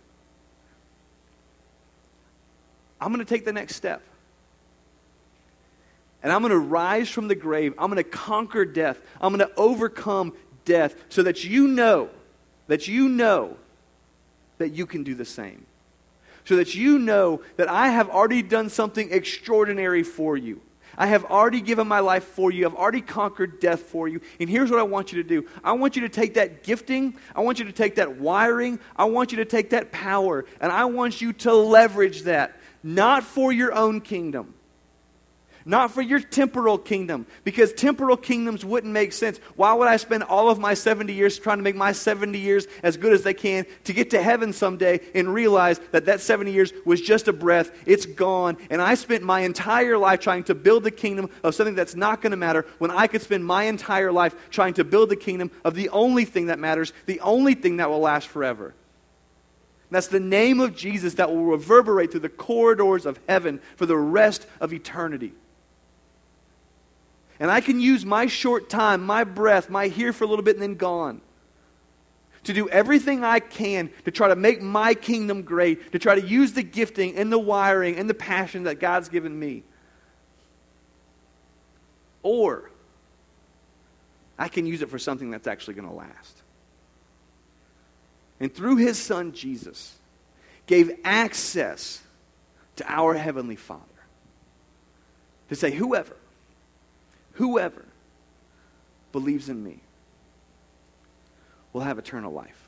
I'm 3.00 3.14
going 3.14 3.24
to 3.24 3.30
take 3.30 3.46
the 3.46 3.54
next 3.54 3.76
step. 3.76 4.02
And 6.24 6.32
I'm 6.32 6.42
going 6.42 6.52
to 6.52 6.58
rise 6.58 7.10
from 7.10 7.28
the 7.28 7.36
grave. 7.36 7.74
I'm 7.78 7.92
going 7.92 8.04
to 8.04 8.10
conquer 8.10 8.66
death. 8.66 9.00
I'm 9.22 9.36
going 9.36 9.48
to 9.48 9.56
overcome 9.56 10.34
death 10.66 10.96
so 11.10 11.24
that 11.24 11.44
you 11.44 11.68
know, 11.68 12.10
that 12.68 12.88
you 12.88 13.08
know 13.08 13.58
that 14.58 14.70
you 14.70 14.86
can 14.86 15.04
do 15.04 15.14
the 15.16 15.26
same. 15.26 15.66
So 16.46 16.56
that 16.56 16.76
you 16.76 16.98
know 16.98 17.42
that 17.58 17.70
I 17.70 17.90
have 17.90 18.10
already 18.10 18.42
done 18.42 18.70
something 18.70 19.12
extraordinary 19.12 20.04
for 20.04 20.36
you. 20.38 20.62
I 20.98 21.08
have 21.08 21.26
already 21.26 21.62
given 21.62 21.88
my 21.88 22.00
life 22.00 22.24
for 22.24 22.52
you. 22.52 22.66
I've 22.66 22.76
already 22.76 23.02
conquered 23.02 23.60
death 23.60 23.82
for 23.82 24.08
you. 24.08 24.20
And 24.40 24.50
here's 24.50 24.72
what 24.72 24.80
I 24.80 24.84
want 24.84 25.12
you 25.12 25.22
to 25.22 25.28
do. 25.28 25.48
I 25.64 25.74
want 25.74 25.96
you 25.96 26.02
to 26.02 26.10
take 26.10 26.34
that 26.34 26.64
gifting, 26.64 27.16
I 27.36 27.42
want 27.42 27.60
you 27.60 27.66
to 27.66 27.72
take 27.72 27.96
that 27.96 28.18
wiring, 28.18 28.80
I 28.96 29.06
want 29.06 29.32
you 29.32 29.38
to 29.38 29.46
take 29.46 29.70
that 29.70 29.92
power, 29.92 30.46
and 30.60 30.72
I 30.72 30.86
want 30.86 31.22
you 31.22 31.34
to 31.34 31.54
leverage 31.54 32.24
that, 32.24 32.60
not 32.84 33.24
for 33.24 33.52
your 33.52 33.74
own 33.74 34.02
kingdom, 34.02 34.54
not 35.68 35.92
for 35.92 36.02
your 36.02 36.20
temporal 36.20 36.78
kingdom, 36.78 37.28
because 37.44 37.74
temporal 37.74 38.18
kingdoms 38.18 38.64
wouldn't 38.64 38.94
make 38.94 39.12
sense. 39.12 39.38
Why 39.56 39.74
would 39.74 39.88
I 39.88 39.98
spend 39.98 40.24
all 40.24 40.50
of 40.50 40.58
my 40.58 40.74
70 40.74 41.14
years 41.14 41.38
trying 41.38 41.58
to 41.58 41.64
make 41.64 41.76
my 41.76 41.92
70 41.92 42.40
years 42.40 42.68
as 42.82 42.96
good 42.96 43.14
as 43.14 43.24
they 43.24 43.34
can 43.34 43.66
to 43.84 43.94
get 43.94 44.12
to 44.12 44.24
heaven 44.24 44.54
someday 44.54 45.02
and 45.14 45.34
realize 45.34 45.80
that 45.92 46.06
that 46.06 46.22
70 46.22 46.52
years 46.52 46.72
was 46.86 47.02
just 47.02 47.28
a 47.28 47.34
breath? 47.34 47.72
It's 47.86 48.06
gone. 48.06 48.58
And 48.70 48.82
I 48.82 48.96
spent 48.96 49.24
my 49.24 49.42
entire 49.42 49.98
life 49.98 50.22
trying 50.22 50.46
to 50.46 50.56
build 50.56 50.84
the 50.84 50.92
kingdom 50.92 51.30
of 51.44 51.54
something 51.54 51.76
that's 51.76 51.96
not 51.96 52.22
going 52.22 52.32
to 52.32 52.38
matter 52.38 52.66
when 52.78 52.90
I 52.90 53.08
could 53.08 53.22
spend 53.22 53.46
my 53.46 53.64
entire 53.64 54.12
life 54.12 54.36
trying 54.50 54.76
to 54.76 54.86
build 54.86 55.10
the 55.10 55.16
kingdom 55.18 55.52
of 55.66 55.76
the 55.76 55.90
only 55.90 56.24
thing 56.24 56.48
that 56.48 56.60
matters, 56.60 56.94
the 57.06 57.20
only 57.20 57.54
thing 57.54 57.78
that 57.78 57.90
will 57.90 58.00
last 58.00 58.28
forever. 58.28 58.74
That's 59.92 60.08
the 60.08 60.20
name 60.20 60.60
of 60.60 60.76
Jesus 60.76 61.16
that 61.16 61.30
will 61.30 61.46
reverberate 61.46 62.12
through 62.12 62.22
the 62.22 62.30
corridors 62.30 63.06
of 63.06 63.20
heaven 63.28 63.62
for 63.76 63.86
the 63.86 63.98
rest 63.98 64.46
of 64.60 64.74
eternity. 64.74 65.34
And 67.40 67.52
I 67.52 67.62
can 67.62 67.80
use 67.80 68.06
my 68.06 68.26
short 68.26 68.70
time, 68.70 69.06
my 69.06 69.24
breath, 69.24 69.70
my 69.70 69.88
here 69.88 70.12
for 70.14 70.24
a 70.24 70.28
little 70.28 70.44
bit 70.44 70.56
and 70.56 70.64
then 70.64 70.76
gone 70.76 71.22
to 72.44 72.54
do 72.54 72.70
everything 72.70 73.24
I 73.24 73.40
can 73.40 73.92
to 74.06 74.12
try 74.12 74.30
to 74.30 74.36
make 74.36 74.62
my 74.62 74.94
kingdom 74.94 75.42
great, 75.42 75.92
to 75.92 76.00
try 76.00 76.16
to 76.16 76.26
use 76.26 76.54
the 76.54 76.64
gifting 76.64 77.18
and 77.18 77.32
the 77.32 77.38
wiring 77.38 77.98
and 77.98 78.10
the 78.10 78.14
passion 78.14 78.64
that 78.64 78.80
God's 78.80 79.10
given 79.10 79.38
me. 79.38 79.64
Or 82.24 82.72
I 84.40 84.48
can 84.48 84.66
use 84.66 84.82
it 84.82 84.90
for 84.90 84.98
something 84.98 85.30
that's 85.30 85.48
actually 85.48 85.74
going 85.74 85.88
to 85.88 85.94
last. 85.94 86.42
And 88.40 88.54
through 88.54 88.78
his 88.78 88.98
son 88.98 89.34
Jesus, 89.34 89.98
gave 90.68 90.92
access 91.04 92.02
to 92.76 92.86
our 92.92 93.16
Heavenly 93.16 93.56
Father 93.56 93.84
to 95.50 95.56
say, 95.56 95.72
whoever, 95.72 96.16
whoever 97.38 97.86
believes 99.12 99.48
in 99.50 99.64
me 99.64 99.80
will 101.72 101.82
have 101.82 102.00
eternal 102.00 102.32
life. 102.32 102.68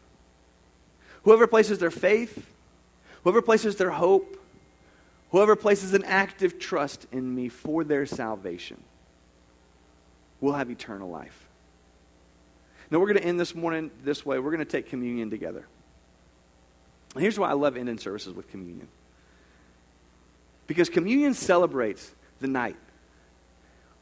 Whoever 1.24 1.48
places 1.48 1.80
their 1.80 1.92
faith, 1.92 2.48
whoever 3.24 3.42
places 3.42 3.76
their 3.76 3.90
hope, 3.90 4.38
whoever 5.32 5.56
places 5.56 5.94
an 5.94 6.04
active 6.06 6.60
trust 6.60 7.08
in 7.12 7.36
me 7.36 7.50
for 7.50 7.84
their 7.84 8.06
salvation 8.06 8.82
will 10.40 10.54
have 10.54 10.70
eternal 10.70 11.10
life. 11.10 11.48
Now, 12.92 13.00
we're 13.00 13.08
going 13.08 13.18
to 13.20 13.26
end 13.26 13.40
this 13.40 13.54
morning 13.54 13.92
this 14.04 14.26
way. 14.26 14.40
We're 14.40 14.52
going 14.52 14.60
to 14.60 14.66
take 14.66 14.90
communion 14.90 15.30
together. 15.30 15.66
And 17.14 17.22
here's 17.22 17.38
why 17.38 17.50
I 17.50 17.54
love 17.54 17.76
ending 17.76 17.98
services 17.98 18.34
with 18.34 18.50
communion. 18.50 18.88
Because 20.68 20.90
communion 20.90 21.34
celebrates 21.34 22.12
the 22.40 22.48
night 22.48 22.78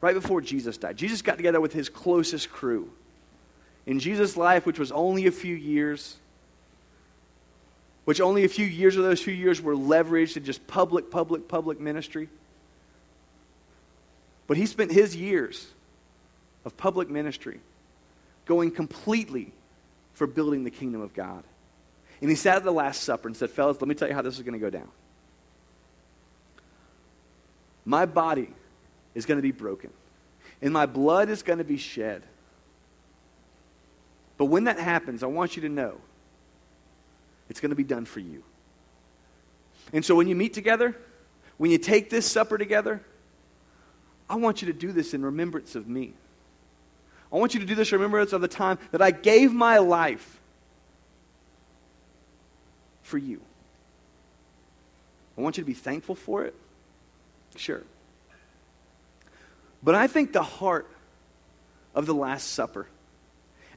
right 0.00 0.14
before 0.14 0.40
Jesus 0.40 0.76
died. 0.78 0.96
Jesus 0.96 1.22
got 1.22 1.36
together 1.36 1.60
with 1.60 1.72
his 1.72 1.88
closest 1.88 2.50
crew. 2.50 2.90
In 3.86 4.00
Jesus' 4.00 4.36
life, 4.36 4.66
which 4.66 4.78
was 4.78 4.92
only 4.92 5.26
a 5.26 5.30
few 5.30 5.54
years, 5.54 6.16
which 8.04 8.20
only 8.20 8.44
a 8.44 8.48
few 8.48 8.66
years 8.66 8.96
of 8.96 9.02
those 9.02 9.20
few 9.20 9.34
years 9.34 9.60
were 9.60 9.74
leveraged 9.74 10.34
to 10.34 10.40
just 10.40 10.66
public, 10.66 11.10
public, 11.10 11.48
public 11.48 11.80
ministry. 11.80 12.28
But 14.46 14.56
he 14.56 14.66
spent 14.66 14.92
his 14.92 15.16
years 15.16 15.66
of 16.64 16.76
public 16.76 17.10
ministry 17.10 17.60
going 18.46 18.70
completely 18.70 19.52
for 20.14 20.26
building 20.26 20.64
the 20.64 20.70
kingdom 20.70 21.00
of 21.00 21.14
God. 21.14 21.44
And 22.20 22.30
he 22.30 22.36
sat 22.36 22.56
at 22.56 22.64
the 22.64 22.72
Last 22.72 23.02
Supper 23.02 23.28
and 23.28 23.36
said, 23.36 23.50
Fellas, 23.50 23.80
let 23.80 23.88
me 23.88 23.94
tell 23.94 24.08
you 24.08 24.14
how 24.14 24.22
this 24.22 24.36
is 24.36 24.42
going 24.42 24.54
to 24.54 24.58
go 24.58 24.70
down. 24.70 24.88
My 27.84 28.06
body 28.06 28.48
is 29.18 29.26
going 29.26 29.36
to 29.36 29.42
be 29.42 29.50
broken, 29.50 29.90
and 30.62 30.72
my 30.72 30.86
blood 30.86 31.28
is 31.28 31.42
going 31.42 31.58
to 31.58 31.64
be 31.64 31.76
shed. 31.76 32.22
But 34.36 34.44
when 34.44 34.64
that 34.64 34.78
happens, 34.78 35.24
I 35.24 35.26
want 35.26 35.56
you 35.56 35.62
to 35.62 35.68
know 35.68 36.00
it's 37.50 37.58
going 37.58 37.70
to 37.70 37.76
be 37.76 37.82
done 37.82 38.04
for 38.04 38.20
you. 38.20 38.44
And 39.92 40.04
so 40.04 40.14
when 40.14 40.28
you 40.28 40.36
meet 40.36 40.54
together, 40.54 40.96
when 41.56 41.72
you 41.72 41.78
take 41.78 42.10
this 42.10 42.30
supper 42.30 42.58
together, 42.58 43.02
I 44.30 44.36
want 44.36 44.62
you 44.62 44.66
to 44.66 44.78
do 44.78 44.92
this 44.92 45.14
in 45.14 45.24
remembrance 45.24 45.74
of 45.74 45.88
me. 45.88 46.12
I 47.32 47.36
want 47.38 47.54
you 47.54 47.60
to 47.60 47.66
do 47.66 47.74
this 47.74 47.90
in 47.90 47.98
remembrance 47.98 48.32
of 48.32 48.40
the 48.40 48.46
time 48.48 48.78
that 48.92 49.02
I 49.02 49.10
gave 49.10 49.52
my 49.52 49.78
life 49.78 50.38
for 53.02 53.18
you. 53.18 53.40
I 55.36 55.40
want 55.40 55.56
you 55.56 55.64
to 55.64 55.66
be 55.66 55.74
thankful 55.74 56.14
for 56.14 56.44
it. 56.44 56.54
Sure. 57.56 57.82
But 59.82 59.94
I 59.94 60.06
think 60.06 60.32
the 60.32 60.42
heart 60.42 60.88
of 61.94 62.06
the 62.06 62.14
Last 62.14 62.48
Supper, 62.52 62.86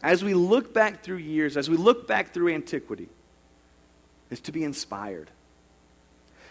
as 0.03 0.23
we 0.23 0.33
look 0.33 0.73
back 0.73 1.03
through 1.03 1.17
years, 1.17 1.57
as 1.57 1.69
we 1.69 1.77
look 1.77 2.07
back 2.07 2.33
through 2.33 2.53
antiquity, 2.53 3.09
is 4.29 4.39
to 4.41 4.51
be 4.51 4.63
inspired. 4.63 5.29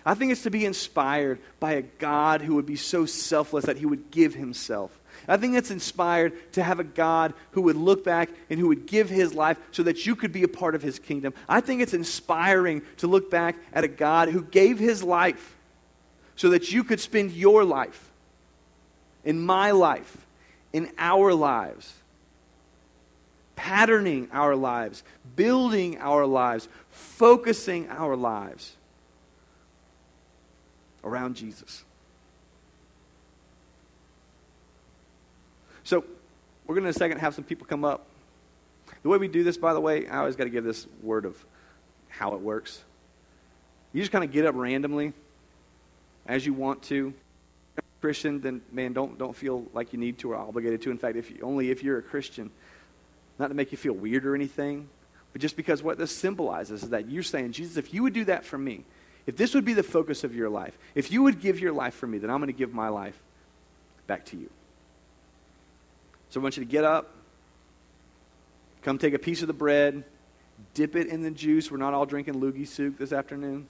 I 0.04 0.14
think 0.14 0.32
it's 0.32 0.44
to 0.44 0.50
be 0.50 0.64
inspired 0.64 1.40
by 1.58 1.72
a 1.72 1.82
God 1.82 2.40
who 2.40 2.54
would 2.54 2.66
be 2.66 2.76
so 2.76 3.04
selfless 3.04 3.66
that 3.66 3.76
he 3.76 3.86
would 3.86 4.10
give 4.10 4.34
himself. 4.34 4.98
I 5.28 5.36
think 5.36 5.56
it's 5.56 5.70
inspired 5.70 6.52
to 6.52 6.62
have 6.62 6.80
a 6.80 6.84
God 6.84 7.34
who 7.50 7.62
would 7.62 7.76
look 7.76 8.04
back 8.04 8.30
and 8.48 8.58
who 8.58 8.68
would 8.68 8.86
give 8.86 9.10
his 9.10 9.34
life 9.34 9.58
so 9.72 9.82
that 9.82 10.06
you 10.06 10.16
could 10.16 10.32
be 10.32 10.42
a 10.42 10.48
part 10.48 10.74
of 10.74 10.82
his 10.82 10.98
kingdom. 10.98 11.34
I 11.48 11.60
think 11.60 11.82
it's 11.82 11.92
inspiring 11.92 12.82
to 12.98 13.06
look 13.06 13.30
back 13.30 13.56
at 13.72 13.84
a 13.84 13.88
God 13.88 14.30
who 14.30 14.42
gave 14.42 14.78
his 14.78 15.02
life 15.02 15.56
so 16.36 16.50
that 16.50 16.72
you 16.72 16.82
could 16.84 17.00
spend 17.00 17.32
your 17.32 17.64
life, 17.64 18.09
in 19.24 19.40
my 19.40 19.70
life, 19.70 20.26
in 20.72 20.90
our 20.98 21.34
lives, 21.34 21.92
patterning 23.56 24.28
our 24.32 24.56
lives, 24.56 25.02
building 25.36 25.98
our 25.98 26.26
lives, 26.26 26.68
focusing 26.88 27.88
our 27.90 28.16
lives 28.16 28.76
around 31.04 31.36
Jesus. 31.36 31.84
So, 35.84 36.04
we're 36.66 36.74
going 36.76 36.84
to 36.84 36.88
in 36.88 36.94
a 36.94 36.98
second 36.98 37.18
have 37.18 37.34
some 37.34 37.44
people 37.44 37.66
come 37.66 37.84
up. 37.84 38.06
The 39.02 39.08
way 39.08 39.18
we 39.18 39.28
do 39.28 39.42
this, 39.42 39.56
by 39.56 39.72
the 39.72 39.80
way, 39.80 40.06
I 40.06 40.18
always 40.18 40.36
got 40.36 40.44
to 40.44 40.50
give 40.50 40.62
this 40.62 40.86
word 41.02 41.24
of 41.24 41.36
how 42.08 42.34
it 42.34 42.40
works. 42.40 42.82
You 43.92 44.00
just 44.00 44.12
kind 44.12 44.22
of 44.22 44.30
get 44.30 44.46
up 44.46 44.54
randomly 44.54 45.12
as 46.26 46.46
you 46.46 46.52
want 46.52 46.82
to. 46.84 47.12
Christian, 48.00 48.40
then 48.40 48.62
man, 48.72 48.92
don't 48.92 49.18
don't 49.18 49.36
feel 49.36 49.66
like 49.72 49.92
you 49.92 49.98
need 49.98 50.18
to 50.18 50.32
or 50.32 50.36
obligated 50.36 50.82
to. 50.82 50.90
In 50.90 50.98
fact, 50.98 51.16
if 51.16 51.30
you, 51.30 51.38
only 51.42 51.70
if 51.70 51.82
you're 51.82 51.98
a 51.98 52.02
Christian, 52.02 52.50
not 53.38 53.48
to 53.48 53.54
make 53.54 53.72
you 53.72 53.78
feel 53.78 53.92
weird 53.92 54.26
or 54.26 54.34
anything, 54.34 54.88
but 55.32 55.42
just 55.42 55.56
because 55.56 55.82
what 55.82 55.98
this 55.98 56.14
symbolizes 56.14 56.82
is 56.82 56.90
that 56.90 57.10
you're 57.10 57.22
saying, 57.22 57.52
Jesus, 57.52 57.76
if 57.76 57.94
you 57.94 58.02
would 58.02 58.12
do 58.12 58.24
that 58.24 58.44
for 58.44 58.58
me, 58.58 58.84
if 59.26 59.36
this 59.36 59.54
would 59.54 59.64
be 59.64 59.74
the 59.74 59.82
focus 59.82 60.24
of 60.24 60.34
your 60.34 60.48
life, 60.48 60.76
if 60.94 61.12
you 61.12 61.22
would 61.22 61.40
give 61.40 61.60
your 61.60 61.72
life 61.72 61.94
for 61.94 62.06
me, 62.06 62.18
then 62.18 62.30
I'm 62.30 62.38
going 62.38 62.48
to 62.48 62.58
give 62.58 62.72
my 62.72 62.88
life 62.88 63.18
back 64.06 64.24
to 64.26 64.36
you. 64.36 64.50
So 66.30 66.40
I 66.40 66.42
want 66.42 66.56
you 66.56 66.64
to 66.64 66.70
get 66.70 66.84
up, 66.84 67.10
come 68.82 68.98
take 68.98 69.14
a 69.14 69.18
piece 69.18 69.42
of 69.42 69.46
the 69.46 69.52
bread, 69.52 70.04
dip 70.74 70.96
it 70.96 71.06
in 71.06 71.22
the 71.22 71.30
juice. 71.30 71.70
We're 71.70 71.76
not 71.76 71.94
all 71.94 72.06
drinking 72.06 72.34
loogie 72.34 72.66
soup 72.66 72.98
this 72.98 73.12
afternoon. 73.12 73.68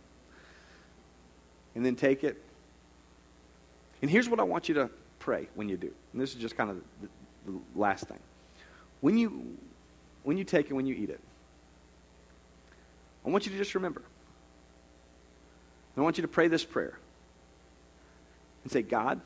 And 1.75 1.85
then 1.85 1.97
take 1.97 2.25
it. 2.25 2.43
And 4.03 4.11
here's 4.11 4.29
what 4.29 4.41
I 4.41 4.45
want 4.45 4.69
you 4.69 4.75
to 4.77 4.91
pray 5.19 5.49
when 5.55 5.69
you 5.69 5.77
do. 5.77 5.93
And 6.13 6.21
this 6.21 6.35
is 6.35 6.41
just 6.41 6.57
kind 6.57 6.71
of 6.71 6.77
the, 7.03 7.09
the 7.53 7.59
last 7.75 8.07
thing. 8.07 8.19
When 9.01 9.17
you, 9.17 9.57
when 10.23 10.37
you 10.37 10.45
take 10.45 10.71
it, 10.71 10.75
when 10.75 10.87
you 10.87 10.95
eat 10.95 11.11
it, 11.11 11.21
I 13.25 13.31
want 13.31 13.47
you 13.47 13.53
to 13.53 13.59
just 13.59 13.75
remember. 13.75 14.03
I 15.97 16.01
want 16.01 16.17
you 16.17 16.23
to 16.23 16.29
pray 16.29 16.49
this 16.49 16.65
prayer 16.65 16.99
and 18.63 18.73
say, 18.73 18.81
God, 18.81 19.21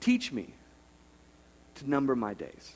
teach 0.00 0.30
me 0.30 0.48
to 1.76 1.90
number 1.90 2.14
my 2.14 2.34
days, 2.34 2.72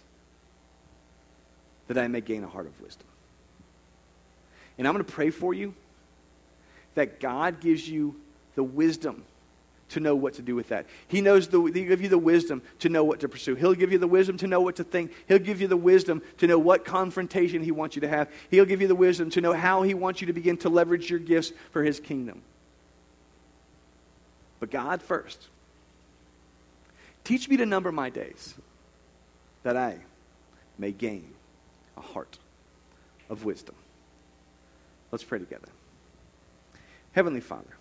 that 1.86 1.98
I 1.98 2.08
may 2.08 2.20
gain 2.20 2.42
a 2.42 2.48
heart 2.48 2.66
of 2.66 2.80
wisdom. 2.80 3.06
And 4.76 4.88
I'm 4.88 4.94
going 4.94 5.04
to 5.04 5.12
pray 5.12 5.30
for 5.30 5.54
you 5.54 5.74
that 6.94 7.20
God 7.20 7.60
gives 7.60 7.88
you 7.88 8.16
the 8.54 8.62
wisdom 8.62 9.24
to 9.93 10.01
know 10.01 10.14
what 10.14 10.34
to 10.34 10.43
do 10.43 10.55
with 10.55 10.68
that. 10.68 10.86
He 11.09 11.20
knows 11.20 11.49
the, 11.49 11.61
he'll 11.61 11.72
give 11.72 12.03
you 12.03 12.09
the 12.09 12.18
wisdom 12.18 12.62
to 12.80 12.88
know 12.88 13.05
what 13.05 13.20
to 13.20 13.28
pursue. 13.28 13.55
He'll 13.55 13.74
give 13.74 13.93
you 13.93 13.99
the 13.99 14.07
wisdom 14.07 14.36
to 14.38 14.47
know 14.47 14.61
what 14.61 14.76
to 14.76 14.84
think. 14.84 15.12
He'll 15.28 15.38
give 15.38 15.61
you 15.61 15.68
the 15.68 15.76
wisdom 15.76 16.22
to 16.38 16.47
know 16.47 16.59
what 16.59 16.84
confrontation 16.84 17.62
he 17.62 17.70
wants 17.70 17.97
you 17.97 18.01
to 18.01 18.09
have. 18.09 18.30
He'll 18.51 18.64
give 18.64 18.80
you 18.80 18.88
the 18.88 18.95
wisdom 18.95 19.30
to 19.30 19.40
know 19.40 19.53
how 19.53 19.82
he 19.82 19.95
wants 19.95 20.20
you 20.20 20.26
to 20.26 20.32
begin 20.32 20.57
to 20.59 20.68
leverage 20.68 21.11
your 21.11 21.18
gifts 21.18 21.53
for 21.70 21.82
his 21.82 22.01
kingdom. 22.01 22.43
But 24.61 24.70
God 24.70 25.03
first. 25.03 25.49
Teach 27.24 27.49
me 27.49 27.57
to 27.57 27.66
number 27.66 27.93
my 27.93 28.11
days 28.11 28.55
that 29.62 29.76
I 29.76 29.99
may 30.78 30.93
gain 30.93 31.34
a 31.97 32.01
heart 32.01 32.38
of 33.30 33.45
wisdom. 33.45 33.74
Let's 35.11 35.24
pray 35.24 35.38
together. 35.38 35.68
Heavenly 37.12 37.40
Father, 37.40 37.76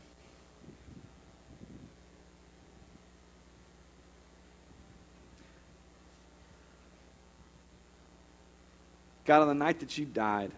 God, 9.32 9.43
on 9.43 9.47
the 9.47 9.53
night 9.53 9.79
that 9.79 9.97
you 9.97 10.03
died, 10.03 10.51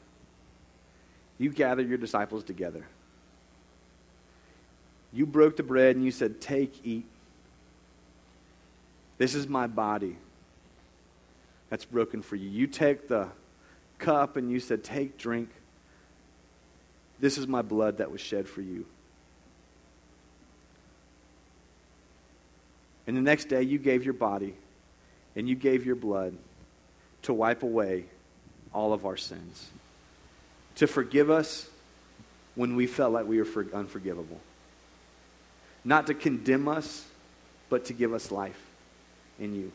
you 1.37 1.51
gathered 1.51 1.87
your 1.87 1.99
disciples 1.99 2.43
together. 2.43 2.83
You 5.11 5.27
broke 5.27 5.57
the 5.57 5.61
bread 5.61 5.95
and 5.95 6.03
you 6.03 6.09
said, 6.09 6.41
Take, 6.41 6.83
eat. 6.83 7.05
This 9.19 9.35
is 9.35 9.47
my 9.47 9.67
body 9.67 10.17
that's 11.69 11.85
broken 11.85 12.23
for 12.23 12.35
you. 12.35 12.49
You 12.49 12.65
take 12.65 13.07
the 13.07 13.27
cup 13.99 14.37
and 14.37 14.49
you 14.49 14.59
said, 14.59 14.83
Take, 14.83 15.19
drink. 15.19 15.51
This 17.19 17.37
is 17.37 17.45
my 17.45 17.61
blood 17.61 17.99
that 17.99 18.11
was 18.11 18.21
shed 18.21 18.47
for 18.47 18.61
you. 18.61 18.87
And 23.05 23.15
the 23.15 23.21
next 23.21 23.49
day, 23.49 23.61
you 23.61 23.77
gave 23.77 24.03
your 24.03 24.15
body 24.15 24.55
and 25.35 25.47
you 25.47 25.53
gave 25.53 25.85
your 25.85 25.95
blood 25.95 26.35
to 27.21 27.35
wipe 27.35 27.61
away 27.61 28.05
all 28.73 28.93
of 28.93 29.05
our 29.05 29.17
sins, 29.17 29.69
to 30.75 30.87
forgive 30.87 31.29
us 31.29 31.69
when 32.55 32.75
we 32.75 32.87
felt 32.87 33.13
like 33.13 33.25
we 33.25 33.41
were 33.41 33.67
unforgivable, 33.73 34.39
not 35.83 36.07
to 36.07 36.13
condemn 36.13 36.67
us, 36.67 37.05
but 37.69 37.85
to 37.85 37.93
give 37.93 38.13
us 38.13 38.31
life 38.31 38.59
in 39.39 39.55
you. 39.55 39.71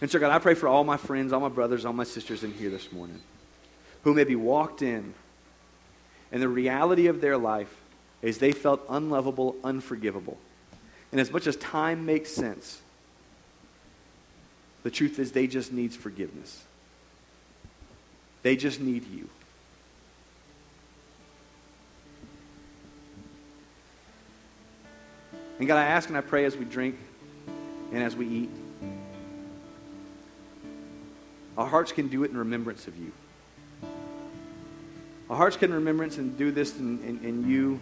And 0.00 0.10
so, 0.10 0.18
God, 0.18 0.30
I 0.30 0.38
pray 0.38 0.54
for 0.54 0.68
all 0.68 0.84
my 0.84 0.96
friends, 0.96 1.32
all 1.32 1.40
my 1.40 1.48
brothers, 1.48 1.84
all 1.84 1.92
my 1.92 2.04
sisters 2.04 2.44
in 2.44 2.52
here 2.52 2.70
this 2.70 2.92
morning 2.92 3.20
who 4.02 4.14
maybe 4.14 4.36
walked 4.36 4.82
in 4.82 5.14
and 6.32 6.42
the 6.42 6.48
reality 6.48 7.06
of 7.06 7.20
their 7.20 7.36
life 7.36 7.74
is 8.22 8.38
they 8.38 8.52
felt 8.52 8.84
unlovable, 8.88 9.56
unforgivable. 9.64 10.38
And 11.10 11.20
as 11.20 11.30
much 11.30 11.46
as 11.46 11.56
time 11.56 12.06
makes 12.06 12.30
sense, 12.30 12.80
the 14.82 14.90
truth 14.90 15.18
is 15.18 15.32
they 15.32 15.46
just 15.46 15.72
needs 15.72 15.96
forgiveness. 15.96 16.64
They 18.42 18.56
just 18.56 18.80
need 18.80 19.06
you. 19.06 19.28
And 25.58 25.68
God, 25.68 25.76
I 25.76 25.84
ask 25.84 26.08
and 26.08 26.16
I 26.16 26.22
pray 26.22 26.46
as 26.46 26.56
we 26.56 26.64
drink 26.64 26.96
and 27.92 28.02
as 28.02 28.16
we 28.16 28.26
eat, 28.26 28.50
our 31.58 31.66
hearts 31.66 31.92
can 31.92 32.08
do 32.08 32.24
it 32.24 32.30
in 32.30 32.38
remembrance 32.38 32.88
of 32.88 32.96
you. 32.96 33.12
Our 35.28 35.36
hearts 35.36 35.56
can 35.56 35.72
remembrance 35.72 36.16
and 36.16 36.36
do 36.38 36.50
this 36.50 36.78
in, 36.78 37.02
in, 37.04 37.24
in 37.24 37.48
you 37.48 37.78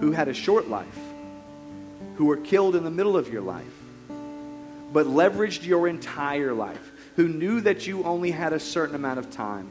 who 0.00 0.10
had 0.10 0.26
a 0.26 0.34
short 0.34 0.68
life, 0.68 0.98
who 2.16 2.24
were 2.24 2.36
killed 2.36 2.74
in 2.74 2.82
the 2.82 2.90
middle 2.90 3.16
of 3.16 3.32
your 3.32 3.42
life, 3.42 3.64
but 4.92 5.06
leveraged 5.06 5.64
your 5.64 5.86
entire 5.86 6.52
life, 6.52 6.90
who 7.14 7.28
knew 7.28 7.60
that 7.60 7.86
you 7.86 8.02
only 8.02 8.32
had 8.32 8.52
a 8.52 8.60
certain 8.60 8.96
amount 8.96 9.20
of 9.20 9.30
time. 9.30 9.70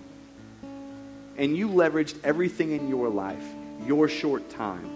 And 1.40 1.56
you 1.58 1.70
leveraged 1.70 2.18
everything 2.24 2.74
in 2.74 2.90
your 2.90 3.10
life, 3.10 3.44
your 3.88 4.08
short 4.08 4.50
time, 4.50 4.90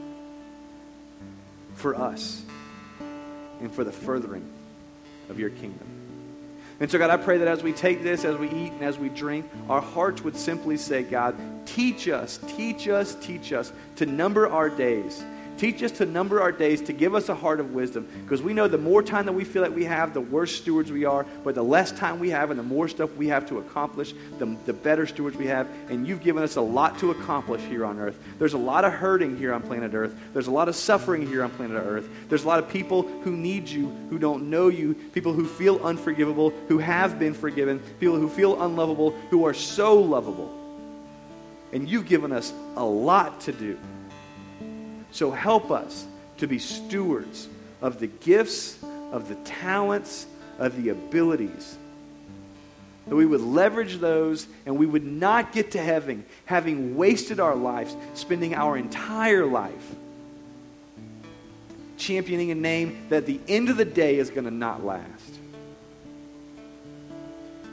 for 1.75 1.95
us 1.95 2.43
and 3.61 3.71
for 3.71 3.83
the 3.83 3.91
furthering 3.91 4.47
of 5.29 5.39
your 5.39 5.49
kingdom. 5.49 5.87
And 6.79 6.91
so, 6.91 6.99
God, 6.99 7.09
I 7.09 7.17
pray 7.17 7.37
that 7.37 7.47
as 7.47 7.63
we 7.63 7.71
take 7.71 8.03
this, 8.03 8.25
as 8.25 8.37
we 8.37 8.47
eat, 8.49 8.73
and 8.73 8.81
as 8.81 8.99
we 8.99 9.07
drink, 9.07 9.45
our 9.69 9.81
hearts 9.81 10.21
would 10.21 10.35
simply 10.35 10.75
say, 10.75 11.03
God, 11.03 11.35
teach 11.65 12.09
us, 12.09 12.39
teach 12.45 12.89
us, 12.89 13.15
teach 13.15 13.53
us 13.53 13.71
to 13.95 14.05
number 14.05 14.47
our 14.47 14.69
days 14.69 15.23
Teach 15.57 15.83
us 15.83 15.91
to 15.93 16.05
number 16.05 16.41
our 16.41 16.51
days, 16.51 16.81
to 16.81 16.93
give 16.93 17.15
us 17.15 17.29
a 17.29 17.35
heart 17.35 17.59
of 17.59 17.73
wisdom. 17.73 18.07
Because 18.23 18.41
we 18.41 18.53
know 18.53 18.67
the 18.67 18.77
more 18.77 19.03
time 19.03 19.25
that 19.27 19.33
we 19.33 19.43
feel 19.43 19.61
like 19.61 19.75
we 19.75 19.85
have, 19.85 20.13
the 20.13 20.21
worse 20.21 20.55
stewards 20.55 20.91
we 20.91 21.05
are. 21.05 21.25
But 21.43 21.55
the 21.55 21.63
less 21.63 21.91
time 21.91 22.19
we 22.19 22.31
have 22.31 22.49
and 22.49 22.59
the 22.59 22.63
more 22.63 22.87
stuff 22.87 23.15
we 23.15 23.27
have 23.27 23.47
to 23.49 23.59
accomplish, 23.59 24.13
the, 24.39 24.57
the 24.65 24.73
better 24.73 25.05
stewards 25.05 25.37
we 25.37 25.47
have. 25.47 25.67
And 25.89 26.07
you've 26.07 26.23
given 26.23 26.43
us 26.43 26.55
a 26.55 26.61
lot 26.61 26.97
to 26.99 27.11
accomplish 27.11 27.61
here 27.61 27.85
on 27.85 27.99
earth. 27.99 28.17
There's 28.39 28.53
a 28.53 28.57
lot 28.57 28.83
of 28.83 28.93
hurting 28.93 29.37
here 29.37 29.53
on 29.53 29.61
planet 29.61 29.93
earth. 29.93 30.15
There's 30.33 30.47
a 30.47 30.51
lot 30.51 30.69
of 30.69 30.75
suffering 30.75 31.27
here 31.27 31.43
on 31.43 31.51
planet 31.51 31.81
earth. 31.83 32.09
There's 32.29 32.43
a 32.43 32.47
lot 32.47 32.59
of 32.59 32.67
people 32.67 33.03
who 33.03 33.31
need 33.37 33.69
you, 33.69 33.87
who 34.09 34.17
don't 34.17 34.49
know 34.49 34.69
you, 34.69 34.95
people 35.13 35.33
who 35.33 35.45
feel 35.45 35.79
unforgivable, 35.85 36.51
who 36.67 36.79
have 36.79 37.19
been 37.19 37.33
forgiven, 37.33 37.79
people 37.99 38.17
who 38.17 38.27
feel 38.27 38.61
unlovable, 38.63 39.11
who 39.29 39.45
are 39.45 39.53
so 39.53 39.99
lovable. 39.99 40.59
And 41.71 41.87
you've 41.87 42.07
given 42.07 42.31
us 42.31 42.53
a 42.75 42.83
lot 42.83 43.41
to 43.41 43.51
do. 43.51 43.77
So 45.13 45.29
help 45.29 45.69
us 45.71 46.05
to 46.39 46.47
be 46.47 46.57
stewards 46.57 47.47
of 47.81 47.99
the 47.99 48.07
gifts, 48.07 48.79
of 49.11 49.29
the 49.29 49.35
talents, 49.35 50.25
of 50.57 50.81
the 50.81 50.89
abilities. 50.89 51.77
That 53.07 53.15
we 53.15 53.25
would 53.25 53.41
leverage 53.41 53.97
those 53.97 54.47
and 54.65 54.75
we 54.77 54.87
would 54.87 55.05
not 55.05 55.53
get 55.53 55.71
to 55.71 55.81
heaven 55.81 56.25
having 56.45 56.97
wasted 56.97 57.39
our 57.39 57.55
lives, 57.55 57.95
spending 58.15 58.55
our 58.55 58.75
entire 58.75 59.45
life 59.45 59.95
championing 61.97 62.49
a 62.49 62.55
name 62.55 63.05
that 63.09 63.17
at 63.17 63.25
the 63.27 63.39
end 63.47 63.69
of 63.69 63.77
the 63.77 63.85
day 63.85 64.17
is 64.17 64.31
going 64.31 64.45
to 64.45 64.51
not 64.51 64.83
last. 64.83 65.39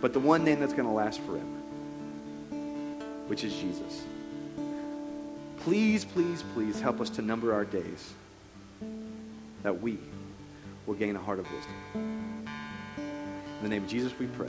But 0.02 0.12
the 0.12 0.20
one 0.20 0.44
name 0.44 0.60
that's 0.60 0.74
going 0.74 0.86
to 0.86 0.94
last 0.94 1.20
forever, 1.22 1.44
which 3.28 3.44
is 3.44 3.54
Jesus. 3.54 4.02
Please, 5.60 6.06
please, 6.06 6.42
please 6.54 6.80
help 6.80 7.00
us 7.00 7.10
to 7.10 7.22
number 7.22 7.52
our 7.52 7.66
days 7.66 8.14
that 9.62 9.78
we 9.78 9.98
will 10.86 10.94
gain 10.94 11.16
a 11.16 11.18
heart 11.18 11.38
of 11.38 11.46
wisdom. 11.52 11.74
In 11.94 13.62
the 13.62 13.68
name 13.68 13.84
of 13.84 13.88
Jesus, 13.88 14.18
we 14.18 14.26
pray. 14.26 14.48